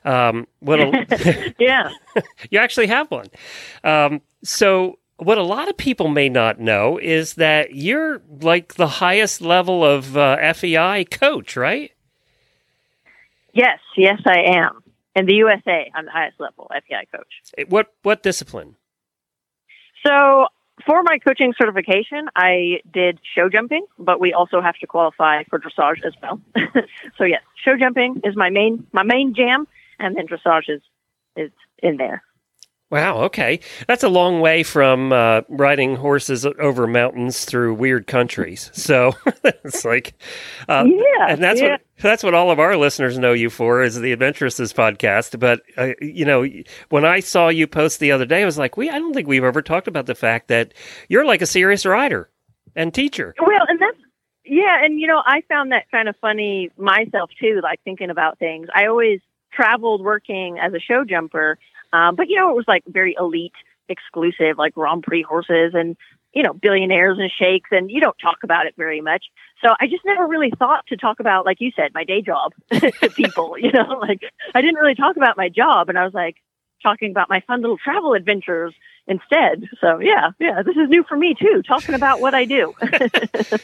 Um, 0.03 0.47
what 0.59 0.81
a, 0.81 1.53
Yeah. 1.59 1.91
you 2.49 2.59
actually 2.59 2.87
have 2.87 3.09
one. 3.09 3.27
Um, 3.85 4.21
so, 4.43 4.99
what 5.15 5.37
a 5.37 5.43
lot 5.43 5.69
of 5.69 5.77
people 5.77 6.09
may 6.09 6.27
not 6.27 6.59
know 6.59 6.97
is 6.97 7.35
that 7.35 7.73
you're 7.73 8.21
like 8.41 8.73
the 8.75 8.87
highest 8.87 9.39
level 9.39 9.85
of 9.85 10.17
uh, 10.17 10.53
FEI 10.55 11.05
coach, 11.05 11.55
right? 11.55 11.91
Yes, 13.53 13.79
yes 13.95 14.19
I 14.25 14.57
am. 14.57 14.83
In 15.15 15.25
the 15.25 15.35
USA, 15.35 15.89
I'm 15.95 16.03
the 16.03 16.11
highest 16.11 16.37
level 16.37 16.69
FEI 16.69 17.07
coach. 17.15 17.69
What 17.69 17.93
what 18.03 18.23
discipline? 18.23 18.75
So 20.05 20.47
for 20.85 21.03
my 21.03 21.17
coaching 21.19 21.53
certification, 21.57 22.27
I 22.35 22.81
did 22.91 23.19
show 23.35 23.49
jumping, 23.49 23.85
but 23.97 24.19
we 24.19 24.33
also 24.33 24.62
have 24.62 24.75
to 24.75 24.88
qualify 24.88 25.43
for 25.49 25.59
dressage 25.59 26.05
as 26.05 26.13
well. 26.21 26.39
so 27.17 27.23
yes, 27.23 27.41
show 27.63 27.77
jumping 27.77 28.21
is 28.23 28.35
my 28.35 28.49
main 28.49 28.88
my 28.91 29.03
main 29.03 29.33
jam, 29.33 29.67
and 29.99 30.15
then 30.15 30.27
dressage 30.27 30.69
is 30.69 30.81
is 31.35 31.51
in 31.81 31.97
there. 31.97 32.23
Wow. 32.91 33.23
Okay, 33.25 33.60
that's 33.88 34.04
a 34.04 34.10
long 34.10 34.41
way 34.41 34.63
from 34.63 35.13
uh, 35.13 35.41
riding 35.47 35.95
horses 35.95 36.45
over 36.45 36.88
mountains 36.88 37.45
through 37.45 37.75
weird 37.75 38.08
countries. 38.08 38.71
So 38.73 39.13
it's 39.43 39.86
like, 39.86 40.15
uh, 40.67 40.86
Yeah, 40.88 41.28
and 41.30 41.43
that's 41.43 41.62
yeah. 41.62 41.71
what 41.73 41.82
that's 42.02 42.23
what 42.23 42.34
all 42.34 42.49
of 42.49 42.60
our 42.60 42.75
listeners 42.78 43.19
know 43.19 43.34
you 43.34 43.49
for 43.52 43.84
is 43.84 43.99
the 43.99 44.12
Adventuresses 44.12 44.73
podcast. 44.73 45.39
But 45.39 45.62
uh, 45.78 45.93
you 46.02 46.25
know, 46.25 46.47
when 46.89 47.06
I 47.06 47.19
saw 47.19 47.49
you 47.49 47.67
post 47.67 47.99
the 47.99 48.12
other 48.12 48.25
day, 48.25 48.41
I 48.41 48.45
was 48.45 48.58
like, 48.58 48.75
we 48.75 48.89
I 48.89 48.97
don't 48.97 49.13
think 49.13 49.28
we've 49.28 49.43
ever 49.43 49.62
talked 49.62 49.88
about 49.88 50.08
the 50.08 50.15
fact 50.15 50.47
that 50.47 50.73
you're 51.10 51.25
like 51.25 51.41
a 51.43 51.45
serious 51.45 51.86
rider 51.86 52.30
and 52.75 52.91
teacher. 52.93 53.36
Well, 53.39 53.65
and 53.67 53.80
that's 53.80 53.97
yeah, 54.45 54.84
and 54.84 54.99
you 54.99 55.06
know, 55.08 55.21
I 55.23 55.41
found 55.47 55.71
that 55.73 55.91
kind 55.91 56.10
of 56.10 56.15
funny 56.21 56.71
myself 56.75 57.30
too. 57.39 57.60
Like 57.62 57.82
thinking 57.84 58.10
about 58.10 58.39
things, 58.39 58.67
I 58.73 58.88
always 58.88 59.19
traveled 59.54 60.02
working 60.04 60.58
as 60.60 60.73
a 60.73 60.80
show 60.80 61.04
jumper, 61.04 61.60
um, 61.93 62.15
but 62.15 62.30
you 62.30 62.38
know, 62.38 62.49
it 62.49 62.56
was 62.56 62.65
like 62.67 62.84
very 62.88 63.15
elite, 63.19 63.54
exclusive, 63.88 64.58
like 64.58 64.73
Grand 64.73 65.04
Prix 65.04 65.23
horses 65.23 65.73
and 65.73 65.95
you 66.34 66.43
know, 66.43 66.54
billionaires 66.54 67.17
and 67.17 67.32
sheikhs, 67.32 67.69
and 67.71 67.89
you 67.89 67.99
don't 67.99 68.17
talk 68.19 68.38
about 68.43 68.67
it 68.67 68.75
very 68.78 69.02
much. 69.02 69.25
So 69.63 69.69
I 69.80 69.88
just 69.88 70.06
never 70.06 70.28
really 70.28 70.52
thought 70.58 70.86
to 70.88 70.95
talk 70.95 71.19
about, 71.19 71.43
like 71.43 71.58
you 71.60 71.71
said, 71.75 71.91
my 71.95 72.04
day 72.04 72.21
job 72.21 72.54
to 72.71 73.10
people. 73.15 73.56
You 73.58 73.71
know, 73.71 73.97
like 74.02 74.21
I 74.54 74.62
didn't 74.62 74.75
really 74.75 74.95
talk 74.95 75.17
about 75.17 75.38
my 75.38 75.49
job, 75.49 75.89
and 75.89 75.97
I 75.97 76.04
was 76.04 76.13
like 76.13 76.36
talking 76.84 77.12
about 77.12 77.30
my 77.30 77.41
fun 77.47 77.62
little 77.62 77.78
travel 77.78 78.13
adventures 78.13 78.73
instead. 79.08 79.67
So 79.82 79.99
yeah, 79.99 80.30
yeah, 80.39 80.62
this 80.63 80.75
is 80.78 80.88
new 80.88 81.04
for 81.04 81.17
me 81.17 81.36
too, 81.39 81.62
talking 81.67 81.95
about 81.95 82.21
what 82.21 82.34
I 82.34 82.45
do. 82.45 82.73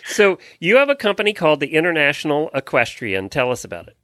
So 0.06 0.40
you 0.60 0.78
have 0.78 0.90
a 0.90 0.96
company 0.96 1.34
called 1.34 1.60
the 1.60 1.76
International 1.76 2.50
Equestrian. 2.54 3.30
Tell 3.30 3.52
us 3.52 3.64
about 3.64 3.88
it. 3.88 3.98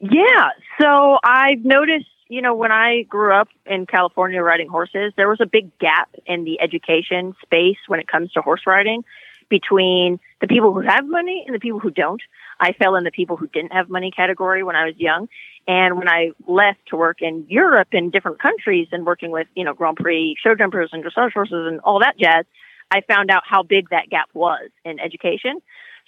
Yeah. 0.00 0.48
So 0.80 1.18
I've 1.24 1.64
noticed, 1.64 2.06
you 2.30 2.40
know, 2.40 2.54
when 2.54 2.70
I 2.70 3.02
grew 3.02 3.34
up 3.34 3.48
in 3.66 3.86
California 3.86 4.40
riding 4.40 4.68
horses, 4.68 5.12
there 5.16 5.28
was 5.28 5.40
a 5.40 5.46
big 5.46 5.76
gap 5.80 6.14
in 6.26 6.44
the 6.44 6.60
education 6.60 7.34
space 7.42 7.78
when 7.88 7.98
it 7.98 8.06
comes 8.06 8.30
to 8.32 8.40
horse 8.40 8.62
riding 8.66 9.04
between 9.48 10.20
the 10.40 10.46
people 10.46 10.72
who 10.72 10.80
have 10.80 11.04
money 11.04 11.42
and 11.44 11.54
the 11.56 11.58
people 11.58 11.80
who 11.80 11.90
don't. 11.90 12.22
I 12.60 12.72
fell 12.72 12.94
in 12.94 13.02
the 13.02 13.10
people 13.10 13.36
who 13.36 13.48
didn't 13.48 13.72
have 13.72 13.90
money 13.90 14.12
category 14.12 14.62
when 14.62 14.76
I 14.76 14.84
was 14.84 14.94
young. 14.96 15.28
And 15.66 15.98
when 15.98 16.08
I 16.08 16.30
left 16.46 16.78
to 16.90 16.96
work 16.96 17.20
in 17.20 17.46
Europe 17.48 17.88
in 17.90 18.10
different 18.10 18.40
countries 18.40 18.86
and 18.92 19.04
working 19.04 19.32
with, 19.32 19.48
you 19.56 19.64
know, 19.64 19.74
Grand 19.74 19.96
Prix 19.96 20.36
show 20.40 20.54
jumpers 20.54 20.90
and 20.92 21.04
dressage 21.04 21.32
horses 21.32 21.66
and 21.66 21.80
all 21.80 21.98
that 21.98 22.16
jazz, 22.16 22.44
I 22.92 23.00
found 23.00 23.30
out 23.30 23.42
how 23.44 23.64
big 23.64 23.90
that 23.90 24.08
gap 24.08 24.28
was 24.34 24.70
in 24.84 25.00
education. 25.00 25.60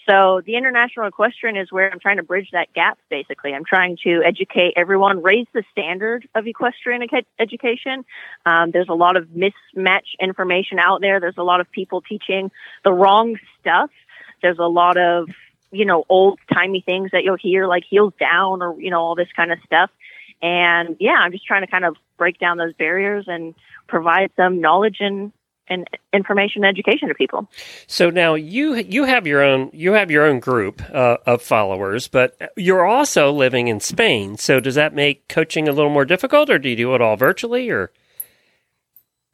So 0.09 0.43
the 0.45 0.57
International 0.57 1.07
Equestrian 1.07 1.57
is 1.57 1.71
where 1.71 1.91
I'm 1.91 2.01
trying 2.01 2.17
to 2.17 2.23
bridge 2.23 2.49
that 2.53 2.73
gap, 2.73 2.99
basically. 3.09 3.55
I'm 3.55 3.65
trying 3.65 3.97
to 4.05 4.23
educate 4.25 4.75
everyone, 4.77 5.23
raise 5.23 5.47
the 5.53 5.63
standard 5.71 6.29
of 6.35 6.47
equestrian 6.47 7.03
ec- 7.03 7.27
education. 7.39 8.05
Um, 8.45 8.73
there's 8.73 8.89
a 8.89 8.95
lot 8.95 9.17
of 9.17 9.29
mismatch 9.29 10.07
information 10.21 10.79
out 10.81 11.01
there. 11.01 11.21
There's 11.21 11.39
a 11.39 11.45
lot 11.45 11.61
of 11.61 11.71
people 11.71 12.01
teaching 12.01 12.51
the 12.85 12.93
wrong 12.93 13.37
stuff. 13.61 13.91
There's 14.43 14.59
a 14.59 14.67
lot 14.67 14.97
of 14.97 15.29
you 15.73 15.87
know, 15.87 16.05
old 16.09 16.39
timey 16.53 16.83
things 16.85 17.11
that 17.13 17.25
you'll 17.25 17.37
hear 17.37 17.67
like 17.67 17.83
heels 17.89 18.13
down 18.21 18.63
or, 18.63 18.79
you 18.81 18.91
know, 18.91 19.01
all 19.01 19.15
this 19.15 19.33
kind 19.35 19.51
of 19.51 19.59
stuff. 19.65 19.91
And 20.43 20.97
yeah, 21.01 21.17
I'm 21.19 21.33
just 21.33 21.47
trying 21.47 21.65
to 21.65 21.71
kind 21.71 21.85
of 21.85 21.97
break 22.19 22.39
down 22.39 22.59
those 22.59 22.75
barriers 22.75 23.25
and 23.27 23.55
provide 23.89 24.31
some 24.37 24.61
knowledge 24.61 24.99
and, 25.01 25.33
and 25.69 25.89
information 26.13 26.65
and 26.65 26.71
education 26.77 27.09
to 27.09 27.15
people. 27.15 27.49
So 27.87 28.11
now 28.11 28.35
you 28.35 28.75
you 28.75 29.05
have 29.05 29.27
your 29.27 29.43
own 29.43 29.71
you 29.73 29.93
have 29.93 30.11
your 30.11 30.25
own 30.25 30.41
group 30.41 30.83
uh, 30.93 31.19
of 31.27 31.43
followers, 31.43 32.09
but 32.09 32.53
you're 32.57 32.85
also 32.85 33.33
living 33.33 33.69
in 33.69 33.81
Spain. 33.81 34.37
So 34.37 34.61
does 34.61 34.75
that 34.75 34.95
make 34.95 35.29
coaching 35.29 35.69
a 35.69 35.73
little 35.73 35.91
more 35.91 36.05
difficult, 36.05 36.51
or 36.51 36.59
do 36.59 36.69
you 36.69 36.77
do 36.77 36.95
it 36.95 37.01
all 37.01 37.17
virtually? 37.17 37.71
Or 37.71 37.93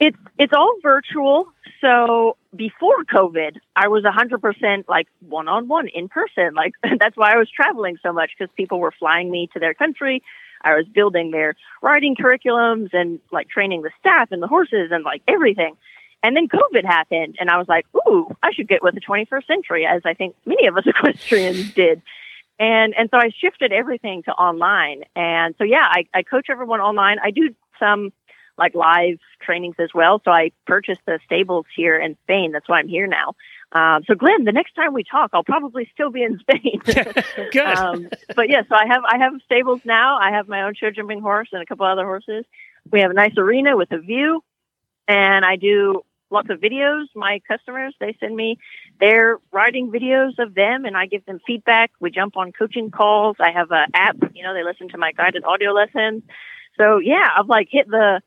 It's 0.00 0.18
it's 0.38 0.52
all 0.52 0.74
virtual. 0.82 1.48
So 1.80 2.36
before 2.56 3.04
COVID, 3.04 3.56
I 3.76 3.88
was 3.88 4.02
100% 4.02 4.88
like 4.88 5.06
one 5.20 5.48
on 5.48 5.68
one 5.68 5.88
in 5.88 6.08
person. 6.08 6.54
Like 6.54 6.72
that's 6.98 7.16
why 7.16 7.32
I 7.32 7.36
was 7.36 7.48
traveling 7.50 7.98
so 8.02 8.12
much 8.12 8.32
because 8.38 8.52
people 8.56 8.80
were 8.80 8.92
flying 8.98 9.30
me 9.30 9.48
to 9.54 9.60
their 9.60 9.74
country. 9.74 10.22
I 10.62 10.74
was 10.74 10.86
building 10.86 11.30
their 11.30 11.54
riding 11.82 12.16
curriculums 12.16 12.90
and 12.92 13.20
like 13.30 13.48
training 13.48 13.82
the 13.82 13.90
staff 14.00 14.32
and 14.32 14.42
the 14.42 14.48
horses 14.48 14.90
and 14.90 15.04
like 15.04 15.22
everything. 15.28 15.76
And 16.22 16.36
then 16.36 16.48
COVID 16.48 16.84
happened, 16.84 17.36
and 17.38 17.48
I 17.48 17.58
was 17.58 17.68
like, 17.68 17.86
"Ooh, 17.96 18.34
I 18.42 18.52
should 18.52 18.68
get 18.68 18.82
with 18.82 18.94
the 18.94 19.00
21st 19.00 19.46
century," 19.46 19.86
as 19.86 20.02
I 20.04 20.14
think 20.14 20.34
many 20.46 20.66
of 20.66 20.76
us 20.76 20.84
equestrians 20.86 21.72
did. 21.74 22.02
And 22.58 22.94
and 22.96 23.08
so 23.10 23.18
I 23.18 23.30
shifted 23.38 23.72
everything 23.72 24.24
to 24.24 24.32
online. 24.32 25.04
And 25.14 25.54
so 25.58 25.64
yeah, 25.64 25.86
I, 25.88 26.06
I 26.12 26.22
coach 26.22 26.46
everyone 26.50 26.80
online. 26.80 27.18
I 27.22 27.30
do 27.30 27.54
some 27.78 28.12
like 28.56 28.74
live 28.74 29.18
trainings 29.40 29.76
as 29.78 29.90
well. 29.94 30.20
So 30.24 30.32
I 30.32 30.50
purchased 30.66 31.00
the 31.06 31.20
stables 31.24 31.66
here 31.76 31.96
in 31.96 32.16
Spain. 32.24 32.50
That's 32.50 32.68
why 32.68 32.80
I'm 32.80 32.88
here 32.88 33.06
now. 33.06 33.34
Um, 33.70 34.02
so 34.06 34.14
Glenn, 34.14 34.44
the 34.44 34.52
next 34.52 34.74
time 34.74 34.94
we 34.94 35.04
talk, 35.04 35.30
I'll 35.32 35.44
probably 35.44 35.88
still 35.92 36.10
be 36.10 36.22
in 36.22 36.38
Spain. 36.40 36.80
good. 37.52 37.76
um, 37.76 38.08
but 38.34 38.48
yeah, 38.48 38.62
so 38.68 38.74
I 38.74 38.86
have 38.86 39.02
I 39.04 39.18
have 39.18 39.34
stables 39.44 39.80
now. 39.84 40.18
I 40.18 40.32
have 40.32 40.48
my 40.48 40.62
own 40.62 40.74
show 40.74 40.90
jumping 40.90 41.20
horse 41.20 41.48
and 41.52 41.62
a 41.62 41.66
couple 41.66 41.86
other 41.86 42.04
horses. 42.04 42.44
We 42.90 43.00
have 43.00 43.10
a 43.10 43.14
nice 43.14 43.36
arena 43.36 43.76
with 43.76 43.92
a 43.92 43.98
view, 43.98 44.42
and 45.06 45.44
I 45.44 45.56
do 45.56 46.02
lots 46.30 46.50
of 46.50 46.60
videos. 46.60 47.04
My 47.14 47.40
customers 47.46 47.94
they 48.00 48.16
send 48.20 48.34
me 48.34 48.58
their 49.00 49.38
riding 49.52 49.90
videos 49.90 50.38
of 50.38 50.54
them, 50.54 50.84
and 50.84 50.96
I 50.96 51.06
give 51.06 51.24
them 51.26 51.40
feedback. 51.46 51.90
We 52.00 52.10
jump 52.10 52.36
on 52.36 52.52
coaching 52.52 52.90
calls. 52.90 53.36
I 53.40 53.50
have 53.52 53.70
a 53.70 53.86
app. 53.94 54.16
You 54.34 54.42
know, 54.42 54.54
they 54.54 54.64
listen 54.64 54.88
to 54.90 54.98
my 54.98 55.12
guided 55.12 55.44
audio 55.44 55.72
lessons. 55.72 56.22
So 56.76 56.98
yeah, 56.98 57.28
I've 57.36 57.48
like 57.48 57.68
hit 57.70 57.88
the 57.88 58.20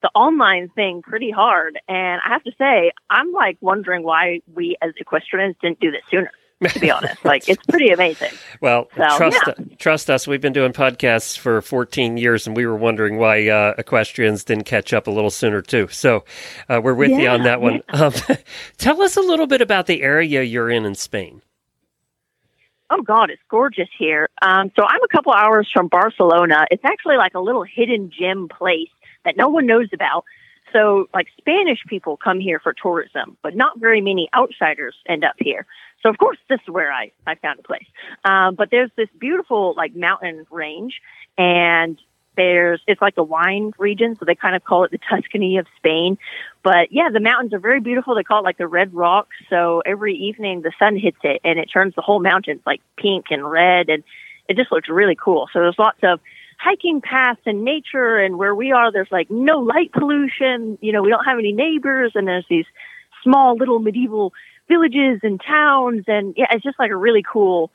the 0.00 0.10
online 0.14 0.68
thing 0.68 1.02
pretty 1.02 1.30
hard, 1.30 1.78
and 1.88 2.20
I 2.24 2.28
have 2.28 2.44
to 2.44 2.52
say, 2.56 2.92
I'm 3.10 3.32
like 3.32 3.58
wondering 3.60 4.04
why 4.04 4.40
we 4.54 4.76
as 4.80 4.92
equestrians 4.96 5.56
didn't 5.60 5.80
do 5.80 5.90
this 5.90 6.02
sooner. 6.10 6.30
To 6.66 6.80
be 6.80 6.90
honest, 6.90 7.24
like 7.24 7.48
it's 7.48 7.62
pretty 7.66 7.90
amazing. 7.90 8.30
Well, 8.60 8.88
So, 8.96 9.16
trust 9.16 9.38
yeah. 9.46 9.54
trust 9.78 10.10
us. 10.10 10.26
We've 10.26 10.40
been 10.40 10.52
doing 10.52 10.72
podcasts 10.72 11.38
for 11.38 11.62
14 11.62 12.16
years, 12.16 12.48
and 12.48 12.56
we 12.56 12.66
were 12.66 12.76
wondering 12.76 13.16
why 13.18 13.48
uh, 13.48 13.74
equestrians 13.78 14.42
didn't 14.42 14.64
catch 14.64 14.92
up 14.92 15.06
a 15.06 15.10
little 15.12 15.30
sooner 15.30 15.62
too. 15.62 15.86
So 15.88 16.24
uh, 16.68 16.80
we're 16.82 16.94
with 16.94 17.12
you 17.12 17.28
on 17.28 17.44
that 17.44 17.60
one. 17.60 17.82
Um, 17.90 18.12
tell 18.78 19.00
us 19.02 19.16
a 19.16 19.20
little 19.20 19.46
bit 19.46 19.60
about 19.62 19.86
the 19.86 20.02
area 20.02 20.42
you're 20.42 20.68
in 20.70 20.84
in 20.84 20.96
Spain. 20.96 21.42
Oh 22.90 23.02
God, 23.02 23.30
it's 23.30 23.42
gorgeous 23.48 23.88
here. 23.96 24.28
Um, 24.42 24.72
so 24.74 24.84
I'm 24.84 25.02
a 25.04 25.08
couple 25.08 25.32
hours 25.32 25.68
from 25.72 25.88
Barcelona. 25.88 26.64
It's 26.70 26.84
actually 26.84 27.18
like 27.18 27.34
a 27.34 27.40
little 27.40 27.62
hidden 27.62 28.10
gem 28.18 28.48
place 28.48 28.88
that 29.24 29.36
no 29.36 29.48
one 29.48 29.66
knows 29.66 29.88
about. 29.92 30.24
So 30.72 31.08
like 31.14 31.28
Spanish 31.38 31.80
people 31.86 32.16
come 32.16 32.40
here 32.40 32.60
for 32.60 32.72
tourism, 32.72 33.36
but 33.42 33.54
not 33.54 33.78
very 33.78 34.00
many 34.00 34.28
outsiders 34.36 34.94
end 35.06 35.24
up 35.24 35.34
here. 35.38 35.66
So 36.02 36.10
of 36.10 36.18
course 36.18 36.38
this 36.48 36.60
is 36.66 36.72
where 36.72 36.92
I, 36.92 37.12
I 37.26 37.34
found 37.36 37.60
a 37.60 37.62
place. 37.62 37.86
Um, 38.24 38.54
but 38.54 38.70
there's 38.70 38.90
this 38.96 39.08
beautiful 39.18 39.74
like 39.76 39.94
mountain 39.94 40.46
range 40.50 41.00
and 41.36 41.98
there's 42.36 42.80
it's 42.86 43.02
like 43.02 43.14
a 43.16 43.22
wine 43.22 43.72
region, 43.78 44.14
so 44.16 44.24
they 44.24 44.36
kind 44.36 44.54
of 44.54 44.62
call 44.62 44.84
it 44.84 44.92
the 44.92 44.98
Tuscany 45.10 45.58
of 45.58 45.66
Spain. 45.76 46.16
But 46.62 46.92
yeah, 46.92 47.08
the 47.12 47.18
mountains 47.18 47.52
are 47.52 47.58
very 47.58 47.80
beautiful. 47.80 48.14
They 48.14 48.22
call 48.22 48.40
it 48.40 48.44
like 48.44 48.58
the 48.58 48.68
red 48.68 48.94
rocks. 48.94 49.34
So 49.50 49.82
every 49.84 50.14
evening 50.14 50.62
the 50.62 50.72
sun 50.78 50.96
hits 50.96 51.18
it 51.24 51.40
and 51.44 51.58
it 51.58 51.66
turns 51.66 51.96
the 51.96 52.00
whole 52.00 52.20
mountains 52.20 52.60
like 52.64 52.80
pink 52.96 53.26
and 53.30 53.48
red 53.50 53.88
and 53.88 54.04
it 54.48 54.56
just 54.56 54.70
looks 54.70 54.88
really 54.88 55.16
cool. 55.16 55.48
So 55.52 55.58
there's 55.58 55.78
lots 55.78 55.98
of 56.04 56.20
hiking 56.58 57.00
paths 57.00 57.40
and 57.46 57.64
nature 57.64 58.18
and 58.18 58.36
where 58.36 58.54
we 58.54 58.72
are 58.72 58.92
there's 58.92 59.08
like 59.10 59.30
no 59.30 59.60
light 59.60 59.92
pollution. 59.92 60.76
You 60.80 60.92
know, 60.92 61.02
we 61.02 61.08
don't 61.10 61.24
have 61.24 61.38
any 61.38 61.52
neighbors 61.52 62.12
and 62.14 62.26
there's 62.26 62.46
these 62.50 62.66
small 63.22 63.56
little 63.56 63.78
medieval 63.78 64.32
villages 64.68 65.20
and 65.22 65.40
towns 65.40 66.04
and 66.06 66.34
yeah, 66.36 66.46
it's 66.50 66.62
just 66.62 66.78
like 66.78 66.90
a 66.90 66.96
really 66.96 67.22
cool 67.22 67.70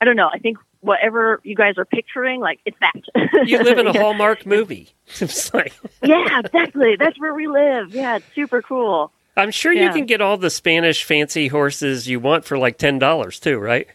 I 0.00 0.06
don't 0.06 0.16
know, 0.16 0.30
I 0.32 0.38
think 0.38 0.56
whatever 0.80 1.40
you 1.44 1.54
guys 1.54 1.74
are 1.76 1.84
picturing, 1.84 2.40
like 2.40 2.60
it's 2.64 2.76
that. 2.80 3.46
You 3.46 3.62
live 3.62 3.78
in 3.78 3.86
a 3.86 3.92
Hallmark 3.98 4.46
movie. 4.46 4.94
Like 5.52 5.74
Yeah, 6.02 6.40
exactly. 6.40 6.96
That's 6.96 7.18
where 7.18 7.34
we 7.34 7.48
live. 7.48 7.92
Yeah, 7.94 8.16
it's 8.16 8.26
super 8.34 8.62
cool. 8.62 9.12
I'm 9.36 9.50
sure 9.50 9.72
you 9.72 9.90
can 9.90 10.06
get 10.06 10.20
all 10.20 10.36
the 10.36 10.50
Spanish 10.50 11.04
fancy 11.04 11.48
horses 11.48 12.08
you 12.08 12.20
want 12.20 12.44
for 12.44 12.56
like 12.58 12.78
ten 12.78 12.98
dollars 12.98 13.40
too, 13.40 13.58
right? 13.58 13.88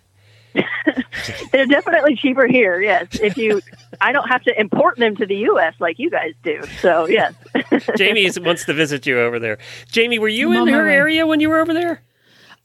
They're 1.52 1.66
definitely 1.66 2.16
cheaper 2.16 2.48
here. 2.48 2.82
Yes, 2.82 3.08
if 3.22 3.38
you, 3.38 3.62
I 4.00 4.12
don't 4.12 4.28
have 4.28 4.44
to 4.44 4.60
import 4.60 4.98
them 4.98 5.16
to 5.18 5.26
the 5.26 5.36
U.S. 5.36 5.74
like 5.80 6.00
you 6.00 6.10
guys 6.10 6.34
do. 6.44 6.62
So 6.82 7.08
yes, 7.08 7.34
Jamie 7.98 8.30
wants 8.38 8.66
to 8.66 8.74
visit 8.74 9.06
you 9.06 9.20
over 9.20 9.40
there. 9.40 9.58
Jamie, 9.92 10.20
were 10.20 10.28
you 10.28 10.54
I'm 10.54 10.68
in 10.68 10.74
her 10.74 10.88
area 10.88 11.26
when 11.26 11.40
you 11.40 11.50
were 11.50 11.60
over 11.60 11.74
there? 11.74 12.02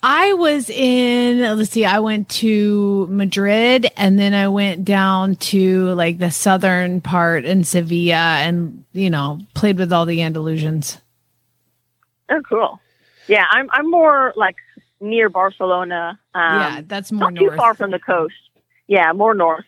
I 0.02 0.32
was 0.32 0.70
in, 0.70 1.40
let's 1.58 1.70
see, 1.70 1.84
I 1.84 1.98
went 1.98 2.30
to 2.30 3.06
Madrid 3.10 3.90
and 3.98 4.18
then 4.18 4.32
I 4.32 4.48
went 4.48 4.82
down 4.84 5.36
to 5.36 5.92
like 5.92 6.16
the 6.16 6.30
southern 6.30 7.02
part 7.02 7.44
in 7.44 7.64
Sevilla 7.64 8.14
and, 8.14 8.84
you 8.92 9.10
know, 9.10 9.40
played 9.54 9.76
with 9.78 9.92
all 9.92 10.06
the 10.06 10.20
Andalusians. 10.20 11.00
oh 12.30 12.40
cool. 12.48 12.80
Yeah, 13.28 13.44
I'm 13.50 13.68
I'm 13.72 13.90
more 13.90 14.32
like 14.36 14.56
near 15.00 15.28
Barcelona. 15.28 16.18
Um, 16.34 16.60
yeah, 16.60 16.80
that's 16.86 17.12
more 17.12 17.30
not 17.30 17.40
too 17.40 17.50
far 17.56 17.74
from 17.74 17.90
the 17.90 17.98
coast. 17.98 18.34
Yeah, 18.86 19.12
more 19.12 19.34
north. 19.34 19.64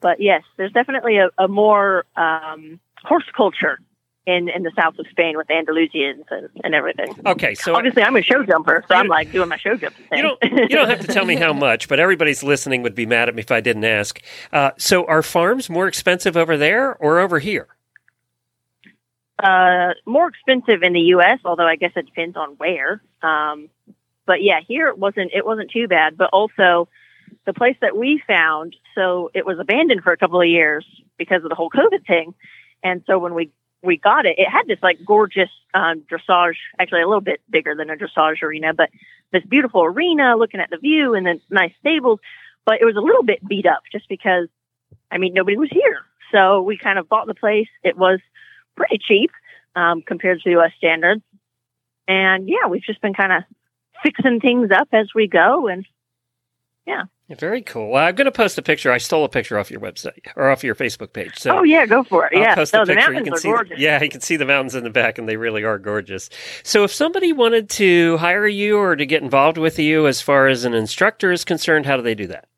But 0.00 0.20
yes, 0.20 0.42
there's 0.56 0.72
definitely 0.72 1.18
a, 1.18 1.30
a 1.38 1.46
more 1.48 2.04
um, 2.16 2.80
horse 3.04 3.24
culture 3.36 3.78
in 4.26 4.48
in 4.48 4.62
the 4.62 4.72
south 4.76 4.98
of 4.98 5.06
Spain 5.10 5.36
with 5.36 5.48
Andalusians 5.48 6.24
and, 6.30 6.48
and 6.64 6.74
everything. 6.74 7.14
Okay, 7.26 7.54
so 7.54 7.74
Obviously, 7.74 8.02
I'm 8.02 8.16
a 8.16 8.22
show 8.22 8.44
jumper, 8.44 8.84
so 8.88 8.94
I'm 8.94 9.08
like 9.08 9.30
doing 9.32 9.48
my 9.48 9.56
show 9.56 9.76
jumping 9.76 10.04
thing. 10.06 10.18
you 10.18 10.22
don't 10.22 10.42
you 10.42 10.68
don't 10.68 10.88
have 10.88 11.00
to 11.00 11.06
tell 11.06 11.24
me 11.24 11.36
how 11.36 11.52
much, 11.52 11.88
but 11.88 12.00
everybody's 12.00 12.42
listening 12.42 12.82
would 12.82 12.94
be 12.94 13.06
mad 13.06 13.28
at 13.28 13.34
me 13.34 13.40
if 13.40 13.50
I 13.50 13.60
didn't 13.60 13.84
ask. 13.84 14.20
Uh, 14.52 14.72
so, 14.76 15.04
are 15.06 15.22
farms 15.22 15.70
more 15.70 15.86
expensive 15.86 16.36
over 16.36 16.56
there 16.56 16.96
or 16.96 17.18
over 17.20 17.38
here? 17.38 17.68
uh, 19.42 19.94
more 20.06 20.28
expensive 20.28 20.82
in 20.82 20.92
the 20.92 21.00
U.S., 21.00 21.40
although 21.44 21.66
I 21.66 21.76
guess 21.76 21.92
it 21.96 22.06
depends 22.06 22.36
on 22.36 22.50
where. 22.56 23.02
Um, 23.22 23.68
but 24.26 24.42
yeah, 24.42 24.60
here 24.66 24.88
it 24.88 24.98
wasn't 24.98 25.32
it 25.34 25.44
wasn't 25.44 25.70
too 25.70 25.88
bad. 25.88 26.16
But 26.16 26.30
also, 26.32 26.88
the 27.46 27.52
place 27.52 27.76
that 27.80 27.96
we 27.96 28.22
found, 28.26 28.76
so 28.94 29.30
it 29.34 29.46
was 29.46 29.58
abandoned 29.58 30.02
for 30.02 30.12
a 30.12 30.16
couple 30.16 30.40
of 30.40 30.48
years 30.48 30.86
because 31.18 31.42
of 31.42 31.48
the 31.48 31.54
whole 31.54 31.70
COVID 31.70 32.06
thing, 32.06 32.34
and 32.82 33.02
so 33.06 33.18
when 33.18 33.34
we 33.34 33.50
we 33.82 33.96
got 33.96 34.26
it, 34.26 34.38
it 34.38 34.48
had 34.48 34.66
this 34.66 34.78
like 34.82 34.98
gorgeous 35.04 35.50
um, 35.74 36.02
dressage, 36.10 36.56
actually 36.78 37.02
a 37.02 37.06
little 37.08 37.20
bit 37.20 37.40
bigger 37.50 37.74
than 37.74 37.90
a 37.90 37.96
dressage 37.96 38.42
arena, 38.42 38.72
but 38.74 38.90
this 39.32 39.42
beautiful 39.44 39.82
arena 39.82 40.36
looking 40.36 40.60
at 40.60 40.70
the 40.70 40.76
view 40.76 41.14
and 41.14 41.26
then 41.26 41.40
nice 41.50 41.72
stables. 41.80 42.20
But 42.64 42.80
it 42.80 42.84
was 42.84 42.94
a 42.96 43.00
little 43.00 43.24
bit 43.24 43.46
beat 43.46 43.66
up 43.66 43.82
just 43.90 44.08
because, 44.08 44.48
I 45.10 45.18
mean, 45.18 45.34
nobody 45.34 45.56
was 45.56 45.70
here. 45.72 46.02
So 46.30 46.62
we 46.62 46.78
kind 46.78 46.98
of 46.98 47.08
bought 47.08 47.26
the 47.26 47.34
place. 47.34 47.66
It 47.82 47.96
was 47.96 48.20
pretty 48.76 48.98
cheap 48.98 49.32
um, 49.74 50.02
compared 50.02 50.40
to 50.42 50.50
U.S. 50.50 50.70
standards. 50.78 51.22
And 52.06 52.48
yeah, 52.48 52.68
we've 52.68 52.82
just 52.82 53.00
been 53.00 53.14
kind 53.14 53.32
of 53.32 53.42
fixing 54.02 54.40
things 54.40 54.70
up 54.70 54.88
as 54.92 55.08
we 55.14 55.26
go. 55.26 55.68
And 55.68 55.86
Yeah, 56.86 57.04
Very 57.38 57.62
cool. 57.62 57.90
Well, 57.90 58.04
I'm 58.04 58.14
going 58.14 58.26
to 58.26 58.32
post 58.32 58.58
a 58.58 58.62
picture. 58.62 58.90
I 58.90 58.98
stole 58.98 59.24
a 59.24 59.28
picture 59.28 59.58
off 59.58 59.70
your 59.70 59.80
website 59.80 60.26
or 60.36 60.50
off 60.50 60.64
your 60.64 60.74
Facebook 60.74 61.12
page. 61.12 61.38
So 61.38 61.58
oh 61.58 61.62
yeah, 61.62 61.86
go 61.86 62.02
for 62.04 62.26
it. 62.26 62.32
I'll 62.34 62.42
yeah, 62.42 62.54
post 62.54 62.74
no, 62.74 62.82
a 62.82 62.86
the 62.86 62.94
picture. 62.94 63.14
You 63.14 63.24
can 63.24 63.36
see, 63.36 63.48
gorgeous. 63.48 63.78
yeah, 63.78 64.02
you 64.02 64.08
can 64.08 64.20
see 64.20 64.36
the 64.36 64.44
mountains 64.46 64.74
in 64.74 64.84
the 64.84 64.90
back, 64.90 65.18
and 65.18 65.28
they 65.28 65.36
really 65.36 65.64
are 65.64 65.78
gorgeous. 65.78 66.28
So, 66.62 66.84
if 66.84 66.92
somebody 66.92 67.32
wanted 67.32 67.70
to 67.70 68.16
hire 68.18 68.46
you 68.46 68.78
or 68.78 68.96
to 68.96 69.06
get 69.06 69.22
involved 69.22 69.58
with 69.58 69.78
you, 69.78 70.06
as 70.06 70.20
far 70.20 70.48
as 70.48 70.64
an 70.64 70.74
instructor 70.74 71.32
is 71.32 71.44
concerned, 71.44 71.86
how 71.86 71.96
do 71.96 72.02
they 72.02 72.14
do 72.14 72.26
that? 72.28 72.48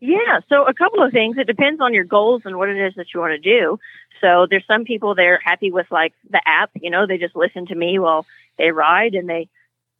Yeah, 0.00 0.40
so 0.48 0.66
a 0.66 0.74
couple 0.74 1.00
of 1.00 1.12
things. 1.12 1.36
It 1.38 1.46
depends 1.46 1.80
on 1.80 1.94
your 1.94 2.02
goals 2.02 2.42
and 2.44 2.56
what 2.56 2.68
it 2.68 2.76
is 2.76 2.94
that 2.96 3.06
you 3.14 3.20
want 3.20 3.32
to 3.32 3.38
do. 3.38 3.78
So 4.20 4.46
there's 4.50 4.66
some 4.66 4.84
people 4.84 5.14
they're 5.14 5.40
happy 5.44 5.70
with 5.70 5.86
like 5.92 6.12
the 6.28 6.40
app, 6.44 6.70
you 6.74 6.90
know, 6.90 7.06
they 7.06 7.18
just 7.18 7.36
listen 7.36 7.66
to 7.66 7.74
me 7.74 8.00
while 8.00 8.26
they 8.58 8.70
ride 8.70 9.14
and 9.14 9.28
they 9.28 9.48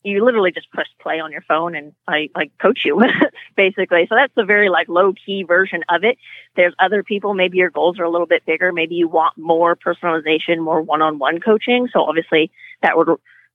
you 0.04 0.24
literally 0.24 0.50
just 0.50 0.70
press 0.70 0.88
play 1.00 1.20
on 1.20 1.32
your 1.32 1.42
phone 1.42 1.74
and 1.74 1.92
I 2.08 2.28
like 2.34 2.56
coach 2.58 2.84
you 2.84 3.00
basically. 3.56 4.06
So 4.08 4.16
that's 4.16 4.34
the 4.34 4.44
very 4.44 4.68
like 4.68 4.88
low 4.88 5.12
key 5.12 5.44
version 5.44 5.82
of 5.88 6.04
it. 6.04 6.18
There's 6.56 6.74
other 6.78 7.02
people, 7.02 7.34
maybe 7.34 7.58
your 7.58 7.70
goals 7.70 7.98
are 7.98 8.04
a 8.04 8.10
little 8.10 8.26
bit 8.26 8.44
bigger, 8.44 8.72
maybe 8.72 8.96
you 8.96 9.08
want 9.08 9.36
more 9.38 9.76
personalization, 9.76 10.58
more 10.58 10.82
one 10.82 11.02
on 11.02 11.18
one 11.18 11.40
coaching. 11.40 11.88
So 11.92 12.02
obviously 12.02 12.50
that 12.82 12.96
would 12.96 13.08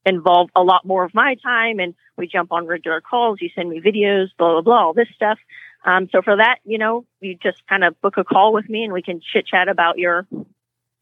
involve 0.06 0.50
a 0.56 0.64
lot 0.64 0.86
more 0.86 1.04
of 1.04 1.14
my 1.14 1.36
time 1.36 1.80
and 1.80 1.94
we 2.18 2.28
jump 2.28 2.52
on 2.52 2.66
regular 2.66 3.02
calls. 3.02 3.40
You 3.42 3.50
send 3.54 3.70
me 3.70 3.82
videos, 3.82 4.28
blah, 4.38 4.54
blah, 4.54 4.62
blah, 4.62 4.86
all 4.86 4.94
this 4.94 5.10
stuff. 5.14 5.40
Um, 5.86 6.10
so 6.12 6.22
for 6.22 6.38
that, 6.38 6.58
you 6.64 6.78
know, 6.78 7.06
you 7.20 7.36
just 7.36 7.66
kind 7.68 7.84
of 7.84 8.00
book 8.02 8.18
a 8.18 8.24
call 8.24 8.54
with 8.54 8.70
me 8.70 8.84
and 8.84 8.94
we 8.94 9.02
can 9.02 9.22
chit 9.22 9.46
chat 9.48 9.68
about 9.68 9.98
your, 9.98 10.26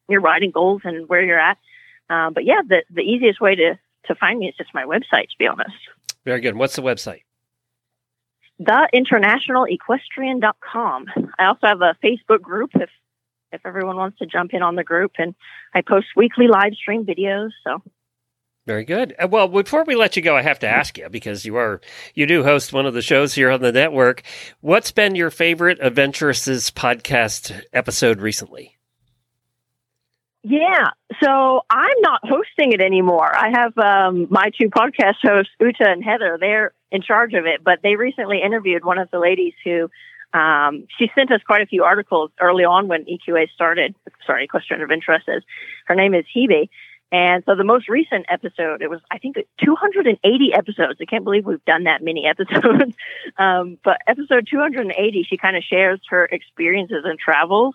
your 0.09 0.21
riding 0.21 0.51
goals 0.51 0.81
and 0.83 1.07
where 1.07 1.21
you're 1.21 1.39
at. 1.39 1.57
Um, 2.09 2.33
but 2.33 2.45
yeah, 2.45 2.61
the, 2.67 2.83
the 2.91 3.01
easiest 3.01 3.39
way 3.39 3.55
to, 3.55 3.79
to 4.07 4.15
find 4.15 4.39
me 4.39 4.47
is 4.47 4.55
just 4.55 4.73
my 4.73 4.83
website, 4.83 5.29
to 5.29 5.35
be 5.37 5.47
honest. 5.47 5.75
Very 6.25 6.41
good. 6.41 6.55
What's 6.55 6.75
the 6.75 6.81
website? 6.81 7.21
theinternationalequestrian.com. 8.61 11.05
I 11.37 11.45
also 11.45 11.67
have 11.67 11.81
a 11.81 11.95
Facebook 12.03 12.41
group 12.41 12.71
if 12.75 12.89
if 13.51 13.61
everyone 13.65 13.95
wants 13.95 14.17
to 14.19 14.25
jump 14.25 14.53
in 14.53 14.61
on 14.61 14.75
the 14.75 14.83
group 14.83 15.13
and 15.17 15.33
I 15.73 15.81
post 15.81 16.07
weekly 16.15 16.47
live 16.47 16.73
stream 16.73 17.05
videos, 17.05 17.51
so 17.63 17.81
Very 18.65 18.83
good. 18.83 19.15
Uh, 19.19 19.27
Well, 19.29 19.47
before 19.47 19.85
we 19.85 19.95
let 19.95 20.17
you 20.17 20.21
go, 20.21 20.35
I 20.35 20.41
have 20.41 20.59
to 20.59 20.67
ask 20.67 20.97
you 20.97 21.07
because 21.09 21.45
you 21.45 21.55
are 21.55 21.79
you 22.13 22.25
do 22.25 22.43
host 22.43 22.73
one 22.73 22.85
of 22.85 22.93
the 22.93 23.01
shows 23.01 23.35
here 23.35 23.51
on 23.51 23.61
the 23.61 23.71
network. 23.71 24.23
What's 24.61 24.91
been 24.91 25.15
your 25.15 25.29
favorite 25.29 25.79
Adventuresses 25.79 26.71
podcast 26.71 27.61
episode 27.71 28.19
recently? 28.21 28.74
Yeah. 30.47 30.91
So 31.23 31.61
I'm 31.71 32.01
not 32.01 32.21
hosting 32.23 32.71
it 32.71 32.79
anymore. 32.79 33.35
I 33.35 33.49
have 33.49 33.75
um, 33.79 34.27
my 34.29 34.51
two 34.61 34.69
podcast 34.69 35.15
hosts, 35.23 35.51
Uta 35.59 35.89
and 35.89 36.03
Heather. 36.03 36.37
They're 36.39 36.71
in 36.91 37.01
charge 37.01 37.33
of 37.33 37.47
it, 37.47 37.63
but 37.63 37.79
they 37.81 37.95
recently 37.95 38.43
interviewed 38.43 38.85
one 38.85 38.99
of 38.99 39.09
the 39.09 39.17
ladies 39.17 39.53
who 39.63 39.89
um, 40.37 40.85
she 40.99 41.09
sent 41.15 41.31
us 41.31 41.41
quite 41.47 41.63
a 41.63 41.65
few 41.65 41.83
articles 41.83 42.29
early 42.39 42.63
on 42.63 42.87
when 42.87 43.05
EQA 43.05 43.49
started. 43.55 43.95
Sorry, 44.27 44.45
question 44.45 44.83
of 44.83 44.91
interest 44.91 45.25
is 45.27 45.41
Her 45.87 45.95
name 45.95 46.13
is 46.13 46.25
Hebe. 46.35 46.69
And 47.11 47.43
so 47.47 47.55
the 47.55 47.63
most 47.63 47.89
recent 47.89 48.27
episode, 48.29 48.83
it 48.83 48.89
was, 48.89 48.99
I 49.09 49.17
think, 49.17 49.37
280 49.63 50.53
episodes. 50.53 50.99
I 51.01 51.05
can't 51.05 51.23
believe 51.23 51.47
we've 51.47 51.65
done 51.65 51.85
that 51.85 52.03
many 52.03 52.27
episodes. 52.27 52.95
um, 53.39 53.79
but 53.83 53.97
episode 54.05 54.47
280, 54.47 55.25
she 55.27 55.37
kind 55.37 55.57
of 55.57 55.63
shares 55.63 56.01
her 56.09 56.25
experiences 56.25 57.03
and 57.03 57.17
travels 57.17 57.73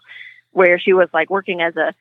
where 0.53 0.79
she 0.79 0.93
was 0.93 1.09
like 1.13 1.31
working 1.31 1.61
as 1.61 1.75
a 1.77 1.95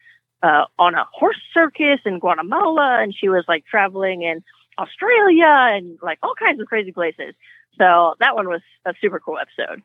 uh, 0.43 0.65
on 0.77 0.95
a 0.95 1.05
horse 1.11 1.39
circus 1.53 1.99
in 2.05 2.19
Guatemala, 2.19 2.99
and 3.01 3.13
she 3.13 3.29
was 3.29 3.45
like 3.47 3.65
traveling 3.65 4.21
in 4.23 4.43
Australia 4.77 5.45
and 5.47 5.99
like 6.01 6.19
all 6.23 6.33
kinds 6.37 6.61
of 6.61 6.67
crazy 6.67 6.91
places. 6.91 7.33
So 7.77 8.15
that 8.19 8.35
one 8.35 8.47
was 8.47 8.61
a 8.85 8.93
super 9.01 9.19
cool 9.19 9.37
episode. 9.37 9.81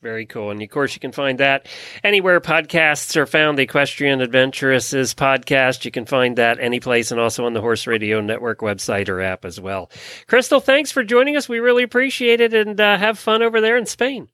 Very 0.00 0.26
cool. 0.26 0.52
And 0.52 0.62
of 0.62 0.70
course, 0.70 0.94
you 0.94 1.00
can 1.00 1.10
find 1.10 1.40
that 1.40 1.66
anywhere 2.04 2.40
podcasts 2.40 3.16
are 3.16 3.26
found. 3.26 3.58
The 3.58 3.62
Equestrian 3.62 4.20
Adventuresses 4.20 5.12
podcast. 5.12 5.84
You 5.84 5.90
can 5.90 6.04
find 6.06 6.38
that 6.38 6.60
any 6.60 6.78
place 6.78 7.10
and 7.10 7.20
also 7.20 7.44
on 7.46 7.52
the 7.52 7.60
Horse 7.60 7.86
Radio 7.86 8.20
Network 8.20 8.60
website 8.60 9.08
or 9.08 9.20
app 9.20 9.44
as 9.44 9.60
well. 9.60 9.90
Crystal, 10.28 10.60
thanks 10.60 10.92
for 10.92 11.02
joining 11.02 11.36
us. 11.36 11.48
We 11.48 11.58
really 11.58 11.82
appreciate 11.82 12.40
it 12.40 12.54
and 12.54 12.80
uh, 12.80 12.96
have 12.96 13.18
fun 13.18 13.42
over 13.42 13.60
there 13.60 13.76
in 13.76 13.86
Spain. 13.86 14.28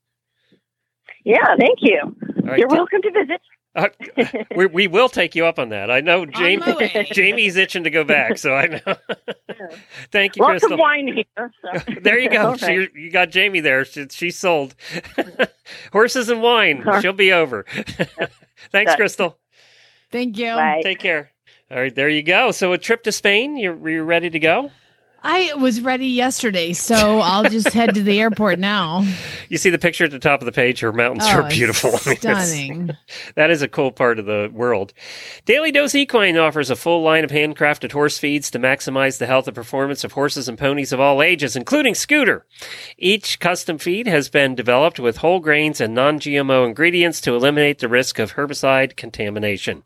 Yeah, 1.24 1.56
thank 1.58 1.78
you. 1.80 2.14
Right, 2.42 2.58
You're 2.58 2.68
t- 2.68 2.76
welcome 2.76 3.00
to 3.00 3.10
visit. 3.10 3.40
Uh, 3.76 3.88
we, 4.56 4.66
we 4.66 4.86
will 4.86 5.08
take 5.08 5.34
you 5.34 5.46
up 5.46 5.58
on 5.58 5.70
that. 5.70 5.90
I 5.90 6.00
know 6.00 6.26
Jamie. 6.26 7.06
Jamie's 7.12 7.56
itching 7.56 7.84
to 7.84 7.90
go 7.90 8.04
back, 8.04 8.38
so 8.38 8.54
I 8.54 8.66
know. 8.66 8.96
Thank 10.12 10.36
you, 10.36 10.42
Lots 10.42 10.60
Crystal. 10.60 10.74
of 10.74 10.78
wine 10.78 11.08
here. 11.08 11.52
So. 11.62 11.94
There 12.02 12.18
you 12.18 12.30
go. 12.30 12.50
All 12.50 12.56
She, 12.56 12.78
right. 12.78 12.94
you 12.94 13.10
got 13.10 13.30
Jamie 13.30 13.60
there. 13.60 13.84
She, 13.84 14.06
she's 14.10 14.38
sold. 14.38 14.74
Horses 15.92 16.28
and 16.28 16.42
wine. 16.42 16.84
She'll 17.00 17.12
be 17.12 17.32
over. 17.32 17.64
Thanks, 18.70 18.92
Good. 18.92 18.96
Crystal. 18.96 19.38
Thank 20.12 20.38
you. 20.38 20.54
Bye. 20.54 20.80
Take 20.82 21.00
care. 21.00 21.30
All 21.70 21.78
right, 21.78 21.94
there 21.94 22.08
you 22.08 22.22
go. 22.22 22.52
So 22.52 22.72
a 22.72 22.78
trip 22.78 23.02
to 23.04 23.12
Spain. 23.12 23.56
You're, 23.56 23.88
you 23.88 24.02
ready 24.04 24.30
to 24.30 24.38
go? 24.38 24.70
I 25.26 25.54
was 25.54 25.80
ready 25.80 26.08
yesterday, 26.08 26.74
so 26.74 27.20
I'll 27.20 27.44
just 27.44 27.68
head 27.72 27.94
to 27.94 28.02
the 28.02 28.20
airport 28.20 28.58
now. 28.58 29.04
You 29.50 29.58
see 29.58 29.70
the 29.70 29.78
picture 29.78 30.04
at 30.04 30.10
the 30.10 30.18
top 30.18 30.40
of 30.40 30.46
the 30.46 30.52
page. 30.52 30.80
Her 30.80 30.92
mountains 30.92 31.24
Oh, 31.26 31.42
are 31.42 31.48
beautiful. 31.48 31.90
it's 31.94 32.06
I 32.06 32.10
mean, 32.10 32.16
it's- 32.18 32.48
Stunning. 32.48 32.90
That 33.36 33.50
is 33.50 33.62
a 33.62 33.68
cool 33.68 33.92
part 33.92 34.18
of 34.18 34.24
the 34.26 34.50
world. 34.52 34.92
Daily 35.44 35.70
Dose 35.70 35.94
Equine 35.94 36.36
offers 36.38 36.70
a 36.70 36.76
full 36.76 37.02
line 37.02 37.22
of 37.24 37.30
handcrafted 37.30 37.92
horse 37.92 38.18
feeds 38.18 38.50
to 38.50 38.58
maximize 38.58 39.18
the 39.18 39.26
health 39.26 39.46
and 39.46 39.54
performance 39.54 40.02
of 40.02 40.12
horses 40.12 40.48
and 40.48 40.58
ponies 40.58 40.92
of 40.92 40.98
all 40.98 41.22
ages, 41.22 41.54
including 41.54 41.94
Scooter. 41.94 42.46
Each 42.98 43.38
custom 43.38 43.78
feed 43.78 44.06
has 44.08 44.28
been 44.30 44.54
developed 44.56 44.98
with 44.98 45.18
whole 45.18 45.38
grains 45.40 45.80
and 45.80 45.94
non 45.94 46.18
GMO 46.18 46.66
ingredients 46.66 47.20
to 47.20 47.34
eliminate 47.36 47.78
the 47.78 47.88
risk 47.88 48.18
of 48.18 48.32
herbicide 48.34 48.96
contamination. 48.96 49.84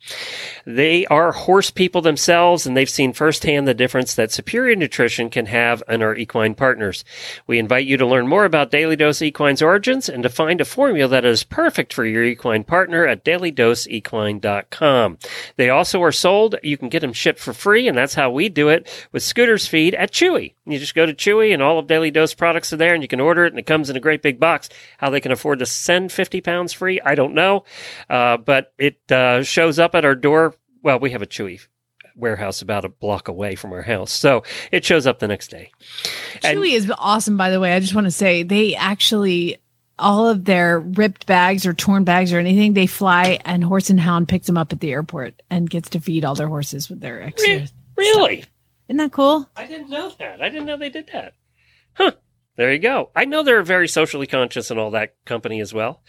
They 0.64 1.04
are 1.06 1.32
horse 1.32 1.70
people 1.70 2.00
themselves, 2.00 2.64
and 2.64 2.74
they've 2.76 2.88
seen 2.88 3.12
firsthand 3.12 3.66
the 3.68 3.74
difference 3.74 4.14
that 4.14 4.30
superior 4.32 4.76
nutrition 4.76 5.27
can 5.30 5.46
have 5.46 5.82
in 5.88 6.02
our 6.02 6.14
equine 6.14 6.54
partners. 6.54 7.04
We 7.46 7.58
invite 7.58 7.86
you 7.86 7.96
to 7.96 8.06
learn 8.06 8.28
more 8.28 8.44
about 8.44 8.70
Daily 8.70 8.96
Dose 8.96 9.22
Equine's 9.22 9.62
origins 9.62 10.08
and 10.08 10.22
to 10.22 10.28
find 10.28 10.60
a 10.60 10.64
formula 10.64 11.08
that 11.08 11.24
is 11.24 11.44
perfect 11.44 11.92
for 11.92 12.04
your 12.04 12.24
equine 12.24 12.64
partner 12.64 13.06
at 13.06 13.24
dailydoseequine.com. 13.24 15.18
They 15.56 15.70
also 15.70 16.02
are 16.02 16.12
sold. 16.12 16.56
You 16.62 16.76
can 16.76 16.88
get 16.88 17.00
them 17.00 17.12
shipped 17.12 17.38
for 17.40 17.52
free, 17.52 17.88
and 17.88 17.96
that's 17.96 18.14
how 18.14 18.30
we 18.30 18.48
do 18.48 18.68
it 18.68 18.88
with 19.12 19.22
Scooter's 19.22 19.66
Feed 19.66 19.94
at 19.94 20.12
Chewy. 20.12 20.54
You 20.66 20.78
just 20.78 20.94
go 20.94 21.06
to 21.06 21.14
Chewy, 21.14 21.52
and 21.52 21.62
all 21.62 21.78
of 21.78 21.86
Daily 21.86 22.10
Dose 22.10 22.34
products 22.34 22.72
are 22.72 22.76
there, 22.76 22.94
and 22.94 23.02
you 23.02 23.08
can 23.08 23.20
order 23.20 23.44
it, 23.44 23.52
and 23.52 23.58
it 23.58 23.66
comes 23.66 23.90
in 23.90 23.96
a 23.96 24.00
great 24.00 24.22
big 24.22 24.38
box. 24.38 24.68
How 24.98 25.10
they 25.10 25.20
can 25.20 25.32
afford 25.32 25.58
to 25.60 25.66
send 25.66 26.12
50 26.12 26.40
pounds 26.40 26.72
free, 26.72 27.00
I 27.00 27.14
don't 27.14 27.34
know. 27.34 27.64
Uh, 28.08 28.36
but 28.36 28.72
it 28.78 29.00
uh, 29.10 29.42
shows 29.42 29.78
up 29.78 29.94
at 29.94 30.04
our 30.04 30.14
door. 30.14 30.54
Well, 30.82 30.98
we 30.98 31.10
have 31.10 31.22
a 31.22 31.26
Chewy 31.26 31.66
warehouse 32.18 32.62
about 32.62 32.84
a 32.84 32.88
block 32.88 33.28
away 33.28 33.54
from 33.54 33.72
our 33.72 33.82
house. 33.82 34.10
So 34.12 34.42
it 34.72 34.84
shows 34.84 35.06
up 35.06 35.18
the 35.18 35.28
next 35.28 35.48
day. 35.50 35.70
And- 36.42 36.58
Chewy 36.58 36.72
is 36.72 36.92
awesome, 36.98 37.36
by 37.36 37.50
the 37.50 37.60
way. 37.60 37.72
I 37.72 37.80
just 37.80 37.94
want 37.94 38.06
to 38.06 38.10
say 38.10 38.42
they 38.42 38.74
actually 38.74 39.58
all 39.98 40.28
of 40.28 40.44
their 40.44 40.78
ripped 40.78 41.26
bags 41.26 41.66
or 41.66 41.74
torn 41.74 42.04
bags 42.04 42.32
or 42.32 42.38
anything, 42.38 42.72
they 42.74 42.86
fly 42.86 43.38
and 43.44 43.64
Horse 43.64 43.90
and 43.90 43.98
Hound 43.98 44.28
picks 44.28 44.46
them 44.46 44.56
up 44.56 44.72
at 44.72 44.80
the 44.80 44.92
airport 44.92 45.42
and 45.50 45.68
gets 45.68 45.88
to 45.90 46.00
feed 46.00 46.24
all 46.24 46.34
their 46.34 46.48
horses 46.48 46.88
with 46.88 47.00
their 47.00 47.20
extra. 47.22 47.66
Really? 47.96 48.44
Isn't 48.88 48.98
that 48.98 49.12
cool? 49.12 49.48
I 49.56 49.66
didn't 49.66 49.90
know 49.90 50.12
that. 50.18 50.40
I 50.40 50.48
didn't 50.48 50.66
know 50.66 50.76
they 50.76 50.88
did 50.88 51.10
that. 51.12 51.34
Huh. 51.94 52.12
There 52.58 52.72
you 52.72 52.80
go. 52.80 53.10
I 53.14 53.24
know 53.24 53.44
they're 53.44 53.62
very 53.62 53.86
socially 53.86 54.26
conscious 54.26 54.72
and 54.72 54.80
all 54.80 54.90
that 54.90 55.14
company 55.24 55.60
as 55.60 55.72
well. 55.72 56.02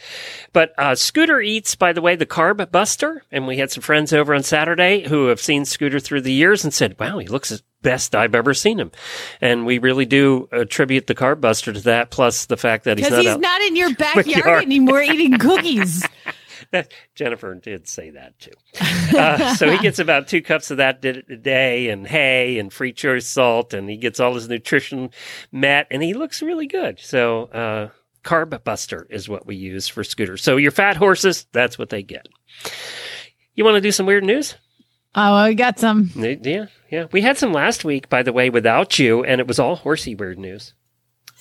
But 0.52 0.74
uh, 0.80 0.96
Scooter 0.96 1.40
eats, 1.40 1.76
by 1.76 1.94
the 1.94 2.02
way, 2.02 2.16
the 2.16 2.26
Carb 2.26 2.72
Buster. 2.72 3.22
And 3.32 3.46
we 3.46 3.58
had 3.58 3.70
some 3.70 3.84
friends 3.84 4.12
over 4.14 4.34
on 4.34 4.42
Saturday 4.42 5.08
who 5.08 5.28
have 5.28 5.40
seen 5.40 5.64
Scooter 5.64 6.00
through 6.00 6.22
the 6.22 6.34
years 6.34 6.64
and 6.64 6.74
said, 6.74 7.00
wow, 7.00 7.20
he 7.20 7.28
looks 7.28 7.50
the 7.50 7.62
best 7.84 8.16
I've 8.16 8.34
ever 8.34 8.56
seen 8.56 8.80
him. 8.80 8.92
And 9.40 9.68
we 9.68 9.78
really 9.78 10.08
do 10.08 10.50
attribute 10.52 11.06
the 11.06 11.14
Carb 11.14 11.40
Buster 11.40 11.72
to 11.72 11.82
that, 11.82 12.10
plus 12.10 12.48
the 12.48 12.58
fact 12.58 12.86
that 12.86 12.98
he's 12.98 13.12
not 13.12 13.24
he's 13.24 13.38
not 13.38 13.62
in 13.62 13.76
your 13.76 13.94
backyard 13.96 14.26
Backyard. 14.26 14.64
anymore 14.64 15.04
eating 15.04 15.38
cookies. 15.38 16.04
Jennifer 17.16 17.56
did 17.56 17.88
say 17.88 18.12
that 18.12 18.38
too. 18.40 18.52
Uh, 19.18 19.56
so 19.56 19.70
he 19.72 19.78
gets 19.80 20.00
about 20.00 20.28
two 20.28 20.42
cups 20.42 20.72
of 20.72 20.78
that 20.78 21.04
a 21.04 21.38
day 21.38 21.90
and 21.90 22.08
hay 22.08 22.60
and 22.60 22.72
free 22.72 22.94
choice 22.94 23.28
salt, 23.28 23.74
and 23.74 23.90
he 23.90 23.98
gets 23.98 24.20
all 24.20 24.36
his 24.36 24.48
nutrition 24.48 25.10
met, 25.52 25.88
and 25.90 26.04
he 26.04 26.14
looks 26.14 26.42
really 26.42 26.68
good. 26.68 27.00
So, 27.00 27.46
uh, 27.46 27.90
Carb 28.24 28.64
Buster 28.64 29.08
is 29.10 29.30
what 29.30 29.46
we 29.46 29.56
use 29.56 29.88
for 29.88 30.04
scooters. 30.04 30.44
So 30.44 30.58
your 30.58 30.72
fat 30.72 30.98
horses, 30.98 31.48
that's 31.52 31.80
what 31.80 31.90
they 31.90 32.04
get. 32.04 32.28
You 33.56 33.64
want 33.64 33.76
to 33.76 33.82
do 33.82 33.92
some 33.92 34.06
weird 34.06 34.24
news? 34.24 34.56
Oh, 35.16 35.46
we 35.48 35.56
got 35.56 35.80
some. 35.80 36.12
Yeah, 36.16 36.66
yeah. 36.92 37.06
We 37.12 37.22
had 37.22 37.38
some 37.38 37.52
last 37.52 37.84
week, 37.84 38.10
by 38.10 38.22
the 38.22 38.34
way, 38.34 38.50
without 38.50 39.00
you, 39.00 39.24
and 39.24 39.42
it 39.42 39.48
was 39.48 39.58
all 39.58 39.76
horsey 39.76 40.16
weird 40.16 40.38
news. 40.38 40.74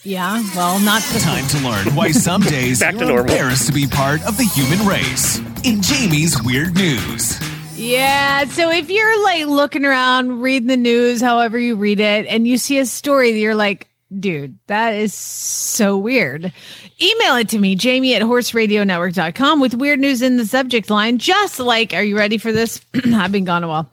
Yeah, 0.05 0.43
well, 0.55 0.79
not 0.81 1.03
this 1.13 1.25
Time 1.25 1.47
to 1.49 1.59
learn 1.59 1.95
why 1.95 2.13
some 2.13 2.41
days 2.43 2.81
Back 2.81 2.95
to 2.95 3.01
you're 3.01 3.09
normal. 3.09 3.33
embarrassed 3.33 3.67
to 3.67 3.73
be 3.73 3.87
part 3.87 4.25
of 4.27 4.37
the 4.37 4.45
human 4.45 4.87
race. 4.87 5.39
In 5.65 5.83
Jamie's 5.83 6.41
Weird 6.43 6.75
News. 6.77 7.39
Yeah. 7.77 8.45
So 8.47 8.71
if 8.71 8.91
you're 8.91 9.23
like 9.25 9.47
looking 9.47 9.85
around, 9.85 10.41
reading 10.41 10.69
the 10.69 10.77
news, 10.77 11.21
however 11.21 11.59
you 11.59 11.77
read 11.77 12.01
it, 12.01 12.27
and 12.27 12.47
you 12.47 12.59
see 12.59 12.79
a 12.79 12.87
story 12.87 13.33
that 13.33 13.39
you're 13.39 13.55
like, 13.57 13.89
dude, 14.19 14.59
that 14.69 14.95
is 14.95 15.13
so 15.15 15.97
weird. 15.99 16.53
Email 17.01 17.37
it 17.37 17.49
to 17.51 17.59
me, 17.59 17.75
Jamie 17.75 18.15
at 18.15 18.23
horseradionetwork.com 18.23 19.61
with 19.61 19.75
weird 19.75 20.01
news 20.01 20.23
in 20.23 20.37
the 20.37 20.47
subject 20.47 20.91
line. 20.91 21.19
Just 21.19 21.59
like, 21.59 21.93
are 21.93 22.03
you 22.03 22.17
ready 22.17 22.39
for 22.39 22.53
this? 22.53 22.81
I've 23.15 23.33
been 23.33 23.45
gone 23.45 23.65
a 23.65 23.69
while. 23.69 23.91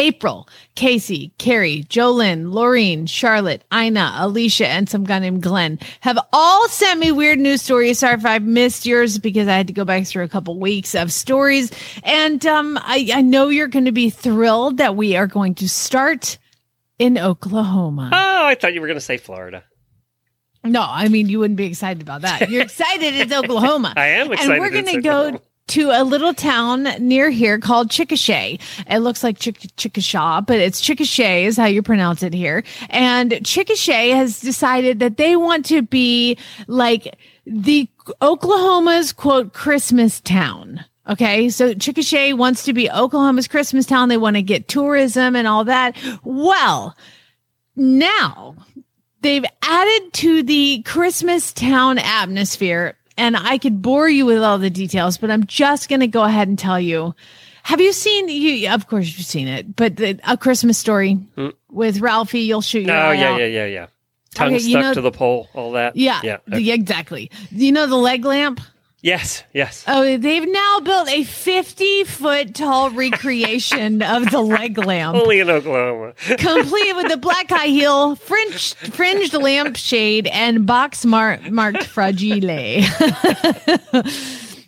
April, 0.00 0.48
Casey, 0.76 1.30
Carrie, 1.36 1.84
Jolyn, 1.90 2.46
Laureen, 2.46 3.06
Charlotte, 3.06 3.62
Ina, 3.72 4.14
Alicia, 4.16 4.66
and 4.66 4.88
some 4.88 5.04
guy 5.04 5.18
named 5.18 5.42
Glenn 5.42 5.78
have 6.00 6.18
all 6.32 6.66
sent 6.68 6.98
me 7.00 7.12
weird 7.12 7.38
news 7.38 7.60
stories. 7.60 7.98
Sorry 7.98 8.14
if 8.14 8.24
I've 8.24 8.42
missed 8.42 8.86
yours 8.86 9.18
because 9.18 9.46
I 9.46 9.58
had 9.58 9.66
to 9.66 9.74
go 9.74 9.84
back 9.84 10.06
through 10.06 10.24
a 10.24 10.28
couple 10.28 10.58
weeks 10.58 10.94
of 10.94 11.12
stories. 11.12 11.70
And 12.02 12.44
um, 12.46 12.78
I, 12.80 13.10
I 13.12 13.20
know 13.20 13.48
you're 13.48 13.68
going 13.68 13.84
to 13.84 13.92
be 13.92 14.08
thrilled 14.08 14.78
that 14.78 14.96
we 14.96 15.16
are 15.16 15.26
going 15.26 15.54
to 15.56 15.68
start 15.68 16.38
in 16.98 17.18
Oklahoma. 17.18 18.08
Oh, 18.10 18.46
I 18.46 18.54
thought 18.54 18.72
you 18.72 18.80
were 18.80 18.86
going 18.86 18.96
to 18.96 19.04
say 19.04 19.18
Florida. 19.18 19.64
No, 20.64 20.84
I 20.88 21.08
mean, 21.08 21.28
you 21.28 21.40
wouldn't 21.40 21.58
be 21.58 21.66
excited 21.66 22.02
about 22.02 22.22
that. 22.22 22.48
You're 22.48 22.62
excited 22.70 23.14
it's 23.16 23.32
Oklahoma. 23.32 23.92
I 23.96 24.06
am 24.08 24.32
excited 24.32 24.52
And 24.52 24.60
we're 24.60 24.70
going 24.70 24.86
to 24.86 25.02
go. 25.02 25.40
To 25.68 25.90
a 25.90 26.02
little 26.02 26.34
town 26.34 26.88
near 26.98 27.30
here 27.30 27.58
called 27.58 27.90
Chickasha. 27.90 28.60
It 28.88 28.98
looks 28.98 29.22
like 29.22 29.38
Chick- 29.38 29.60
Chickasha, 29.76 30.44
but 30.44 30.58
it's 30.58 30.80
Chickasha 30.80 31.44
is 31.44 31.56
how 31.56 31.66
you 31.66 31.82
pronounce 31.82 32.22
it 32.22 32.34
here. 32.34 32.64
And 32.88 33.30
Chickasha 33.30 34.14
has 34.16 34.40
decided 34.40 34.98
that 34.98 35.16
they 35.16 35.36
want 35.36 35.66
to 35.66 35.82
be 35.82 36.36
like 36.66 37.16
the 37.46 37.88
Oklahoma's 38.20 39.12
quote 39.12 39.52
Christmas 39.52 40.20
town. 40.20 40.84
Okay, 41.08 41.48
so 41.48 41.74
Chickasha 41.74 42.34
wants 42.34 42.64
to 42.64 42.72
be 42.72 42.90
Oklahoma's 42.90 43.48
Christmas 43.48 43.86
town. 43.86 44.08
They 44.08 44.16
want 44.16 44.36
to 44.36 44.42
get 44.42 44.68
tourism 44.68 45.34
and 45.34 45.48
all 45.48 45.64
that. 45.64 45.96
Well, 46.22 46.96
now 47.74 48.54
they've 49.20 49.44
added 49.62 50.12
to 50.14 50.42
the 50.42 50.82
Christmas 50.82 51.52
town 51.52 51.98
atmosphere, 51.98 52.96
and 53.20 53.36
I 53.36 53.58
could 53.58 53.82
bore 53.82 54.08
you 54.08 54.24
with 54.26 54.42
all 54.42 54.58
the 54.58 54.70
details, 54.70 55.18
but 55.18 55.30
I'm 55.30 55.44
just 55.46 55.88
going 55.88 56.00
to 56.00 56.06
go 56.06 56.24
ahead 56.24 56.48
and 56.48 56.58
tell 56.58 56.80
you. 56.80 57.14
Have 57.62 57.80
you 57.80 57.92
seen 57.92 58.28
you? 58.28 58.70
Of 58.70 58.86
course, 58.88 59.06
you've 59.16 59.26
seen 59.26 59.46
it, 59.46 59.76
but 59.76 59.96
the, 59.96 60.18
a 60.26 60.36
Christmas 60.36 60.78
story 60.78 61.14
hmm? 61.14 61.48
with 61.70 62.00
Ralphie. 62.00 62.40
You'll 62.40 62.62
shoot 62.62 62.86
your 62.86 62.96
Oh 62.96 63.10
yeah, 63.12 63.32
out. 63.32 63.40
yeah, 63.40 63.46
yeah, 63.46 63.66
yeah. 63.66 63.86
Tongue 64.34 64.48
Okay, 64.54 64.58
stuck 64.60 64.70
you 64.70 64.78
know- 64.78 64.94
to 64.94 65.00
the 65.02 65.10
pole, 65.12 65.48
all 65.54 65.72
that. 65.72 65.94
Yeah, 65.94 66.20
yeah. 66.24 66.38
the- 66.46 66.70
exactly. 66.72 67.30
You 67.50 67.72
know 67.72 67.86
the 67.86 67.96
leg 67.96 68.24
lamp? 68.24 68.60
Yes, 69.02 69.42
yes. 69.54 69.82
Oh, 69.88 70.18
they've 70.18 70.46
now 70.46 70.80
built 70.80 71.08
a 71.08 71.24
50 71.24 72.04
foot 72.04 72.54
tall 72.54 72.90
recreation 72.90 74.02
of 74.02 74.30
the 74.30 74.40
leg 74.40 74.76
lamp, 74.76 75.16
Only 75.16 75.40
in 75.40 75.48
Oklahoma. 75.48 76.12
complete 76.36 76.94
with 76.96 77.08
the 77.08 77.16
black 77.16 77.48
high 77.48 77.68
heel, 77.68 78.16
fringed, 78.16 78.74
fringed 78.92 79.32
lampshade, 79.32 80.26
and 80.26 80.66
box 80.66 81.06
mar- 81.06 81.40
marked 81.50 81.84
fragile. 81.84 82.40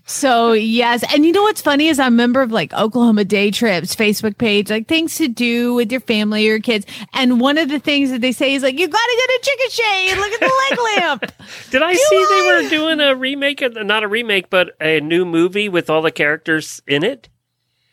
so, 0.05 0.53
yes. 0.53 1.05
And 1.15 1.25
you 1.25 1.33
know 1.33 1.43
what's 1.43 1.61
funny 1.61 1.89
is 1.89 1.99
I'm 1.99 2.15
a 2.15 2.17
member 2.17 2.43
of 2.43 2.51
like 2.51 2.73
Oklahoma 2.75 3.25
Day 3.25 3.51
Trips 3.51 3.95
Facebook 3.95 4.37
page, 4.37 4.71
like 4.71 4.89
things 4.89 5.17
to 5.17 5.29
do 5.29 5.75
with 5.75 5.93
your 5.93 6.01
family 6.01 6.47
or 6.47 6.53
your 6.53 6.61
kids. 6.61 6.87
And 7.15 7.41
one 7.41 7.59
of 7.59 7.69
the 7.69 7.79
things 7.79 8.11
that 8.11 8.21
they 8.21 8.33
say 8.33 8.55
is 8.55 8.63
like, 8.63 8.79
you 8.79 8.89
got 8.89 8.99
to 8.99 9.17
go 9.17 9.33
to 9.33 9.41
Chicken 9.43 10.13
and 10.13 10.21
look 10.21 10.33
at 10.33 10.41
the 10.41 10.53
leg 10.71 10.79
lamp. 10.99 11.33
Did 11.71 11.83
I 11.83 11.93
Do 11.93 11.99
see 11.99 12.27
they 12.31 12.43
were 12.43 12.69
doing 12.69 13.01
a 13.01 13.15
remake? 13.15 13.63
Of, 13.63 13.75
not 13.75 14.03
a 14.03 14.09
remake, 14.09 14.51
but 14.51 14.77
a 14.81 15.01
new 15.01 15.25
movie 15.25 15.69
with 15.69 15.89
all 15.89 16.03
the 16.03 16.11
characters 16.11 16.83
in 16.87 17.05
it. 17.05 17.29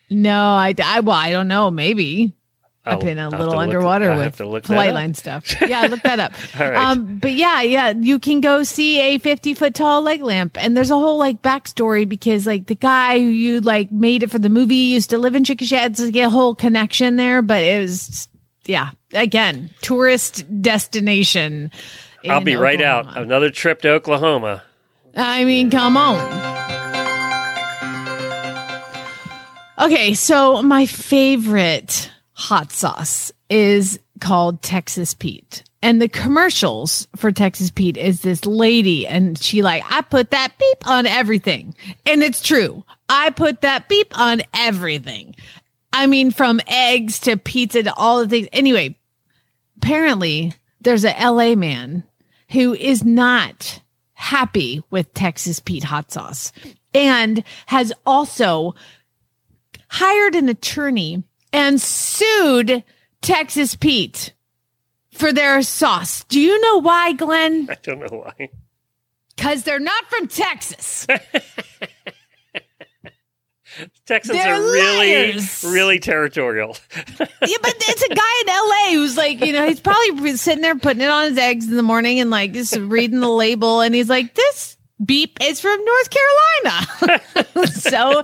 No, 0.09 0.39
I, 0.39 0.73
I, 0.83 1.01
well, 1.01 1.15
I 1.15 1.31
don't 1.31 1.47
know. 1.47 1.69
Maybe. 1.69 2.33
I've 2.93 2.99
been 2.99 3.17
a 3.19 3.29
little 3.29 3.47
look- 3.47 3.57
underwater 3.57 4.11
I'll 4.11 4.17
have 4.19 4.25
with 4.33 4.37
to 4.37 4.47
look 4.47 4.63
that 4.65 4.93
line 4.93 5.13
stuff. 5.13 5.45
Yeah, 5.67 5.81
look 5.87 6.01
that 6.03 6.19
up. 6.19 6.33
Right. 6.59 6.75
Um, 6.75 7.17
but 7.17 7.33
yeah, 7.33 7.61
yeah, 7.61 7.89
you 7.91 8.19
can 8.19 8.41
go 8.41 8.63
see 8.63 8.99
a 8.99 9.17
50 9.19 9.53
foot 9.53 9.73
tall 9.75 10.01
leg 10.01 10.21
lamp. 10.21 10.57
And 10.61 10.75
there's 10.75 10.91
a 10.91 10.95
whole 10.95 11.17
like 11.17 11.41
backstory 11.41 12.07
because 12.07 12.47
like 12.47 12.67
the 12.67 12.75
guy 12.75 13.19
who 13.19 13.25
you 13.25 13.61
like 13.61 13.91
made 13.91 14.23
it 14.23 14.31
for 14.31 14.39
the 14.39 14.49
movie 14.49 14.75
used 14.75 15.09
to 15.11 15.17
live 15.17 15.35
in 15.35 15.43
Chickasha. 15.43 15.85
It's 15.87 15.99
like 15.99 16.15
a 16.15 16.29
whole 16.29 16.55
connection 16.55 17.15
there, 17.17 17.41
but 17.41 17.61
it 17.63 17.81
was, 17.81 18.27
yeah, 18.65 18.91
again, 19.13 19.69
tourist 19.81 20.43
destination. 20.61 21.71
I'll 22.27 22.41
be 22.41 22.55
right 22.55 22.81
out. 22.81 23.17
Another 23.17 23.49
trip 23.49 23.81
to 23.83 23.89
Oklahoma. 23.91 24.63
I 25.15 25.45
mean, 25.45 25.71
come 25.71 25.97
on. 25.97 26.17
Okay, 29.79 30.13
so 30.13 30.61
my 30.61 30.85
favorite 30.85 32.11
hot 32.39 32.71
sauce 32.71 33.33
is 33.49 33.99
called 34.21 34.61
Texas 34.61 35.13
Pete. 35.13 35.61
And 35.81 36.01
the 36.01 36.07
commercials 36.07 37.05
for 37.17 37.33
Texas 37.33 37.69
Pete 37.69 37.97
is 37.97 38.21
this 38.21 38.45
lady 38.45 39.05
and 39.05 39.37
she 39.37 39.61
like, 39.61 39.83
I 39.89 40.01
put 40.01 40.31
that 40.31 40.57
beep 40.57 40.87
on 40.87 41.05
everything. 41.05 41.75
And 42.05 42.23
it's 42.23 42.41
true. 42.41 42.85
I 43.09 43.31
put 43.31 43.61
that 43.61 43.89
beep 43.89 44.17
on 44.17 44.41
everything. 44.53 45.35
I 45.91 46.07
mean, 46.07 46.31
from 46.31 46.61
eggs 46.65 47.19
to 47.21 47.35
pizza 47.35 47.83
to 47.83 47.93
all 47.95 48.21
the 48.21 48.29
things. 48.29 48.47
Anyway, 48.53 48.97
apparently 49.77 50.53
there's 50.79 51.03
a 51.03 51.15
LA 51.19 51.55
man 51.55 52.03
who 52.51 52.73
is 52.73 53.03
not 53.03 53.81
happy 54.13 54.81
with 54.89 55.13
Texas 55.13 55.59
Pete 55.59 55.83
hot 55.83 56.09
sauce 56.11 56.53
and 56.93 57.43
has 57.65 57.91
also 58.05 58.75
hired 59.89 60.35
an 60.35 60.47
attorney 60.47 61.23
and 61.51 61.81
sued 61.81 62.83
Texas 63.21 63.75
Pete 63.75 64.33
for 65.11 65.33
their 65.33 65.61
sauce. 65.61 66.23
Do 66.25 66.39
you 66.39 66.59
know 66.61 66.81
why, 66.81 67.13
Glenn? 67.13 67.67
I 67.71 67.77
don't 67.81 67.99
know 67.99 68.23
why. 68.25 68.49
Because 69.35 69.63
they're 69.63 69.79
not 69.79 70.05
from 70.05 70.27
Texas. 70.27 71.07
Texans 74.05 74.37
They're 74.37 74.55
are 74.55 74.61
really, 74.61 75.33
liars. 75.33 75.63
really 75.63 75.99
territorial. 75.99 76.75
yeah, 77.19 77.57
but 77.61 77.75
it's 77.77 78.03
a 78.03 78.09
guy 78.09 78.41
in 78.41 78.47
LA 78.47 78.99
who's 78.99 79.15
like, 79.15 79.45
you 79.45 79.53
know, 79.53 79.67
he's 79.67 79.79
probably 79.79 80.35
sitting 80.35 80.61
there 80.61 80.75
putting 80.75 81.01
it 81.01 81.09
on 81.09 81.29
his 81.29 81.37
eggs 81.37 81.69
in 81.69 81.77
the 81.77 81.83
morning 81.83 82.19
and 82.19 82.29
like 82.29 82.53
just 82.53 82.75
reading 82.75 83.19
the 83.19 83.29
label. 83.29 83.81
And 83.81 83.93
he's 83.93 84.09
like, 84.09 84.33
this 84.33 84.75
beep 85.03 85.37
is 85.41 85.59
from 85.59 85.83
North 85.83 86.09
Carolina. 86.09 87.67
so 87.67 88.23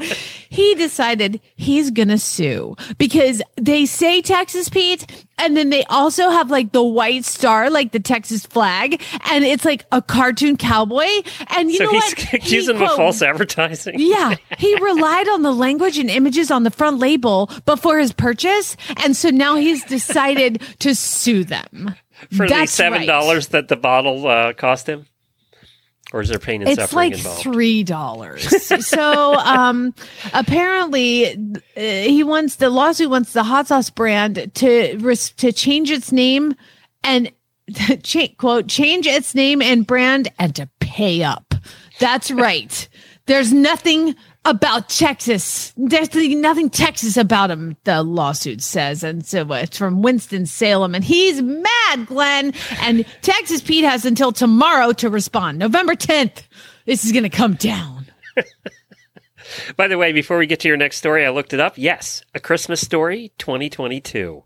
he 0.50 0.76
decided 0.76 1.42
he's 1.56 1.92
going 1.92 2.08
to 2.10 2.18
sue 2.18 2.76
because 2.98 3.42
they 3.56 3.86
say 3.86 4.22
Texas 4.22 4.70
Pete. 4.70 5.06
And 5.38 5.58
then 5.58 5.70
they 5.70 5.84
also 5.86 6.30
have 6.30 6.50
like 6.50 6.72
the 6.72 6.84
white 6.84 7.26
star, 7.26 7.70
like 7.70 7.92
the 7.92 8.00
Texas 8.00 8.46
flag. 8.46 9.02
And 9.30 9.44
it's 9.44 9.66
like 9.66 9.86
a 9.92 10.02
cartoon 10.02 10.56
cowboy. 10.56 11.08
And 11.48 11.70
you 11.70 11.78
so 11.78 11.84
know 11.86 11.92
he's 11.92 12.04
what? 12.04 12.20
He, 12.20 12.38
accusing 12.38 12.78
quote, 12.78 12.96
false 12.96 13.22
advertising. 13.22 13.96
yeah, 13.98 14.36
he 14.58 14.76
relied 14.80 15.28
on 15.28 15.42
the 15.42 15.52
language 15.52 15.98
and 15.98 16.10
images 16.10 16.52
on 16.52 16.64
the 16.64 16.72
front 16.72 17.00
label 17.00 17.50
before 17.66 18.00
his 18.00 18.14
purchase, 18.14 18.78
and 19.04 19.16
so 19.16 19.30
now 19.30 19.56
he's 19.56 19.84
decided 19.86 20.62
to 20.80 20.96
sue 20.96 21.44
them 21.44 21.96
For 22.32 22.48
the 22.48 22.54
That's 22.54 22.72
seven 22.72 23.00
right. 23.00 23.08
dollars 23.08 23.50
that 23.50 23.68
the 23.68 23.76
bottle 23.76 24.28
uh, 24.28 24.54
cost 24.54 24.88
him, 24.88 25.06
or 26.14 26.22
is 26.22 26.30
there 26.30 26.40
pain 26.40 26.62
and 26.62 26.70
It's 26.72 26.80
suffering 26.80 27.12
like 27.12 27.18
involved? 27.20 27.42
three 27.42 27.84
dollars. 27.84 28.66
so, 28.88 29.34
um, 29.40 29.94
apparently, 30.34 31.32
uh, 31.32 31.80
he 31.80 32.24
wants 32.24 32.56
the 32.58 32.70
lawsuit 32.70 33.10
wants 33.10 33.34
the 33.34 33.44
hot 33.44 33.68
sauce 33.68 33.90
brand 33.90 34.52
to 34.56 34.98
to 35.38 35.52
change 35.52 35.92
its 35.92 36.12
name 36.12 36.56
and 37.04 37.32
cha- 38.04 38.28
quote 38.38 38.68
change 38.68 39.08
its 39.08 39.34
name 39.36 39.62
and 39.62 39.86
brand 39.88 40.30
and 40.40 40.56
to 40.56 40.70
pay 40.80 41.24
up. 41.24 41.54
That's 42.00 42.30
right. 42.32 42.88
There's 43.26 43.52
nothing 43.52 44.16
about 44.46 44.90
Texas. 44.90 45.74
There's 45.76 46.14
nothing 46.14 46.70
Texas 46.70 47.18
about 47.18 47.52
him, 47.52 47.76
the 47.84 48.04
lawsuit 48.04 48.62
says. 48.62 49.04
And 49.04 49.26
so 49.26 49.52
it's 49.54 49.78
from 49.78 50.02
Winston 50.02 50.46
Salem. 50.46 50.96
And 50.96 51.04
he's 51.04 51.42
mad, 51.42 52.06
Glenn. 52.06 52.54
And 52.82 53.06
Texas 53.22 53.62
Pete 53.62 53.84
has 53.84 54.06
until 54.06 54.32
tomorrow 54.32 54.94
to 54.94 55.10
respond. 55.10 55.58
November 55.58 55.96
10th. 55.96 56.44
This 56.86 57.04
is 57.04 57.12
going 57.12 57.24
to 57.24 57.30
come 57.30 57.56
down. 57.56 58.06
By 59.76 59.88
the 59.88 59.98
way, 59.98 60.12
before 60.12 60.38
we 60.38 60.48
get 60.48 60.60
to 60.62 60.68
your 60.68 60.78
next 60.78 60.98
story, 60.98 61.26
I 61.26 61.30
looked 61.30 61.54
it 61.54 61.60
up. 61.60 61.74
Yes, 61.78 62.24
A 62.34 62.40
Christmas 62.40 62.82
Story 62.82 63.32
2022. 63.38 64.44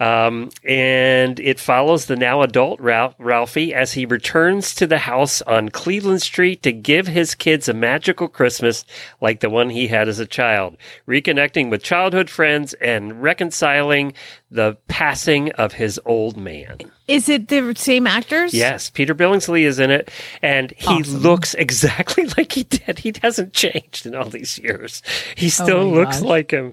Um, 0.00 0.50
and 0.64 1.38
it 1.40 1.60
follows 1.60 2.06
the 2.06 2.16
now 2.16 2.42
adult 2.42 2.80
Ralph, 2.80 3.14
Ralphie 3.18 3.74
as 3.74 3.92
he 3.92 4.06
returns 4.06 4.74
to 4.76 4.86
the 4.86 4.98
house 4.98 5.42
on 5.42 5.68
Cleveland 5.68 6.22
Street 6.22 6.62
to 6.62 6.72
give 6.72 7.06
his 7.06 7.34
kids 7.34 7.68
a 7.68 7.74
magical 7.74 8.28
Christmas 8.28 8.84
like 9.20 9.40
the 9.40 9.50
one 9.50 9.70
he 9.70 9.88
had 9.88 10.08
as 10.08 10.18
a 10.18 10.26
child, 10.26 10.76
reconnecting 11.08 11.70
with 11.70 11.82
childhood 11.82 12.30
friends 12.30 12.74
and 12.74 13.22
reconciling 13.22 14.12
the 14.50 14.76
passing 14.88 15.50
of 15.52 15.74
his 15.74 16.00
old 16.04 16.36
man. 16.36 16.78
Is 17.06 17.28
it 17.28 17.48
the 17.48 17.74
same 17.76 18.06
actors? 18.06 18.54
Yes, 18.54 18.88
Peter 18.88 19.14
Billingsley 19.14 19.64
is 19.66 19.78
in 19.78 19.90
it, 19.90 20.10
and 20.40 20.70
he 20.76 20.86
Awesome. 20.86 21.20
looks 21.20 21.52
exactly 21.54 22.24
like 22.38 22.52
he 22.52 22.62
did. 22.62 22.98
He 23.00 23.12
hasn't 23.22 23.52
changed 23.52 24.06
in 24.06 24.14
all 24.14 24.30
these 24.30 24.58
years. 24.58 25.02
He 25.36 25.50
still 25.50 25.80
Oh 25.80 25.90
looks 25.90 26.20
gosh. 26.20 26.26
like 26.28 26.50
him, 26.50 26.72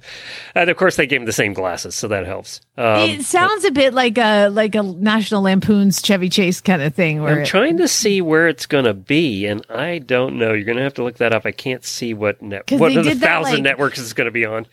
and 0.55 0.69
of 0.69 0.77
course 0.77 0.95
they 0.95 1.05
gave 1.05 1.19
him 1.19 1.25
the 1.25 1.33
same 1.33 1.51
glasses, 1.51 1.95
so 1.95 2.07
that 2.07 2.25
helps. 2.25 2.61
Um, 2.77 3.09
it 3.09 3.23
sounds 3.23 3.65
a 3.65 3.71
bit 3.71 3.93
like 3.93 4.17
a 4.17 4.47
like 4.47 4.73
a 4.75 4.83
National 4.83 5.41
Lampoon's 5.41 6.01
Chevy 6.01 6.29
Chase 6.29 6.61
kind 6.61 6.81
of 6.81 6.95
thing. 6.95 7.21
Where 7.21 7.33
I'm 7.33 7.39
it- 7.41 7.45
trying 7.47 7.77
to 7.79 7.87
see 7.89 8.21
where 8.21 8.47
it's 8.47 8.65
going 8.65 8.85
to 8.85 8.93
be, 8.93 9.45
and 9.47 9.65
I 9.69 9.99
don't 9.99 10.37
know. 10.37 10.53
You're 10.53 10.63
going 10.63 10.77
to 10.77 10.83
have 10.83 10.93
to 10.93 11.03
look 11.03 11.17
that 11.17 11.33
up. 11.33 11.45
I 11.45 11.51
can't 11.51 11.83
see 11.83 12.13
what 12.13 12.41
net, 12.41 12.71
what 12.71 12.95
of 12.95 13.03
the 13.03 13.09
did 13.09 13.19
that, 13.19 13.25
thousand 13.25 13.53
like- 13.55 13.63
networks 13.63 13.99
it's 13.99 14.13
going 14.13 14.25
to 14.25 14.31
be 14.31 14.45
on. 14.45 14.65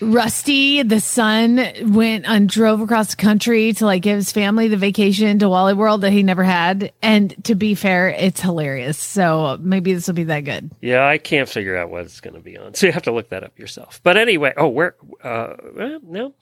Rusty, 0.00 0.82
the 0.82 1.00
son, 1.00 1.56
went 1.82 2.24
and 2.26 2.48
drove 2.48 2.80
across 2.80 3.10
the 3.10 3.16
country 3.16 3.72
to 3.74 3.84
like 3.84 4.02
give 4.02 4.16
his 4.16 4.32
family 4.32 4.68
the 4.68 4.76
vacation 4.76 5.38
to 5.40 5.48
Wally 5.48 5.74
World 5.74 6.02
that 6.02 6.12
he 6.12 6.22
never 6.22 6.44
had. 6.44 6.92
And 7.02 7.34
to 7.44 7.54
be 7.54 7.74
fair, 7.74 8.08
it's 8.08 8.40
hilarious. 8.40 8.98
So 8.98 9.58
maybe 9.60 9.94
this 9.94 10.06
will 10.06 10.14
be 10.14 10.24
that 10.24 10.40
good. 10.40 10.70
Yeah, 10.80 11.06
I 11.06 11.18
can't 11.18 11.48
figure 11.48 11.76
out 11.76 11.90
what 11.90 12.02
it's 12.04 12.20
going 12.20 12.34
to 12.34 12.40
be 12.40 12.56
on, 12.56 12.74
so 12.74 12.86
you 12.86 12.92
have 12.92 13.02
to 13.04 13.12
look 13.12 13.30
that 13.30 13.42
up 13.44 13.58
yourself. 13.58 14.00
But 14.02 14.16
anyway, 14.16 14.52
oh, 14.56 14.68
where? 14.68 14.94
Uh, 15.22 15.54
well, 15.74 16.00
no, 16.02 16.34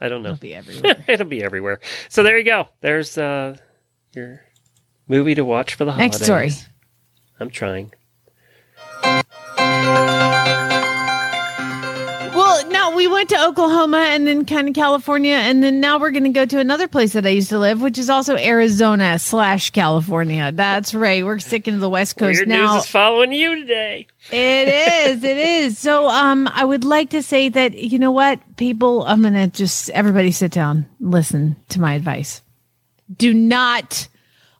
I 0.00 0.08
don't 0.08 0.22
know. 0.22 0.30
It'll 0.30 0.40
be 0.40 0.54
everywhere. 0.54 1.04
It'll 1.08 1.26
be 1.26 1.42
everywhere. 1.42 1.80
So 2.08 2.22
there 2.22 2.38
you 2.38 2.44
go. 2.44 2.68
There's 2.80 3.18
uh, 3.18 3.56
your 4.14 4.42
movie 5.08 5.34
to 5.34 5.44
watch 5.44 5.74
for 5.74 5.84
the 5.84 5.92
holidays. 5.92 6.20
Next 6.20 6.24
story. 6.24 6.50
I'm 7.38 7.50
trying. 7.50 7.92
We 13.06 13.12
went 13.12 13.28
to 13.28 13.46
Oklahoma 13.46 13.98
and 13.98 14.26
then 14.26 14.44
kind 14.44 14.68
of 14.68 14.74
California, 14.74 15.34
and 15.34 15.62
then 15.62 15.80
now 15.80 15.98
we're 15.98 16.10
going 16.10 16.24
to 16.24 16.30
go 16.30 16.44
to 16.44 16.58
another 16.58 16.88
place 16.88 17.12
that 17.12 17.24
I 17.24 17.30
used 17.30 17.50
to 17.50 17.58
live, 17.58 17.80
which 17.80 17.98
is 17.98 18.10
also 18.10 18.36
Arizona 18.36 19.18
slash 19.18 19.70
California. 19.70 20.50
That's 20.52 20.92
right. 20.92 21.24
We're 21.24 21.38
sticking 21.38 21.74
to 21.74 21.78
the 21.78 21.88
West 21.88 22.16
Coast 22.16 22.38
Weird 22.38 22.48
now. 22.48 22.74
news 22.74 22.84
is 22.84 22.90
following 22.90 23.32
you 23.32 23.54
today. 23.60 24.08
It 24.32 24.68
is. 24.68 25.22
It 25.22 25.36
is. 25.36 25.78
So, 25.78 26.08
um, 26.08 26.48
I 26.52 26.64
would 26.64 26.82
like 26.82 27.10
to 27.10 27.22
say 27.22 27.48
that 27.48 27.74
you 27.78 27.98
know 28.00 28.10
what, 28.10 28.40
people. 28.56 29.04
I'm 29.04 29.22
gonna 29.22 29.46
just 29.46 29.88
everybody 29.90 30.32
sit 30.32 30.50
down, 30.50 30.86
listen 30.98 31.56
to 31.68 31.80
my 31.80 31.94
advice. 31.94 32.42
Do 33.16 33.32
not 33.32 34.08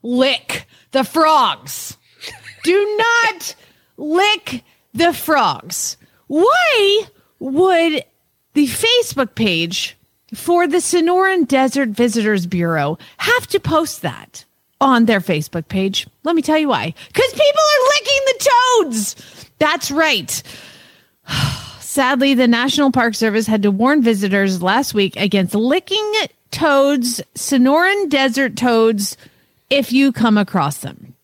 lick 0.02 0.66
the 0.92 1.02
frogs. 1.02 1.96
Do 2.62 2.96
not 2.96 3.56
lick 3.96 4.62
the 4.94 5.12
frogs. 5.12 5.96
Why 6.28 7.02
would 7.40 8.04
the 8.56 8.66
Facebook 8.66 9.34
page 9.34 9.98
for 10.32 10.66
the 10.66 10.78
Sonoran 10.78 11.46
Desert 11.46 11.90
Visitors 11.90 12.46
Bureau 12.46 12.96
have 13.18 13.46
to 13.48 13.60
post 13.60 14.00
that 14.00 14.46
on 14.80 15.04
their 15.04 15.20
Facebook 15.20 15.68
page? 15.68 16.06
Let 16.24 16.34
me 16.34 16.40
tell 16.40 16.56
you 16.56 16.68
why. 16.68 16.94
Because 17.08 17.32
people 17.32 17.44
are 17.44 17.88
licking 17.88 18.22
the 18.26 18.50
toads. 18.80 19.50
That's 19.58 19.90
right. 19.90 20.42
Sadly, 21.80 22.32
the 22.32 22.48
National 22.48 22.90
Park 22.90 23.14
Service 23.14 23.46
had 23.46 23.62
to 23.62 23.70
warn 23.70 24.02
visitors 24.02 24.62
last 24.62 24.94
week 24.94 25.16
against 25.16 25.54
licking 25.54 26.12
toads, 26.50 27.20
Sonoran 27.34 28.08
desert 28.08 28.56
toads, 28.56 29.18
if 29.68 29.92
you 29.92 30.12
come 30.12 30.38
across 30.38 30.78
them. 30.78 31.14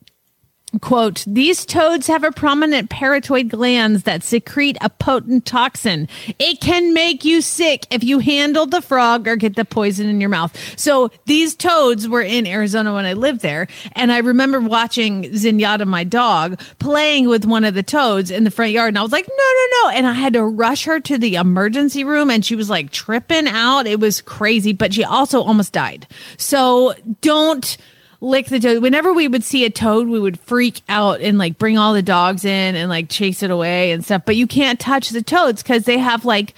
Quote, 0.81 1.23
these 1.27 1.67
toads 1.67 2.07
have 2.07 2.25
a 2.25 2.33
prominent 2.33 2.89
parotid 2.89 3.51
glands 3.51 4.05
that 4.05 4.23
secrete 4.23 4.79
a 4.81 4.89
potent 4.89 5.45
toxin. 5.45 6.09
It 6.39 6.61
can 6.61 6.95
make 6.95 7.27
you 7.27 7.43
sick 7.43 7.87
if 7.91 8.03
you 8.03 8.21
handle 8.21 8.65
the 8.65 8.81
frog 8.81 9.29
or 9.29 9.37
get 9.37 9.55
the 9.55 9.67
poison 9.67 10.09
in 10.09 10.21
your 10.21 10.31
mouth. 10.31 10.57
So 10.79 11.11
these 11.27 11.55
toads 11.55 12.09
were 12.09 12.23
in 12.23 12.47
Arizona 12.47 12.95
when 12.95 13.05
I 13.05 13.13
lived 13.13 13.43
there. 13.43 13.69
And 13.93 14.11
I 14.11 14.19
remember 14.19 14.61
watching 14.61 15.25
Zenyatta, 15.25 15.87
my 15.87 16.05
dog, 16.05 16.59
playing 16.79 17.29
with 17.29 17.45
one 17.45 17.65
of 17.65 17.75
the 17.75 17.83
toads 17.83 18.31
in 18.31 18.45
the 18.45 18.51
front 18.51 18.73
yard. 18.73 18.89
And 18.89 18.99
I 18.99 19.03
was 19.03 19.13
like, 19.13 19.29
no, 19.29 19.35
no, 19.37 19.67
no. 19.83 19.97
And 19.97 20.07
I 20.07 20.15
had 20.15 20.33
to 20.33 20.43
rush 20.43 20.85
her 20.85 21.01
to 21.01 21.19
the 21.19 21.35
emergency 21.35 22.03
room 22.03 22.31
and 22.31 22.45
she 22.45 22.57
was 22.57 22.71
like 22.71 22.91
tripping 22.91 23.47
out. 23.47 23.87
It 23.87 24.01
was 24.01 24.23
crazy, 24.23 24.73
but 24.73 24.95
she 24.95 25.05
also 25.05 25.43
almost 25.43 25.75
died. 25.75 26.07
So 26.39 26.95
don't 27.21 27.77
lick 28.23 28.47
the 28.47 28.61
toad. 28.61 28.83
Whenever 28.83 29.13
we 29.13 29.29
would 29.29 29.45
see 29.45 29.65
a 29.65 29.71
toad, 29.71 30.09
we 30.09 30.21
would 30.21 30.41
freak 30.41 30.81
out 30.89 31.21
and 31.21 31.37
like 31.37 31.59
bring 31.59 31.77
all 31.77 31.93
the 31.93 32.03
dogs 32.03 32.45
in 32.45 32.77
and 32.77 32.89
like 32.89 33.11
chase 33.11 33.43
it 33.43 33.51
away 33.51 33.93
and 33.93 34.05
stuff. 34.05 34.23
But 34.25 34.37
you 34.37 34.47
can't 34.47 34.81
touch 34.81 35.11
the 35.11 35.23
toads 35.23 35.63
because 35.63 35.85
they 35.85 35.99
have 35.99 36.25
like 36.25 36.55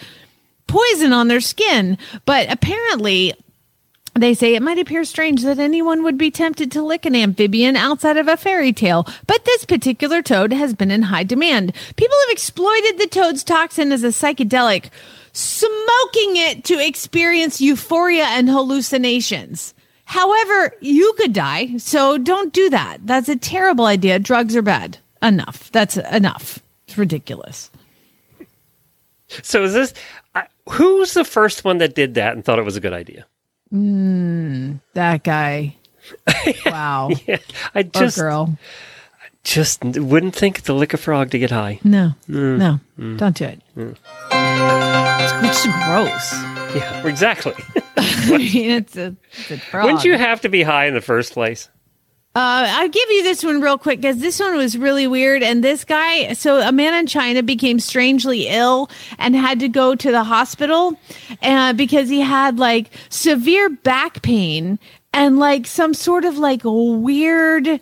poison 0.66 1.12
on 1.12 1.28
their 1.28 1.40
skin. 1.40 1.98
But 2.26 2.52
apparently, 2.52 3.32
they 4.14 4.34
say 4.34 4.54
it 4.54 4.62
might 4.62 4.78
appear 4.78 5.04
strange 5.04 5.42
that 5.42 5.58
anyone 5.58 6.04
would 6.04 6.18
be 6.18 6.30
tempted 6.30 6.70
to 6.72 6.82
lick 6.82 7.06
an 7.06 7.16
amphibian 7.16 7.76
outside 7.76 8.18
of 8.18 8.28
a 8.28 8.36
fairy 8.36 8.72
tale, 8.72 9.08
but 9.26 9.44
this 9.44 9.64
particular 9.64 10.22
toad 10.22 10.52
has 10.52 10.72
been 10.74 10.92
in 10.92 11.02
high 11.02 11.24
demand. 11.24 11.74
People 11.96 12.16
have 12.26 12.32
exploited 12.32 12.98
the 12.98 13.08
toad's 13.08 13.42
toxin 13.42 13.90
as 13.90 14.04
a 14.04 14.08
psychedelic, 14.08 14.90
smoking 15.32 16.36
it 16.36 16.62
to 16.64 16.78
experience 16.78 17.60
euphoria 17.60 18.26
and 18.26 18.48
hallucinations. 18.48 19.74
However, 20.06 20.74
you 20.80 21.14
could 21.16 21.32
die, 21.32 21.76
so 21.78 22.18
don't 22.18 22.52
do 22.52 22.68
that. 22.70 22.98
That's 23.04 23.28
a 23.28 23.36
terrible 23.36 23.86
idea. 23.86 24.18
Drugs 24.18 24.54
are 24.54 24.62
bad. 24.62 24.98
Enough. 25.22 25.70
That's 25.72 25.96
enough. 25.96 26.58
It's 26.86 26.98
ridiculous. 26.98 27.70
So 29.42 29.64
is 29.64 29.72
this 29.72 29.94
I 30.34 30.46
who's 30.68 31.14
the 31.14 31.24
first 31.24 31.64
one 31.64 31.78
that 31.78 31.94
did 31.94 32.14
that 32.14 32.34
and 32.34 32.44
thought 32.44 32.58
it 32.58 32.64
was 32.64 32.76
a 32.76 32.80
good 32.80 32.92
idea? 32.92 33.26
Hmm, 33.70 34.74
that 34.92 35.24
guy. 35.24 35.76
Wow. 36.66 37.10
Yeah, 37.26 37.38
I 37.74 37.80
Or 37.80 37.82
just 37.84 38.18
girl. 38.18 38.58
just 39.42 39.82
wouldn't 39.84 40.36
think 40.36 40.60
to 40.62 40.74
lick 40.74 40.92
a 40.92 40.98
frog 40.98 41.30
to 41.30 41.38
get 41.38 41.50
high. 41.50 41.80
No. 41.82 42.12
Mm. 42.28 42.58
No. 42.58 42.80
Mm. 42.98 43.16
Don't 43.18 43.36
do 43.36 43.44
it. 43.46 43.62
Mm. 43.76 43.96
It's 45.22 45.62
just 45.64 45.64
gross. 45.86 46.32
Yeah, 46.76 47.06
exactly. 47.06 47.54
I 48.34 48.38
mean, 48.38 48.70
it's 48.70 48.96
a, 48.96 49.16
it's 49.32 49.50
a 49.50 49.58
frog. 49.58 49.84
Wouldn't 49.84 50.04
you 50.04 50.16
have 50.16 50.40
to 50.42 50.48
be 50.48 50.62
high 50.62 50.86
in 50.86 50.94
the 50.94 51.00
first 51.00 51.32
place? 51.32 51.68
Uh, 52.36 52.66
I'll 52.68 52.88
give 52.88 53.08
you 53.10 53.22
this 53.22 53.44
one 53.44 53.60
real 53.60 53.78
quick 53.78 54.00
because 54.00 54.18
this 54.18 54.40
one 54.40 54.56
was 54.56 54.76
really 54.76 55.06
weird. 55.06 55.44
And 55.44 55.62
this 55.62 55.84
guy, 55.84 56.32
so 56.32 56.58
a 56.58 56.72
man 56.72 56.92
in 56.94 57.06
China 57.06 57.44
became 57.44 57.78
strangely 57.78 58.48
ill 58.48 58.90
and 59.18 59.36
had 59.36 59.60
to 59.60 59.68
go 59.68 59.94
to 59.94 60.10
the 60.10 60.24
hospital 60.24 60.98
uh, 61.42 61.74
because 61.74 62.08
he 62.08 62.20
had 62.20 62.58
like 62.58 62.90
severe 63.08 63.70
back 63.70 64.22
pain 64.22 64.80
and 65.12 65.38
like 65.38 65.64
some 65.68 65.94
sort 65.94 66.24
of 66.24 66.36
like 66.36 66.62
weird 66.64 67.80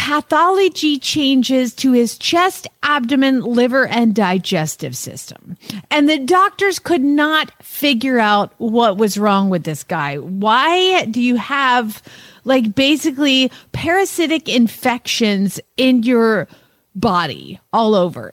pathology 0.00 0.98
changes 0.98 1.74
to 1.74 1.92
his 1.92 2.16
chest, 2.16 2.66
abdomen, 2.82 3.42
liver, 3.42 3.86
and 3.86 4.14
digestive 4.14 4.96
system. 4.96 5.58
And 5.90 6.08
the 6.08 6.18
doctors 6.18 6.78
could 6.78 7.02
not 7.02 7.52
figure 7.62 8.18
out 8.18 8.54
what 8.56 8.96
was 8.96 9.18
wrong 9.18 9.50
with 9.50 9.64
this 9.64 9.84
guy. 9.84 10.16
Why 10.16 11.04
do 11.04 11.20
you 11.20 11.36
have 11.36 12.02
like 12.44 12.74
basically 12.74 13.52
parasitic 13.72 14.48
infections 14.48 15.60
in 15.76 16.02
your 16.02 16.48
body 16.94 17.60
all 17.70 17.94
over? 17.94 18.32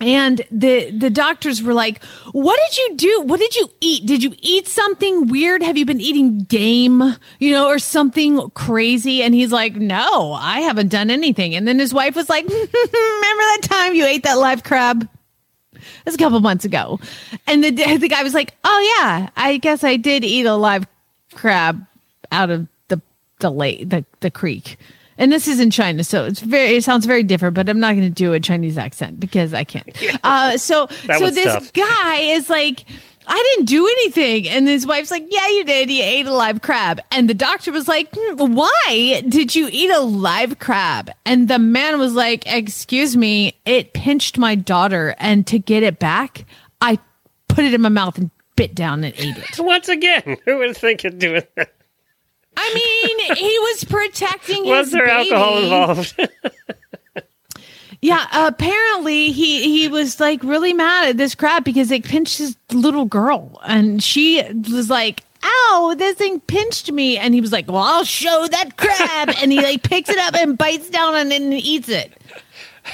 And 0.00 0.42
the 0.52 0.90
the 0.90 1.10
doctors 1.10 1.60
were 1.60 1.74
like, 1.74 2.04
"What 2.30 2.58
did 2.68 2.78
you 2.78 2.96
do? 2.96 3.22
What 3.22 3.40
did 3.40 3.56
you 3.56 3.68
eat? 3.80 4.06
Did 4.06 4.22
you 4.22 4.32
eat 4.40 4.68
something 4.68 5.26
weird? 5.26 5.62
Have 5.62 5.76
you 5.76 5.84
been 5.84 6.00
eating 6.00 6.40
game, 6.44 7.16
you 7.40 7.50
know, 7.50 7.66
or 7.66 7.80
something 7.80 8.48
crazy?" 8.50 9.22
And 9.24 9.34
he's 9.34 9.50
like, 9.50 9.74
"No, 9.74 10.34
I 10.34 10.60
haven't 10.60 10.88
done 10.88 11.10
anything." 11.10 11.56
And 11.56 11.66
then 11.66 11.80
his 11.80 11.92
wife 11.92 12.14
was 12.14 12.28
like, 12.28 12.44
"Remember 12.48 12.72
that 12.72 13.60
time 13.62 13.94
you 13.94 14.06
ate 14.06 14.22
that 14.22 14.38
live 14.38 14.62
crab?" 14.62 15.08
Was 16.04 16.14
a 16.14 16.18
couple 16.18 16.40
months 16.40 16.64
ago. 16.64 17.00
And 17.46 17.64
the 17.64 17.70
the 17.98 18.08
guy 18.08 18.22
was 18.22 18.34
like, 18.34 18.54
"Oh 18.62 18.96
yeah, 19.00 19.30
I 19.36 19.56
guess 19.56 19.82
I 19.82 19.96
did 19.96 20.24
eat 20.24 20.46
a 20.46 20.54
live 20.54 20.86
crab 21.34 21.84
out 22.30 22.50
of 22.50 22.68
the 22.86 23.00
the 23.40 23.50
lake, 23.50 23.88
the 23.88 24.04
the 24.20 24.30
creek." 24.30 24.78
And 25.18 25.32
this 25.32 25.48
is 25.48 25.60
in 25.60 25.70
China, 25.70 26.04
so 26.04 26.24
it's 26.24 26.40
very 26.40 26.76
it 26.76 26.84
sounds 26.84 27.04
very 27.04 27.22
different, 27.22 27.54
but 27.54 27.68
I'm 27.68 27.80
not 27.80 27.94
going 27.94 28.06
to 28.06 28.10
do 28.10 28.32
a 28.32 28.40
Chinese 28.40 28.78
accent 28.78 29.20
because 29.20 29.52
I 29.52 29.64
can't. 29.64 29.88
Uh, 30.24 30.56
so 30.56 30.86
so 31.18 31.30
this 31.30 31.44
tough. 31.44 31.72
guy 31.72 32.16
is 32.16 32.48
like 32.50 32.84
I 33.28 33.36
didn't 33.54 33.66
do 33.66 33.86
anything. 33.86 34.48
And 34.48 34.66
his 34.66 34.86
wife's 34.86 35.10
like, 35.10 35.26
Yeah, 35.28 35.46
you 35.48 35.64
did. 35.64 35.90
You 35.90 36.02
ate 36.02 36.26
a 36.26 36.32
live 36.32 36.62
crab. 36.62 37.00
And 37.10 37.28
the 37.28 37.34
doctor 37.34 37.70
was 37.70 37.86
like, 37.86 38.08
"Hmm, 38.16 38.54
Why 38.54 39.22
did 39.28 39.54
you 39.54 39.68
eat 39.70 39.90
a 39.90 40.00
live 40.00 40.58
crab? 40.58 41.10
And 41.26 41.46
the 41.48 41.58
man 41.58 41.98
was 41.98 42.14
like, 42.14 42.46
Excuse 42.46 43.16
me, 43.16 43.54
it 43.66 43.92
pinched 43.92 44.38
my 44.38 44.54
daughter. 44.54 45.14
And 45.18 45.46
to 45.48 45.58
get 45.58 45.82
it 45.82 45.98
back, 45.98 46.46
I 46.80 46.98
put 47.48 47.64
it 47.64 47.74
in 47.74 47.82
my 47.82 47.90
mouth 47.90 48.16
and 48.18 48.30
bit 48.56 48.74
down 48.74 49.04
and 49.04 49.14
ate 49.18 49.36
it. 49.36 49.58
Once 49.58 49.88
again, 49.88 50.38
who 50.44 50.58
would 50.58 50.76
think 50.76 51.04
of 51.04 51.18
doing 51.18 51.42
that? 51.56 51.72
I 52.56 52.74
mean, 52.74 53.36
he 53.36 53.58
was 53.58 53.84
protecting 53.84 54.64
his 54.64 54.70
Was 54.70 54.90
there 54.90 55.06
baby. 55.06 55.32
alcohol 55.32 55.58
involved? 55.58 56.28
Yeah, 58.00 58.26
apparently 58.46 59.32
he 59.32 59.62
he 59.64 59.88
was 59.88 60.20
like 60.20 60.40
really 60.44 60.72
mad 60.72 61.08
at 61.08 61.16
this 61.16 61.34
crab 61.34 61.64
because 61.64 61.90
it 61.90 62.04
pinched 62.04 62.38
his 62.38 62.56
little 62.70 63.06
girl, 63.06 63.58
and 63.64 64.00
she 64.00 64.40
was 64.70 64.88
like, 64.88 65.24
"Ow, 65.42 65.96
this 65.98 66.14
thing 66.14 66.38
pinched 66.38 66.92
me," 66.92 67.18
and 67.18 67.34
he 67.34 67.40
was 67.40 67.50
like, 67.50 67.66
"Well, 67.66 67.82
I'll 67.82 68.04
show 68.04 68.46
that 68.52 68.76
crab," 68.76 69.30
and 69.42 69.50
he 69.50 69.60
like 69.60 69.82
picks 69.82 70.08
it 70.10 70.18
up 70.18 70.34
and 70.36 70.56
bites 70.56 70.88
down 70.90 71.16
on 71.16 71.32
it 71.32 71.42
and 71.42 71.52
eats 71.52 71.88
it. 71.88 72.12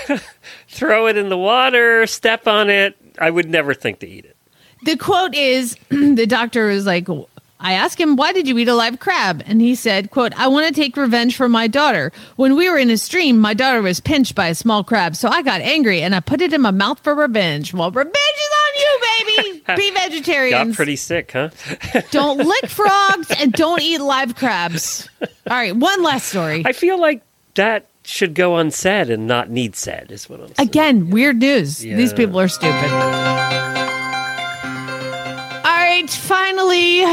Throw 0.68 1.06
it 1.06 1.18
in 1.18 1.28
the 1.28 1.36
water, 1.36 2.06
step 2.06 2.46
on 2.48 2.70
it. 2.70 2.96
I 3.18 3.28
would 3.28 3.50
never 3.50 3.74
think 3.74 3.98
to 3.98 4.08
eat 4.08 4.24
it. 4.24 4.36
The 4.86 4.96
quote 4.96 5.34
is, 5.34 5.76
the 5.90 6.24
doctor 6.26 6.68
was 6.68 6.86
like. 6.86 7.08
I 7.60 7.72
asked 7.74 7.98
him, 8.00 8.16
why 8.16 8.32
did 8.32 8.46
you 8.46 8.58
eat 8.58 8.68
a 8.68 8.74
live 8.74 8.98
crab? 8.98 9.42
And 9.46 9.60
he 9.60 9.74
said, 9.74 10.10
quote, 10.10 10.34
I 10.38 10.48
want 10.48 10.66
to 10.66 10.74
take 10.74 10.96
revenge 10.96 11.36
for 11.36 11.48
my 11.48 11.66
daughter. 11.66 12.12
When 12.36 12.56
we 12.56 12.68
were 12.68 12.76
in 12.76 12.90
a 12.90 12.96
stream, 12.98 13.38
my 13.38 13.54
daughter 13.54 13.80
was 13.80 14.00
pinched 14.00 14.34
by 14.34 14.48
a 14.48 14.54
small 14.54 14.84
crab. 14.84 15.16
So 15.16 15.28
I 15.28 15.40
got 15.42 15.60
angry 15.62 16.02
and 16.02 16.14
I 16.14 16.20
put 16.20 16.40
it 16.42 16.52
in 16.52 16.60
my 16.60 16.72
mouth 16.72 16.98
for 17.00 17.14
revenge. 17.14 17.72
Well, 17.72 17.90
revenge 17.90 18.14
is 18.14 18.50
on 18.64 18.74
you, 18.76 19.00
baby. 19.00 19.62
Be 19.76 19.90
vegetarian. 19.94 19.94
Got 19.94 20.66
vegetarians. 20.66 20.76
pretty 20.76 20.96
sick, 20.96 21.32
huh? 21.32 21.50
don't 22.10 22.38
lick 22.38 22.66
frogs 22.66 23.30
and 23.38 23.52
don't 23.52 23.80
eat 23.80 23.98
live 24.00 24.34
crabs. 24.36 25.08
All 25.22 25.28
right, 25.46 25.74
one 25.74 26.02
last 26.02 26.26
story. 26.26 26.64
I 26.66 26.72
feel 26.72 27.00
like 27.00 27.22
that 27.54 27.86
should 28.04 28.34
go 28.34 28.56
unsaid 28.56 29.08
and 29.08 29.26
not 29.26 29.48
need 29.48 29.76
said, 29.76 30.12
is 30.12 30.28
what 30.28 30.40
I'm 30.40 30.54
saying. 30.54 30.68
Again, 30.68 31.10
weird 31.10 31.38
news. 31.38 31.78
These 31.78 32.12
people 32.12 32.38
are 32.38 32.48
stupid. 32.48 32.90
All 35.64 35.70
right, 35.70 36.10
finally, 36.10 37.04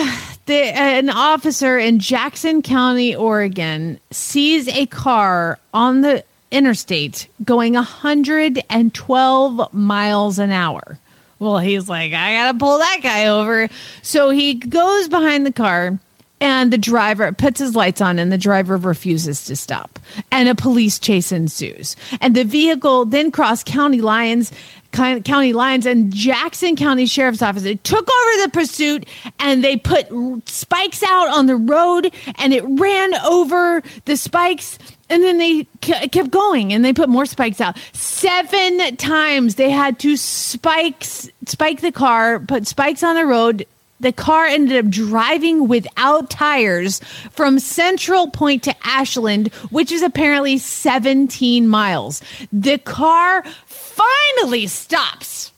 the, 0.52 0.70
uh, 0.70 0.74
an 0.74 1.10
officer 1.10 1.80
in 1.80 2.00
Jackson 2.00 2.62
County, 2.62 3.16
Oregon, 3.16 4.00
sees 4.12 4.68
a 4.68 4.86
car 4.86 5.58
on 5.74 6.02
the 6.02 6.24
interstate 6.52 7.28
going 7.44 7.74
112 7.74 9.74
miles 9.74 10.40
an 10.40 10.52
hour 10.52 11.00
Well, 11.40 11.60
he's 11.60 11.88
like, 11.88 12.14
I 12.14 12.34
gotta 12.34 12.58
pull 12.58 12.80
that 12.80 13.00
guy 13.02 13.28
over. 13.28 13.70
So 14.02 14.30
he 14.30 14.56
goes 14.56 15.08
behind 15.08 15.46
the 15.46 15.54
car, 15.54 15.98
and 16.42 16.74
the 16.74 16.78
driver 16.78 17.32
puts 17.32 17.60
his 17.60 17.76
lights 17.76 18.02
on, 18.02 18.20
and 18.20 18.32
the 18.32 18.38
driver 18.38 18.76
refuses 18.76 19.46
to 19.46 19.56
stop. 19.56 20.00
And 20.32 20.50
a 20.50 20.56
police 20.56 21.00
chase 21.00 21.32
ensues. 21.32 21.96
And 22.20 22.36
the 22.36 22.44
vehicle 22.44 23.06
then 23.06 23.32
crossed 23.32 23.66
county 23.66 24.02
lines. 24.02 24.52
Coun- 24.92 25.24
County 25.24 25.54
lines 25.54 25.86
and 25.86 26.14
Jackson 26.14 26.76
County 26.76 27.06
Sheriff's 27.06 27.42
Office. 27.42 27.64
They 27.64 27.76
took 27.76 28.08
over 28.08 28.44
the 28.44 28.50
pursuit 28.52 29.06
and 29.40 29.64
they 29.64 29.78
put 29.78 30.08
spikes 30.48 31.04
out 31.04 31.30
on 31.30 31.46
the 31.46 31.56
road 31.56 32.14
and 32.36 32.54
it 32.54 32.64
ran 32.68 33.16
over 33.26 33.82
the 34.06 34.18
spikes 34.18 34.78
and 35.10 35.24
then 35.24 35.38
they 35.40 35.68
kept 35.82 36.32
going 36.32 36.72
and 36.72 36.86
they 36.86 36.94
put 36.94 37.10
more 37.10 37.26
spikes 37.26 37.60
out. 37.60 37.78
Seven 37.92 38.96
times 38.96 39.56
they 39.56 39.70
had 39.70 40.00
to 40.00 40.16
spikes 40.16 41.30
spike 41.46 41.82
the 41.82 41.92
car 41.92 42.40
put 42.40 42.68
spikes 42.68 43.04
on 43.04 43.16
the 43.16 43.26
road. 43.26 43.66
The 44.00 44.12
car 44.12 44.46
ended 44.48 44.84
up 44.84 44.90
driving 44.92 45.68
without 45.68 46.32
tires 46.32 47.02
from 47.32 47.60
central 47.60 48.32
point 48.32 48.64
to 48.64 48.76
ashland 48.84 49.54
which 49.70 49.92
is 49.92 50.02
apparently 50.02 50.58
17 50.58 51.68
miles. 51.68 52.22
The 52.52 52.80
car 52.80 53.44
finally 53.92 54.68
stops 54.68 55.52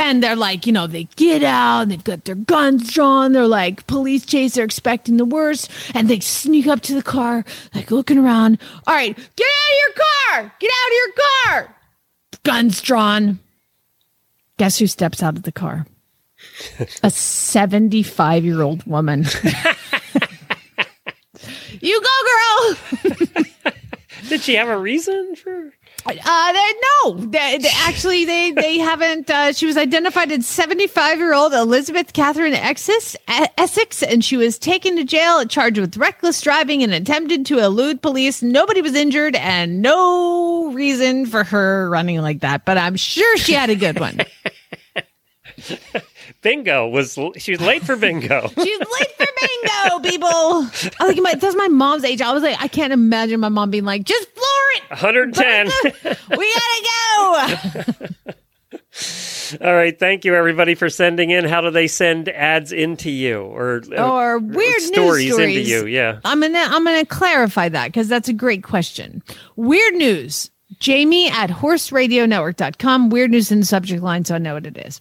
and 0.00 0.22
they're 0.22 0.34
like, 0.34 0.66
you 0.66 0.72
know, 0.72 0.86
they 0.86 1.04
get 1.16 1.42
out, 1.42 1.88
they've 1.90 2.02
got 2.02 2.24
their 2.24 2.34
guns 2.34 2.90
drawn, 2.92 3.32
they're 3.32 3.46
like 3.46 3.86
police 3.86 4.24
chase, 4.24 4.54
they're 4.54 4.64
expecting 4.64 5.18
the 5.18 5.26
worst, 5.26 5.70
and 5.94 6.08
they 6.08 6.20
sneak 6.20 6.66
up 6.66 6.80
to 6.80 6.94
the 6.94 7.02
car, 7.02 7.44
like 7.74 7.90
looking 7.90 8.16
around. 8.16 8.58
All 8.86 8.94
right, 8.94 9.14
get 9.14 9.46
out 9.46 9.70
of 9.70 9.78
your 9.78 9.92
car! 9.92 10.54
Get 10.58 10.70
out 10.70 10.88
of 10.88 10.94
your 10.94 11.12
car! 11.44 11.76
Guns 12.44 12.80
drawn. 12.80 13.38
Guess 14.56 14.78
who 14.78 14.86
steps 14.86 15.22
out 15.22 15.36
of 15.36 15.42
the 15.42 15.52
car? 15.52 15.86
A 17.02 17.10
75 17.10 18.44
year 18.44 18.62
old 18.62 18.84
woman. 18.84 19.20
you 21.80 22.00
go, 22.00 22.08
girl! 22.30 22.76
Did 24.28 24.40
she 24.40 24.54
have 24.54 24.68
a 24.68 24.78
reason 24.78 25.34
for? 25.36 25.72
Uh, 26.06 26.52
they, 26.52 26.72
no, 27.04 27.14
they, 27.26 27.58
they- 27.58 27.68
actually, 27.80 28.24
they 28.24 28.50
they 28.52 28.78
haven't. 28.78 29.30
Uh, 29.30 29.52
she 29.52 29.66
was 29.66 29.76
identified 29.76 30.32
as 30.32 30.46
seventy 30.46 30.86
five 30.86 31.18
year 31.18 31.34
old 31.34 31.52
Elizabeth 31.52 32.12
Catherine 32.12 32.54
Essex, 32.54 33.16
Essex, 33.28 34.02
and 34.02 34.24
she 34.24 34.36
was 34.36 34.58
taken 34.58 34.96
to 34.96 35.04
jail 35.04 35.44
charged 35.46 35.78
with 35.78 35.96
reckless 35.96 36.40
driving 36.40 36.82
and 36.82 36.92
attempted 36.94 37.46
to 37.46 37.58
elude 37.58 38.02
police. 38.02 38.42
Nobody 38.42 38.82
was 38.82 38.94
injured, 38.94 39.36
and 39.36 39.82
no 39.82 40.72
reason 40.72 41.26
for 41.26 41.44
her 41.44 41.88
running 41.90 42.20
like 42.20 42.40
that. 42.40 42.64
But 42.64 42.78
I'm 42.78 42.96
sure 42.96 43.36
she 43.36 43.52
had 43.52 43.70
a 43.70 43.76
good 43.76 44.00
one. 44.00 44.20
Bingo 46.42 46.88
was 46.88 47.18
she 47.36 47.52
was 47.52 47.60
late 47.60 47.82
for 47.82 47.96
bingo. 47.96 48.48
She's 48.62 48.78
late 48.78 49.16
for 49.16 49.26
bingo, 49.40 50.08
people. 50.10 50.28
I 50.28 51.06
was 51.06 51.14
like 51.14 51.22
my 51.22 51.34
that's 51.34 51.56
my 51.56 51.68
mom's 51.68 52.04
age. 52.04 52.20
I 52.22 52.32
was 52.32 52.42
like, 52.42 52.56
I 52.60 52.68
can't 52.68 52.92
imagine 52.92 53.40
my 53.40 53.48
mom 53.50 53.70
being 53.70 53.84
like, 53.84 54.04
just 54.04 54.28
floor 54.30 54.46
it. 54.76 54.82
110. 54.90 55.66
We 56.38 56.54
gotta 56.54 57.96
go. 57.98 58.34
All 59.60 59.74
right, 59.74 59.98
thank 59.98 60.24
you 60.24 60.34
everybody 60.34 60.74
for 60.74 60.88
sending 60.88 61.30
in. 61.30 61.44
How 61.44 61.60
do 61.60 61.70
they 61.70 61.88
send 61.88 62.28
ads 62.28 62.72
into 62.72 63.10
you 63.10 63.40
or 63.42 63.82
Or 63.98 64.38
weird 64.38 64.80
stories, 64.80 65.24
news 65.26 65.34
stories 65.34 65.56
into 65.56 65.70
you? 65.70 65.86
Yeah. 65.86 66.20
I'm 66.24 66.40
gonna 66.40 66.58
I'm 66.58 66.84
gonna 66.84 67.04
clarify 67.04 67.68
that 67.68 67.88
because 67.88 68.08
that's 68.08 68.28
a 68.28 68.32
great 68.32 68.62
question. 68.62 69.22
Weird 69.56 69.94
news. 69.94 70.50
Jamie 70.78 71.28
at 71.28 71.50
horseradionetwork.com. 71.50 73.10
Weird 73.10 73.30
news 73.32 73.50
in 73.52 73.60
the 73.60 73.66
subject 73.66 74.02
line, 74.02 74.24
so 74.24 74.36
I 74.36 74.38
know 74.38 74.54
what 74.54 74.66
it 74.66 74.78
is. 74.78 75.00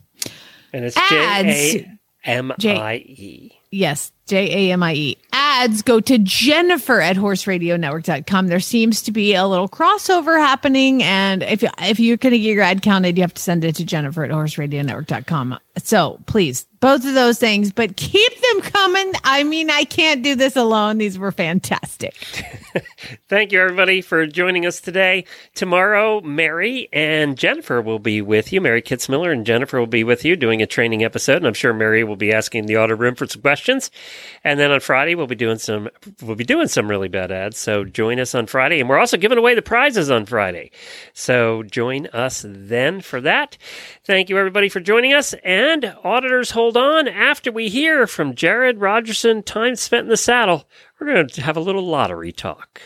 And 0.73 0.85
it's. 0.85 0.95
J 1.09 1.85
A 1.85 1.99
M 2.25 2.51
I 2.57 2.95
E. 2.95 3.55
Yes, 3.71 4.11
J 4.25 4.69
A 4.69 4.73
M 4.73 4.83
I 4.83 4.93
E. 4.93 5.17
Ads 5.31 5.83
go 5.83 5.99
to 5.99 6.17
Jennifer 6.17 7.01
at 7.01 7.15
horseradionetwork.com. 7.15 8.47
There 8.47 8.59
seems 8.59 9.03
to 9.03 9.11
be 9.11 9.35
a 9.35 9.45
little 9.45 9.69
crossover 9.69 10.37
happening. 10.39 11.03
And 11.03 11.43
if, 11.43 11.63
if 11.79 11.99
you're 11.99 12.17
going 12.17 12.31
to 12.31 12.39
get 12.39 12.53
your 12.53 12.63
ad 12.63 12.81
counted, 12.81 13.17
you 13.17 13.23
have 13.23 13.33
to 13.33 13.41
send 13.41 13.63
it 13.63 13.75
to 13.75 13.85
Jennifer 13.85 14.23
at 14.23 14.31
horseradionetwork.com. 14.31 15.59
So 15.77 16.19
please, 16.25 16.65
both 16.79 17.05
of 17.05 17.13
those 17.13 17.39
things, 17.39 17.71
but 17.71 17.95
keep 17.95 18.38
them 18.61 18.71
coming. 18.71 19.13
I 19.23 19.43
mean, 19.43 19.69
I 19.69 19.83
can't 19.83 20.23
do 20.23 20.35
this 20.35 20.55
alone. 20.55 20.97
These 20.97 21.17
were 21.17 21.31
fantastic. 21.31 22.15
Thank 23.27 23.51
you, 23.51 23.61
everybody, 23.61 24.01
for 24.01 24.25
joining 24.27 24.65
us 24.65 24.81
today. 24.81 25.25
Tomorrow, 25.55 26.21
Mary 26.21 26.89
and 26.93 27.37
Jennifer 27.37 27.81
will 27.81 27.99
be 27.99 28.21
with 28.21 28.51
you. 28.53 28.61
Mary 28.61 28.81
Kitzmiller 28.81 29.31
and 29.31 29.45
Jennifer 29.45 29.79
will 29.79 29.87
be 29.87 30.03
with 30.03 30.25
you 30.25 30.35
doing 30.35 30.61
a 30.61 30.67
training 30.67 31.03
episode, 31.03 31.37
and 31.37 31.47
I'm 31.47 31.53
sure 31.53 31.73
Mary 31.73 32.03
will 32.03 32.15
be 32.15 32.33
asking 32.33 32.65
the 32.65 32.77
auto 32.77 32.95
room 32.95 33.15
for 33.15 33.27
some 33.27 33.41
questions. 33.41 33.91
And 34.43 34.59
then 34.59 34.71
on 34.71 34.79
Friday, 34.79 35.15
we'll 35.15 35.27
be 35.27 35.35
doing 35.35 35.57
some 35.57 35.89
we'll 36.21 36.35
be 36.35 36.43
doing 36.43 36.67
some 36.67 36.89
really 36.89 37.07
bad 37.07 37.31
ads. 37.31 37.57
So 37.57 37.83
join 37.83 38.19
us 38.19 38.35
on 38.35 38.47
Friday, 38.47 38.79
and 38.79 38.89
we're 38.89 38.99
also 38.99 39.17
giving 39.17 39.37
away 39.37 39.55
the 39.55 39.61
prizes 39.61 40.11
on 40.11 40.25
Friday. 40.25 40.71
So 41.13 41.63
join 41.63 42.07
us 42.07 42.45
then 42.47 43.01
for 43.01 43.21
that. 43.21 43.57
Thank 44.03 44.29
you, 44.29 44.37
everybody, 44.37 44.69
for 44.69 44.79
joining 44.79 45.13
us. 45.13 45.33
And 45.43 45.95
auditors, 46.03 46.51
hold 46.51 46.77
on. 46.77 47.07
After 47.07 47.51
we 47.51 47.69
hear 47.69 48.07
from 48.07 48.35
Jared 48.49 48.79
Rogerson, 48.79 49.43
time 49.43 49.75
spent 49.75 50.05
in 50.05 50.09
the 50.09 50.17
saddle, 50.17 50.67
we're 50.99 51.13
going 51.13 51.27
to 51.27 51.41
have 51.43 51.55
a 51.55 51.59
little 51.59 51.85
lottery 51.85 52.31
talk. 52.31 52.81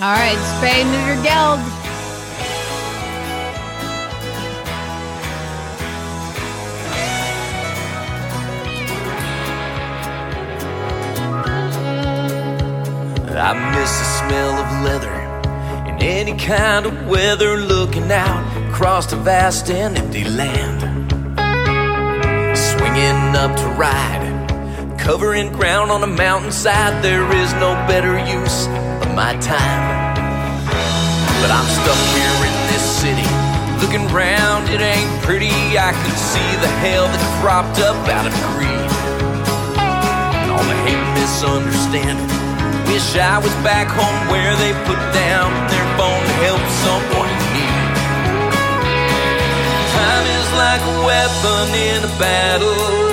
All 0.00 0.12
right, 0.12 0.36
spay 0.38 0.84
neuter 0.84 1.20
geld. 1.24 1.58
I 13.36 13.52
miss 13.74 13.98
the 13.98 14.04
smell 14.28 14.54
of 14.60 14.84
leather 14.84 15.90
in 15.90 16.00
any 16.00 16.38
kind 16.38 16.86
of 16.86 17.08
weather, 17.08 17.56
looking 17.56 18.12
out 18.12 18.70
across 18.70 19.12
a 19.12 19.16
vast 19.16 19.68
and 19.70 19.98
empty 19.98 20.22
land. 20.22 20.82
Swinging 22.56 23.34
up 23.34 23.56
to 23.56 23.66
ride, 23.76 24.27
covering 24.98 25.52
ground 25.52 25.90
on 25.90 26.02
a 26.02 26.06
mountainside, 26.06 27.02
there 27.02 27.24
is 27.32 27.52
no 27.54 27.72
better 27.86 28.18
use 28.18 28.66
of 29.00 29.14
my 29.14 29.32
time. 29.40 30.14
But 31.40 31.50
I'm 31.54 31.68
stuck 31.80 32.02
here 32.18 32.38
in 32.44 32.54
this 32.68 32.84
city, 32.98 33.28
looking 33.80 34.04
round, 34.12 34.68
it 34.68 34.82
ain't 34.82 35.22
pretty. 35.22 35.54
I 35.78 35.94
can 35.94 36.16
see 36.18 36.50
the 36.60 36.72
hell 36.82 37.06
that 37.06 37.22
cropped 37.40 37.78
up 37.78 37.96
out 38.10 38.26
of 38.26 38.34
greed 38.52 38.90
and 40.42 40.50
all 40.50 40.66
the 40.66 40.78
hate 40.84 40.98
and 40.98 41.14
misunderstanding. 41.14 42.28
Wish 42.90 43.16
I 43.16 43.38
was 43.38 43.54
back 43.62 43.86
home 43.88 44.18
where 44.28 44.54
they 44.58 44.74
put 44.84 45.00
down 45.14 45.48
their 45.70 45.86
phone 45.96 46.20
to 46.20 46.34
help 46.42 46.64
someone 46.84 47.30
in 47.30 47.40
need. 47.54 47.94
Time 49.94 50.26
is 50.36 50.48
like 50.58 50.82
a 50.82 50.96
weapon 51.06 51.64
in 51.72 52.00
a 52.04 52.12
battle. 52.18 53.07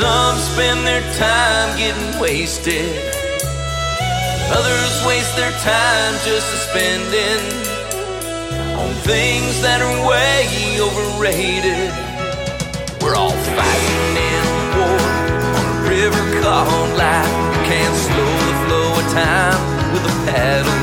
Some 0.00 0.38
spend 0.38 0.86
their 0.86 1.02
time 1.18 1.76
getting 1.76 2.18
wasted. 2.18 2.88
Others 4.48 4.92
waste 5.06 5.36
their 5.36 5.52
time 5.60 6.14
just 6.24 6.48
spending 6.64 7.44
on 8.80 8.94
things 9.04 9.60
that 9.60 9.82
are 9.84 10.00
way 10.08 10.80
overrated. 10.80 11.92
We're 13.02 13.14
all 13.14 13.36
fighting 13.52 14.16
in 14.32 14.44
war 14.80 15.04
on 15.58 15.64
a 15.68 15.78
river 15.92 16.24
called 16.40 16.96
life. 16.96 17.36
Can't 17.68 17.96
slow 18.08 18.32
the 18.48 18.56
flow 18.64 18.88
of 18.96 19.06
time 19.12 19.60
with 19.92 20.04
a 20.08 20.16
paddle. 20.32 20.80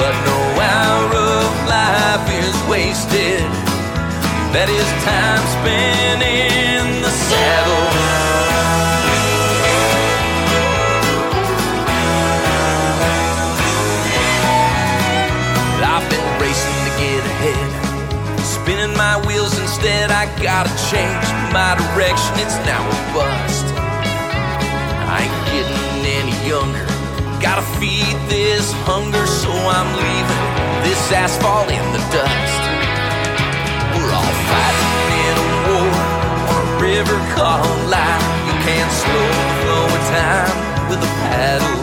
But 0.00 0.14
no 0.24 0.40
hour 0.64 1.12
of 1.12 1.52
life 1.68 2.24
is 2.40 2.56
wasted. 2.70 3.61
That 4.52 4.68
is 4.68 4.84
time 5.00 5.40
spent 5.48 6.20
in 6.20 6.84
the 7.00 7.08
saddle. 7.08 7.88
I've 15.80 16.04
been 16.12 16.28
racing 16.36 16.78
to 16.84 16.92
get 17.00 17.24
ahead. 17.24 18.44
Spinning 18.44 18.92
my 18.94 19.16
wheels 19.24 19.58
instead, 19.58 20.12
I 20.12 20.28
gotta 20.44 20.68
change 20.92 21.24
my 21.48 21.72
direction. 21.96 22.36
It's 22.44 22.60
now 22.68 22.84
a 22.84 22.98
bust. 23.16 23.64
I 25.08 25.32
ain't 25.32 25.42
getting 25.48 26.04
any 26.04 26.36
younger. 26.44 26.84
Gotta 27.40 27.64
feed 27.80 28.20
this 28.28 28.68
hunger, 28.84 29.24
so 29.26 29.48
I'm 29.48 29.88
leaving 29.96 30.44
this 30.84 31.00
asphalt 31.10 31.72
in 31.72 31.84
the 31.96 32.04
dust. 32.12 32.71
Fighting 34.52 34.98
in 35.28 35.36
a 35.44 35.48
war 35.66 35.92
on 36.52 36.62
a 36.72 36.76
river 36.88 37.18
called 37.34 37.80
life. 37.88 38.24
You 38.48 38.54
can't 38.66 38.92
slow 39.02 39.28
the 39.40 39.48
flow 39.62 39.84
of 39.96 40.02
time 40.12 40.52
with 40.90 41.00
a 41.08 41.12
paddle. 41.24 41.80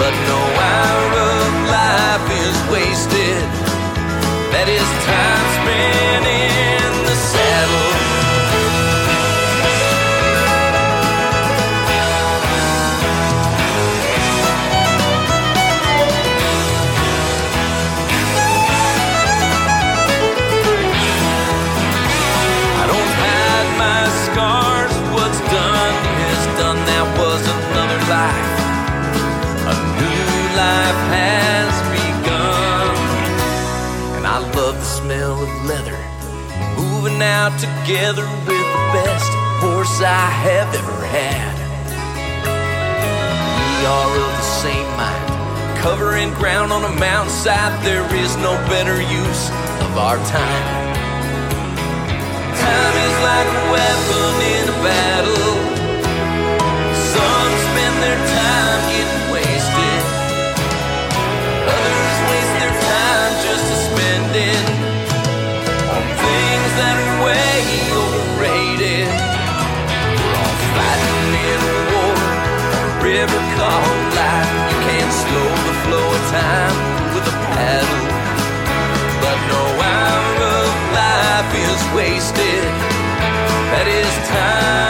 But 0.00 0.14
no 0.30 0.40
hour 0.72 1.08
of 1.34 1.50
life 1.78 2.26
is 2.44 2.56
wasted. 2.74 3.42
That 4.52 4.66
is 4.68 4.88
time 5.06 5.44
spent 5.56 5.99
out 37.22 37.52
together 37.60 38.24
with 38.24 38.48
the 38.48 38.84
best 38.96 39.30
horse 39.60 40.00
I 40.00 40.28
have 40.30 40.72
ever 40.74 41.00
had. 41.04 41.52
We 43.56 43.86
are 43.86 44.12
of 44.16 44.32
the 44.40 44.48
same 44.64 44.90
mind, 44.96 45.78
covering 45.80 46.32
ground 46.40 46.72
on 46.72 46.84
a 46.84 46.94
mountainside. 46.96 47.84
There 47.84 48.06
is 48.16 48.36
no 48.36 48.56
better 48.72 48.96
use 49.00 49.42
of 49.84 49.92
our 50.00 50.16
time. 50.32 50.64
Time 52.56 52.96
is 53.04 53.16
like 53.20 53.48
a 53.52 53.64
weapon 53.68 54.32
in 54.56 54.64
a 54.70 54.78
battle. 54.80 55.56
Some 56.94 57.52
spend 57.68 57.96
their 58.00 58.20
time 58.32 58.80
getting 58.96 59.24
wasted. 59.28 60.02
Others 61.68 62.16
waste 62.32 62.54
their 62.60 62.74
time 62.80 63.32
just 63.44 63.64
to 63.68 63.76
that 64.32 64.64
are 64.64 64.69
overrated. 67.92 69.08
We're 70.16 70.36
all 70.40 70.58
fighting 70.76 71.30
in 71.50 71.60
a 71.60 71.78
war, 71.92 72.18
a 72.78 72.92
river 73.04 73.42
called 73.56 74.02
life. 74.16 74.52
You 74.70 74.78
can't 74.88 75.12
slow 75.22 75.50
the 75.68 75.76
flow 75.84 76.06
of 76.16 76.22
time 76.30 76.76
with 77.14 77.32
a 77.34 77.36
paddle. 77.52 78.04
But 79.22 79.38
no 79.52 79.62
hour 79.92 80.32
of 80.62 80.72
life 81.00 81.50
is 81.68 81.80
wasted. 81.96 82.64
That 83.72 83.86
is 83.88 84.12
time. 84.28 84.80